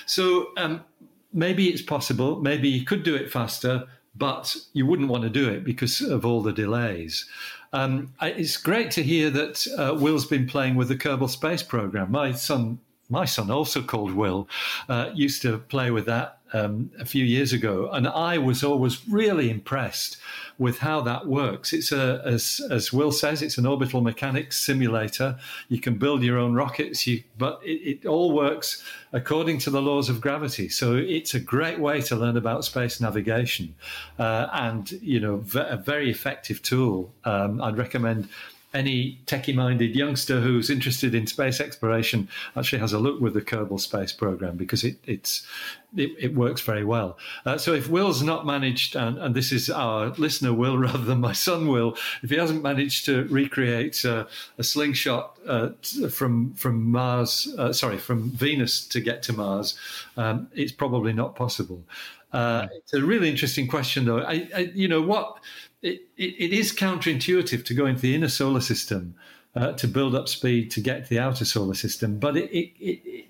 So 0.06 0.50
um, 0.58 0.84
maybe 1.32 1.70
it's 1.70 1.82
possible. 1.82 2.40
Maybe 2.42 2.70
you 2.70 2.86
could 2.86 3.04
do 3.04 3.16
it 3.16 3.32
faster 3.32 3.88
but 4.16 4.56
you 4.74 4.86
wouldn't 4.86 5.10
want 5.10 5.24
to 5.24 5.30
do 5.30 5.50
it 5.50 5.64
because 5.64 6.02
of 6.02 6.26
all 6.26 6.42
the 6.42 6.54
delays. 6.54 7.26
Um, 7.72 8.14
it's 8.22 8.58
great 8.58 8.92
to 8.92 9.04
hear 9.04 9.30
that 9.32 9.66
uh, 9.78 9.96
Will's 10.00 10.26
been 10.26 10.48
playing 10.48 10.76
with 10.76 10.90
the 10.90 10.96
Kerbal 10.96 11.30
Space 11.30 11.64
Program. 11.64 12.12
My 12.12 12.32
son, 12.34 12.80
my 13.10 13.26
son, 13.26 13.50
also 13.50 13.82
called 13.82 14.14
Will, 14.14 14.48
uh, 14.88 15.10
used 15.14 15.42
to 15.42 15.58
play 15.58 15.90
with 15.90 16.06
that 16.06 16.38
um, 16.54 16.92
a 17.00 17.06
few 17.06 17.26
years 17.26 17.52
ago, 17.52 17.90
and 17.92 18.08
I 18.08 18.38
was 18.38 18.64
always 18.64 19.08
really 19.10 19.50
impressed 19.50 20.18
with 20.58 20.80
how 20.80 21.02
that 21.02 21.26
works. 21.26 21.74
It's 21.74 21.92
a, 21.92 22.22
as, 22.24 22.62
as 22.70 22.94
Will 22.94 23.12
says, 23.12 23.42
it's 23.42 23.58
an 23.58 23.66
orbital 23.66 24.02
mechanics 24.02 24.60
simulator. 24.60 25.38
You 25.68 25.80
can 25.80 25.98
build 25.98 26.24
your 26.24 26.38
own 26.38 26.54
rockets, 26.54 27.08
you, 27.08 27.24
but 27.38 27.60
it, 27.64 28.04
it 28.04 28.06
all 28.06 28.32
works 28.32 28.84
according 29.12 29.58
to 29.60 29.70
the 29.70 29.82
laws 29.82 30.10
of 30.10 30.22
gravity. 30.22 30.70
So 30.70 30.96
it's 30.96 31.34
a 31.34 31.40
great 31.40 31.80
way 31.80 32.02
to 32.02 32.16
learn 32.16 32.38
about 32.38 32.66
space 32.66 33.02
navigation, 33.02 33.76
uh, 34.20 34.48
and 34.54 34.92
you 34.92 35.20
know, 35.20 35.38
v- 35.38 35.60
a 35.68 35.78
very 35.78 36.10
effective 36.10 36.62
tool. 36.62 37.14
Um, 37.26 37.62
I'd 37.62 37.78
recommend 37.78 38.30
any 38.74 39.20
techie 39.26 39.54
minded 39.54 39.96
youngster 39.96 40.40
who's 40.40 40.70
interested 40.70 41.14
in 41.14 41.28
space 41.28 41.60
exploration 41.60 42.28
actually 42.56 42.80
has 42.80 42.94
a 42.94 43.00
look 43.00 43.20
with 43.20 43.34
the 43.34 43.42
Kerbal 43.42 43.80
Space 43.80 44.12
Program 44.12 44.58
because 44.58 44.84
it, 44.84 44.98
it's 45.06 45.46
it, 45.96 46.12
it 46.20 46.36
works 46.36 46.62
very 46.62 46.84
well. 46.84 47.18
Uh, 47.46 47.58
so 47.58 47.74
if 47.74 47.88
Will's 47.88 48.24
not 48.24 48.46
managed, 48.46 48.96
and, 48.96 49.18
and, 49.20 49.36
this 49.36 49.52
is 49.52 49.70
our 49.70 50.08
listener 50.18 50.52
Will 50.52 50.78
rather 50.90 51.04
than 51.04 51.22
my 51.22 51.34
son 51.34 51.68
Will, 51.68 51.96
if 52.24 52.30
he 52.30 52.36
hasn't 52.36 52.64
managed 52.64 53.06
to 53.06 53.26
recreate 53.26 54.04
uh, 54.04 54.26
a 54.58 54.64
slingshot 54.64 55.38
uh, 55.48 55.70
from 56.10 56.54
from 56.54 56.92
Mars, 56.92 57.54
uh, 57.58 57.72
sorry, 57.72 57.98
from 57.98 58.32
Venus 58.32 58.88
to 58.88 59.00
get 59.00 59.22
to 59.24 59.34
Mars, 59.34 59.78
um, 60.18 60.48
it's 60.54 60.72
probably 60.72 61.14
not 61.14 61.36
possible. 61.36 61.84
Uh, 62.32 62.68
it's 62.74 62.94
a 62.94 63.02
really 63.02 63.30
interesting 63.30 63.68
question, 63.68 64.06
though. 64.06 64.20
I, 64.20 64.50
I, 64.56 64.60
you 64.74 64.88
know 64.88 65.02
what? 65.02 65.38
It, 65.84 66.02
it, 66.18 66.54
is 66.54 66.72
counterintuitive 66.72 67.66
to 67.66 67.74
go 67.74 67.86
into 67.86 68.02
the 68.02 68.16
inner 68.16 68.30
solar 68.30 68.62
system 68.62 69.16
uh, 69.54 69.74
to 69.74 69.88
build 69.88 70.16
up 70.16 70.30
speed 70.30 70.72
to 70.72 70.82
get 70.82 71.04
to 71.04 71.10
the 71.10 71.20
outer 71.20 71.44
solar 71.44 71.74
system, 71.74 72.20
but 72.20 72.38
it, 72.38 72.50
it, 72.52 72.72
it 72.80 73.28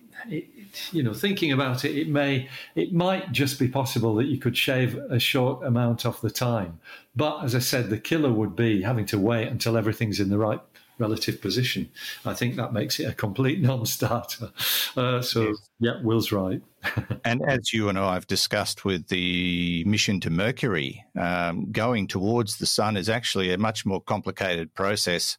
you 0.92 1.04
know, 1.04 1.14
thinking 1.14 1.52
about 1.52 1.86
it, 1.86 1.96
it 1.98 2.08
may, 2.08 2.50
it 2.76 2.94
might 2.94 3.32
just 3.32 3.60
be 3.60 3.68
possible 3.68 4.16
that 4.16 4.26
you 4.26 4.38
could 4.38 4.58
shave 4.58 4.96
a 5.10 5.20
short 5.20 5.64
amount 5.64 6.06
off 6.06 6.22
the 6.22 6.32
time. 6.32 6.80
But 7.16 7.44
as 7.44 7.56
I 7.56 7.60
said, 7.60 7.90
the 7.90 7.98
killer 7.98 8.32
would 8.32 8.56
be 8.56 8.82
having 8.82 9.06
to 9.08 9.20
wait 9.20 9.48
until 9.48 9.78
everything's 9.78 10.20
in 10.20 10.30
the 10.30 10.38
right 10.38 10.60
relative 11.04 11.42
position. 11.42 11.90
I 12.26 12.34
think 12.34 12.56
that 12.56 12.74
makes 12.74 13.00
it 13.00 13.06
a 13.06 13.14
complete 13.14 13.62
non-starter. 13.70 14.52
Uh, 14.96 15.22
so, 15.22 15.54
yeah, 15.80 16.02
Will's 16.02 16.32
right. 16.32 16.62
and 17.26 17.42
as 17.48 17.74
you 17.74 17.90
and 17.90 18.00
I 18.00 18.14
have 18.14 18.28
discussed 18.28 18.86
with 18.86 19.08
the 19.08 19.84
mission 19.86 20.20
to 20.22 20.30
Mercury, 20.30 21.04
um, 21.20 21.72
going 21.72 22.08
towards 22.08 22.58
the 22.58 22.66
sun 22.66 22.98
is 22.98 23.10
actually 23.10 23.52
a 23.52 23.58
much 23.58 23.86
more 23.86 24.02
complicated 24.02 24.74
process 24.74 25.38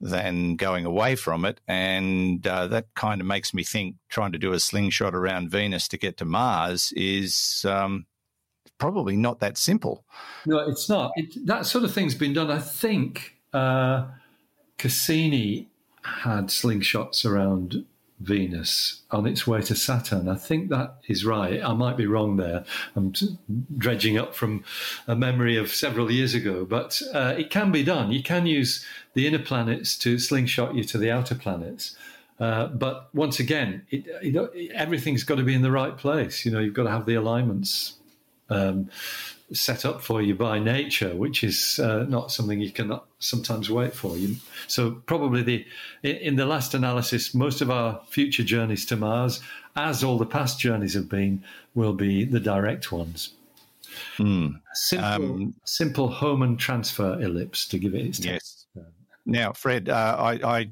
than 0.00 0.56
going 0.56 0.86
away 0.86 1.14
from 1.14 1.44
it. 1.44 1.60
And 1.68 2.46
uh, 2.46 2.66
that 2.68 2.86
kind 2.94 3.20
of 3.20 3.26
makes 3.26 3.52
me 3.52 3.62
think 3.62 3.96
trying 4.08 4.32
to 4.32 4.38
do 4.38 4.52
a 4.52 4.60
slingshot 4.60 5.14
around 5.14 5.50
Venus 5.50 5.88
to 5.88 5.98
get 5.98 6.16
to 6.18 6.24
Mars 6.24 6.92
is 6.96 7.64
um, 7.68 8.06
probably 8.78 9.16
not 9.16 9.40
that 9.40 9.58
simple. 9.58 10.04
No, 10.46 10.58
it's 10.58 10.88
not. 10.88 11.12
It, 11.16 11.46
that 11.46 11.66
sort 11.66 11.84
of 11.84 11.92
thing's 11.92 12.14
been 12.14 12.32
done. 12.32 12.50
I 12.50 12.58
think 12.58 13.34
uh, 13.52 14.06
Cassini 14.80 15.68
had 16.02 16.46
slingshots 16.46 17.26
around 17.26 17.84
Venus 18.18 19.02
on 19.10 19.26
its 19.26 19.46
way 19.46 19.60
to 19.60 19.74
Saturn. 19.74 20.26
I 20.26 20.36
think 20.36 20.70
that 20.70 20.94
is 21.06 21.22
right. 21.22 21.62
I 21.62 21.74
might 21.74 21.98
be 21.98 22.06
wrong 22.06 22.38
there. 22.38 22.64
I'm 22.96 23.12
dredging 23.76 24.16
up 24.16 24.34
from 24.34 24.64
a 25.06 25.14
memory 25.14 25.58
of 25.58 25.70
several 25.70 26.10
years 26.10 26.32
ago, 26.32 26.64
but 26.64 27.02
uh, 27.12 27.34
it 27.36 27.50
can 27.50 27.70
be 27.70 27.82
done. 27.82 28.10
You 28.10 28.22
can 28.22 28.46
use 28.46 28.86
the 29.12 29.26
inner 29.26 29.38
planets 29.38 29.98
to 29.98 30.18
slingshot 30.18 30.74
you 30.74 30.82
to 30.84 30.96
the 30.96 31.10
outer 31.10 31.34
planets. 31.34 31.94
Uh, 32.38 32.68
but 32.68 33.14
once 33.14 33.38
again, 33.38 33.82
it, 33.90 34.04
it, 34.22 34.70
everything's 34.72 35.24
got 35.24 35.34
to 35.34 35.42
be 35.44 35.54
in 35.54 35.60
the 35.60 35.70
right 35.70 35.98
place. 35.98 36.46
You 36.46 36.52
know, 36.52 36.60
you've 36.60 36.72
got 36.72 36.84
to 36.84 36.90
have 36.90 37.04
the 37.04 37.16
alignments 37.16 37.96
um, 38.48 38.88
set 39.52 39.84
up 39.84 40.00
for 40.00 40.22
you 40.22 40.34
by 40.34 40.58
nature, 40.58 41.14
which 41.14 41.42
is 41.42 41.78
uh, 41.78 42.04
not 42.08 42.30
something 42.30 42.60
you 42.60 42.70
can 42.70 42.98
sometimes 43.18 43.70
wait 43.70 43.94
for. 43.94 44.16
You, 44.16 44.36
so 44.66 44.92
probably 45.06 45.42
the 45.42 45.66
in 46.02 46.36
the 46.36 46.46
last 46.46 46.74
analysis, 46.74 47.34
most 47.34 47.60
of 47.60 47.70
our 47.70 48.00
future 48.08 48.44
journeys 48.44 48.86
to 48.86 48.96
Mars, 48.96 49.40
as 49.76 50.04
all 50.04 50.18
the 50.18 50.26
past 50.26 50.58
journeys 50.58 50.94
have 50.94 51.08
been, 51.08 51.42
will 51.74 51.94
be 51.94 52.24
the 52.24 52.40
direct 52.40 52.92
ones. 52.92 53.34
Hmm. 54.16 54.48
Simple, 54.74 55.08
um, 55.08 55.54
simple 55.64 56.08
Hohmann 56.08 56.56
transfer 56.56 57.20
ellipse 57.20 57.66
to 57.68 57.78
give 57.78 57.94
it 57.94 58.06
its 58.06 58.20
yes. 58.20 58.66
Now, 59.26 59.52
Fred, 59.52 59.88
uh, 59.88 60.16
I, 60.18 60.32
I 60.58 60.70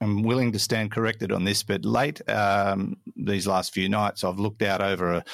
am 0.00 0.22
willing 0.22 0.52
to 0.52 0.58
stand 0.58 0.90
corrected 0.90 1.32
on 1.32 1.44
this, 1.44 1.62
but 1.62 1.84
late 1.84 2.26
um, 2.30 2.96
these 3.16 3.46
last 3.46 3.74
few 3.74 3.88
nights, 3.88 4.24
I've 4.24 4.38
looked 4.38 4.62
out 4.62 4.80
over 4.80 5.14
a, 5.14 5.24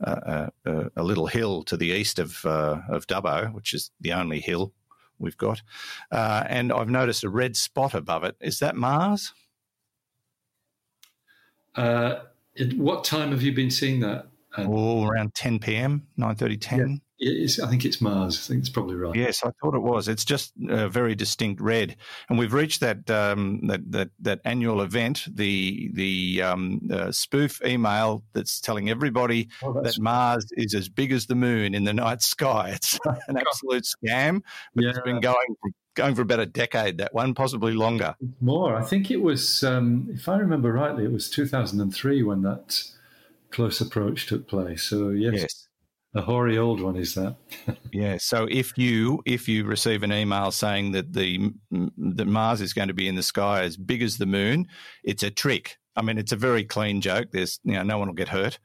a, 0.00 0.50
a, 0.64 0.90
a 0.96 1.02
little 1.02 1.26
hill 1.26 1.62
to 1.64 1.76
the 1.76 1.88
east 1.88 2.18
of 2.18 2.44
uh, 2.44 2.80
of 2.88 3.06
Dubbo, 3.06 3.52
which 3.52 3.74
is 3.74 3.90
the 4.00 4.12
only 4.12 4.40
hill 4.40 4.72
we've 5.18 5.36
got, 5.36 5.62
uh, 6.12 6.44
and 6.48 6.72
I've 6.72 6.90
noticed 6.90 7.24
a 7.24 7.28
red 7.28 7.56
spot 7.56 7.94
above 7.94 8.24
it. 8.24 8.36
Is 8.40 8.58
that 8.58 8.76
Mars? 8.76 9.32
Uh, 11.74 12.20
what 12.76 13.04
time 13.04 13.30
have 13.30 13.42
you 13.42 13.52
been 13.52 13.70
seeing 13.70 14.00
that? 14.00 14.26
oh, 14.58 15.04
around 15.04 15.34
10 15.34 15.58
p.m., 15.58 16.06
9.30, 16.18 16.60
10. 16.60 17.00
It's, 17.18 17.58
I 17.58 17.68
think 17.68 17.84
it's 17.84 18.00
Mars. 18.00 18.38
I 18.38 18.48
think 18.48 18.60
it's 18.60 18.68
probably 18.68 18.94
right. 18.94 19.14
Yes, 19.14 19.42
I 19.42 19.50
thought 19.62 19.74
it 19.74 19.82
was. 19.82 20.06
It's 20.06 20.24
just 20.24 20.52
a 20.68 20.88
very 20.88 21.14
distinct 21.14 21.60
red, 21.62 21.96
and 22.28 22.38
we've 22.38 22.52
reached 22.52 22.80
that 22.80 23.08
um, 23.10 23.66
that, 23.68 23.90
that 23.90 24.10
that 24.20 24.40
annual 24.44 24.82
event, 24.82 25.24
the 25.32 25.90
the 25.94 26.42
um, 26.42 26.80
uh, 26.92 27.10
spoof 27.12 27.64
email 27.64 28.22
that's 28.34 28.60
telling 28.60 28.90
everybody 28.90 29.48
Oh, 29.62 29.80
that 29.82 29.98
Mars 29.98 30.46
is 30.56 30.74
as 30.74 30.88
big 30.90 31.10
as 31.12 31.26
the 31.26 31.34
moon 31.34 31.74
in 31.74 31.84
the 31.84 31.94
night 31.94 32.20
sky. 32.20 32.70
It's 32.74 32.98
an 33.28 33.38
absolute 33.38 33.84
scam. 33.84 34.42
But 34.74 34.84
It's 34.84 34.98
Yeah. 34.98 35.02
been 35.04 35.20
going 35.20 35.56
for, 35.62 35.70
going 35.94 36.14
for 36.14 36.22
about 36.22 36.40
a 36.40 36.46
decade. 36.46 36.98
That 36.98 37.14
one, 37.14 37.32
possibly 37.34 37.72
longer. 37.72 38.14
More. 38.40 38.76
I 38.76 38.82
think 38.82 39.10
it 39.10 39.22
was, 39.22 39.64
um, 39.64 40.08
if 40.12 40.28
I 40.28 40.36
remember 40.36 40.72
rightly, 40.72 41.04
it 41.04 41.12
was 41.12 41.30
2003 41.30 42.22
when 42.22 42.42
that 42.42 42.82
close 43.50 43.80
approach 43.80 44.26
took 44.26 44.46
place. 44.46 44.82
So 44.82 45.10
yes, 45.10 45.34
Yes. 45.34 45.65
A 46.16 46.22
hoary 46.22 46.58
old 46.58 46.80
one 46.80 46.96
is 46.96 47.14
that. 47.14 47.36
Yeah. 47.92 48.18
So 48.18 48.46
if 48.50 48.76
you 48.76 49.22
if 49.24 49.48
you 49.48 49.64
receive 49.64 50.02
an 50.02 50.12
email 50.12 50.50
saying 50.50 50.92
that 50.92 51.14
the 51.14 51.50
that 51.70 52.26
Mars 52.26 52.60
is 52.60 52.74
going 52.74 52.88
to 52.88 52.94
be 52.94 53.08
in 53.08 53.14
the 53.14 53.22
sky 53.22 53.62
as 53.62 53.76
big 53.78 54.02
as 54.02 54.18
the 54.18 54.26
moon, 54.26 54.66
it's 55.02 55.22
a 55.22 55.30
trick. 55.30 55.78
I 55.98 56.02
mean, 56.02 56.18
it's 56.18 56.32
a 56.32 56.36
very 56.36 56.62
clean 56.62 57.00
joke. 57.00 57.28
There's 57.32 57.58
you 57.64 57.72
know 57.72 57.82
no 57.82 57.96
one 57.96 58.08
will 58.08 58.14
get 58.14 58.28
hurt, 58.28 58.58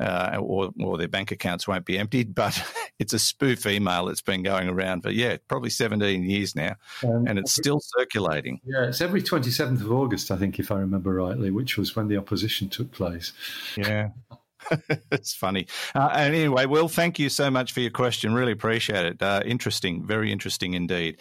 uh, 0.00 0.36
or 0.38 0.70
or 0.78 0.98
their 0.98 1.08
bank 1.08 1.30
accounts 1.32 1.66
won't 1.66 1.86
be 1.86 1.96
emptied. 1.98 2.34
But 2.34 2.62
it's 2.98 3.14
a 3.14 3.18
spoof 3.18 3.64
email 3.64 4.04
that's 4.04 4.20
been 4.20 4.42
going 4.42 4.68
around 4.68 5.00
for 5.02 5.10
yeah 5.10 5.38
probably 5.48 5.70
17 5.70 6.22
years 6.24 6.54
now, 6.54 6.74
Um, 7.02 7.26
and 7.26 7.38
it's 7.38 7.54
still 7.54 7.80
circulating. 7.80 8.60
yeah, 8.66 8.88
it's 8.88 9.00
every 9.00 9.22
27th 9.22 9.80
of 9.80 9.90
August, 9.92 10.30
I 10.30 10.36
think, 10.36 10.58
if 10.58 10.70
I 10.70 10.76
remember 10.78 11.14
rightly, 11.14 11.50
which 11.50 11.78
was 11.78 11.96
when 11.96 12.08
the 12.08 12.18
opposition 12.18 12.68
took 12.68 12.92
place. 12.92 13.32
Yeah. 13.78 14.08
it's 15.12 15.34
funny. 15.34 15.66
Uh, 15.94 16.10
and 16.12 16.34
anyway, 16.34 16.66
Will, 16.66 16.88
thank 16.88 17.18
you 17.18 17.28
so 17.28 17.50
much 17.50 17.72
for 17.72 17.80
your 17.80 17.90
question. 17.90 18.34
Really 18.34 18.52
appreciate 18.52 19.06
it. 19.06 19.22
Uh, 19.22 19.42
interesting, 19.44 20.06
very 20.06 20.32
interesting 20.32 20.74
indeed. 20.74 21.20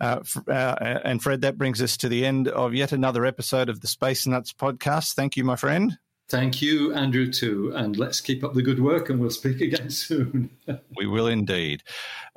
Uh, 0.00 0.20
uh, 0.48 0.98
and 1.04 1.22
Fred, 1.22 1.42
that 1.42 1.58
brings 1.58 1.82
us 1.82 1.96
to 1.98 2.08
the 2.08 2.24
end 2.24 2.48
of 2.48 2.74
yet 2.74 2.92
another 2.92 3.24
episode 3.24 3.68
of 3.68 3.80
the 3.80 3.86
Space 3.88 4.26
Nuts 4.26 4.52
podcast. 4.52 5.14
Thank 5.14 5.36
you, 5.36 5.44
my 5.44 5.56
friend. 5.56 5.98
Thank 6.28 6.62
you, 6.62 6.94
Andrew, 6.94 7.30
too. 7.30 7.72
And 7.74 7.98
let's 7.98 8.20
keep 8.20 8.42
up 8.42 8.54
the 8.54 8.62
good 8.62 8.80
work 8.80 9.10
and 9.10 9.20
we'll 9.20 9.30
speak 9.30 9.60
again 9.60 9.90
soon. 9.90 10.50
We 10.96 11.06
will 11.06 11.26
indeed. 11.26 11.82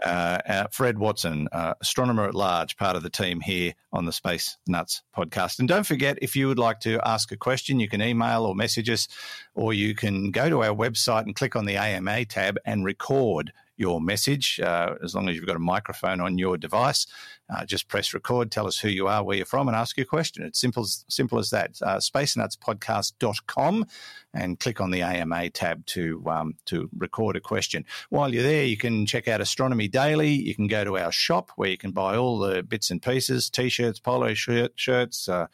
Uh, 0.04 0.40
uh, 0.48 0.68
Fred 0.72 1.00
Watson, 1.00 1.48
uh, 1.52 1.74
astronomer 1.82 2.28
at 2.28 2.36
large, 2.36 2.78
part 2.78 2.96
of 2.96 3.04
the 3.04 3.10
team 3.10 3.40
here 3.40 3.74
on 3.94 4.06
the 4.06 4.12
Space 4.12 4.58
Nuts 4.68 5.02
podcast. 5.16 5.60
And 5.60 5.68
don't 5.68 5.86
forget, 5.86 6.20
if 6.22 6.36
you 6.36 6.48
would 6.48 6.60
like 6.60 6.82
to 6.82 7.00
ask 7.08 7.32
a 7.32 7.38
question, 7.38 7.80
you 7.80 7.88
can 7.88 8.02
email 8.02 8.46
or 8.46 8.56
message 8.56 8.90
us, 8.90 9.08
or 9.56 9.74
you 9.74 9.96
can 9.96 10.32
go 10.32 10.50
to 10.50 10.64
our 10.64 10.76
website 10.76 11.24
and 11.24 11.36
click 11.36 11.56
on 11.56 11.66
the 11.66 11.78
AMA 11.78 12.26
tab 12.26 12.58
and 12.66 12.84
record 12.84 13.54
your 13.78 14.02
message. 14.02 14.60
Uh, 14.60 14.96
as 15.04 15.16
long 15.16 15.30
as 15.30 15.36
you've 15.36 15.46
got 15.46 15.56
a 15.56 15.60
microphone 15.60 16.20
on 16.20 16.38
your 16.38 16.58
device, 16.58 17.08
uh, 17.50 17.64
just 17.66 17.88
press 17.88 18.14
record, 18.14 18.52
tell 18.52 18.68
us 18.68 18.78
who 18.78 18.90
you 18.90 19.08
are, 19.08 19.24
where 19.24 19.38
you're 19.38 19.46
from, 19.46 19.68
and 19.68 19.78
ask 19.78 19.96
your 19.96 20.06
question. 20.06 20.44
It's 20.44 20.60
simple 20.60 20.84
as, 20.84 21.06
simple 21.08 21.40
as 21.40 21.50
that. 21.52 21.80
Uh, 21.82 21.98
spacenutspodcast.com 21.98 23.86
and 24.34 24.60
click 24.60 24.82
on 24.82 24.92
the 24.92 25.02
AMA 25.02 25.50
tab 25.52 25.86
to 25.88 26.24
um, 26.28 26.56
to 26.66 26.90
record 26.98 27.36
a 27.36 27.40
question. 27.40 27.86
While 28.10 28.34
you're 28.34 28.44
there, 28.44 28.66
you 28.66 28.78
can 28.78 29.06
check 29.06 29.28
out 29.28 29.40
Astronomy 29.40 29.88
Daily. 29.88 30.32
You 30.32 30.56
can 30.56 30.68
go 30.68 30.84
to 30.84 30.98
our 30.98 31.12
shop 31.12 31.52
where 31.56 31.70
you 31.70 31.78
can 31.78 31.92
buy 31.92 32.18
all 32.18 32.40
the 32.40 32.64
bits 32.64 32.92
and 32.92 33.02
pieces: 33.02 33.50
t-shirts, 33.50 34.00
polo 34.00 34.34
shirt, 34.34 34.74
shirts, 34.76 35.30
uh, 35.30 35.48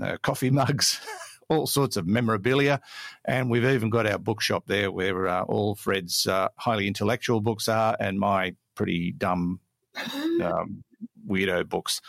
uh, 0.00 0.16
coffee 0.22 0.50
mugs. 0.50 1.00
All 1.48 1.66
sorts 1.66 1.96
of 1.96 2.06
memorabilia, 2.06 2.80
and 3.24 3.50
we've 3.50 3.64
even 3.64 3.90
got 3.90 4.06
our 4.06 4.18
bookshop 4.18 4.64
there, 4.66 4.90
where 4.90 5.28
uh, 5.28 5.42
all 5.42 5.74
Fred's 5.74 6.26
uh, 6.26 6.48
highly 6.56 6.86
intellectual 6.88 7.40
books 7.40 7.68
are, 7.68 7.96
and 8.00 8.18
my 8.18 8.54
pretty 8.74 9.12
dumb 9.12 9.60
um, 10.42 10.84
weirdo 11.28 11.68
books 11.68 12.00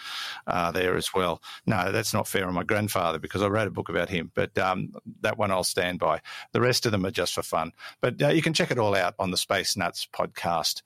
uh, 0.45 0.71
there 0.71 0.95
as 0.95 1.13
well. 1.13 1.41
No, 1.65 1.91
that's 1.91 2.13
not 2.13 2.27
fair 2.27 2.47
on 2.47 2.53
my 2.53 2.63
grandfather 2.63 3.19
because 3.19 3.41
I 3.41 3.47
wrote 3.47 3.67
a 3.67 3.71
book 3.71 3.89
about 3.89 4.09
him, 4.09 4.31
but 4.33 4.57
um, 4.57 4.93
that 5.21 5.37
one 5.37 5.51
I'll 5.51 5.63
stand 5.63 5.99
by. 5.99 6.21
The 6.51 6.61
rest 6.61 6.85
of 6.85 6.91
them 6.91 7.05
are 7.05 7.11
just 7.11 7.33
for 7.33 7.43
fun. 7.43 7.73
But 8.01 8.21
uh, 8.21 8.29
you 8.29 8.41
can 8.41 8.53
check 8.53 8.71
it 8.71 8.79
all 8.79 8.95
out 8.95 9.15
on 9.19 9.31
the 9.31 9.37
Space 9.37 9.75
Nuts 9.75 10.07
podcast 10.13 10.83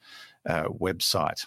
uh, 0.48 0.66
website. 0.66 1.46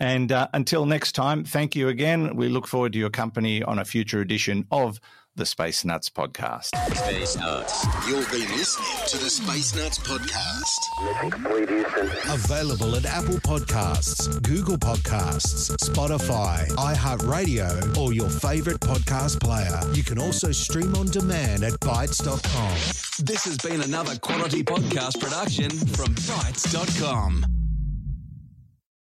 And 0.00 0.32
uh, 0.32 0.48
until 0.52 0.86
next 0.86 1.12
time, 1.12 1.44
thank 1.44 1.76
you 1.76 1.88
again. 1.88 2.34
We 2.34 2.48
look 2.48 2.66
forward 2.66 2.92
to 2.94 2.98
your 2.98 3.10
company 3.10 3.62
on 3.62 3.78
a 3.78 3.84
future 3.84 4.20
edition 4.20 4.66
of 4.70 5.00
the 5.36 5.46
Space 5.46 5.84
Nuts 5.84 6.08
podcast. 6.08 6.68
Space 6.94 7.36
Nuts. 7.36 7.84
You've 8.08 8.30
been 8.30 8.48
listening 8.56 9.06
to 9.08 9.18
the 9.18 9.28
Space 9.28 9.74
Nuts 9.74 9.98
podcast. 9.98 11.04
Mission 11.04 11.30
complete, 11.30 11.68
Houston. 11.68 12.06
Available 12.32 12.94
at 12.94 13.04
Apple 13.04 13.36
Podcasts, 13.36 14.40
Google 14.42 14.76
Podcasts, 14.76 15.74
Spotify, 15.78 16.68
iHeartRadio, 16.76 17.96
or 17.96 18.12
your 18.12 18.30
favorite 18.30 18.78
podcast 18.80 19.40
player. 19.40 19.80
You 19.92 20.04
can 20.04 20.18
also 20.18 20.52
stream 20.52 20.94
on 20.94 21.06
demand 21.06 21.64
at 21.64 21.72
bitesz.com. 21.80 22.76
This 23.24 23.44
has 23.44 23.56
been 23.58 23.80
another 23.80 24.16
quality 24.18 24.62
podcast 24.62 25.18
production 25.20 25.70
from 25.70 26.14
bitesz.com. 26.14 27.63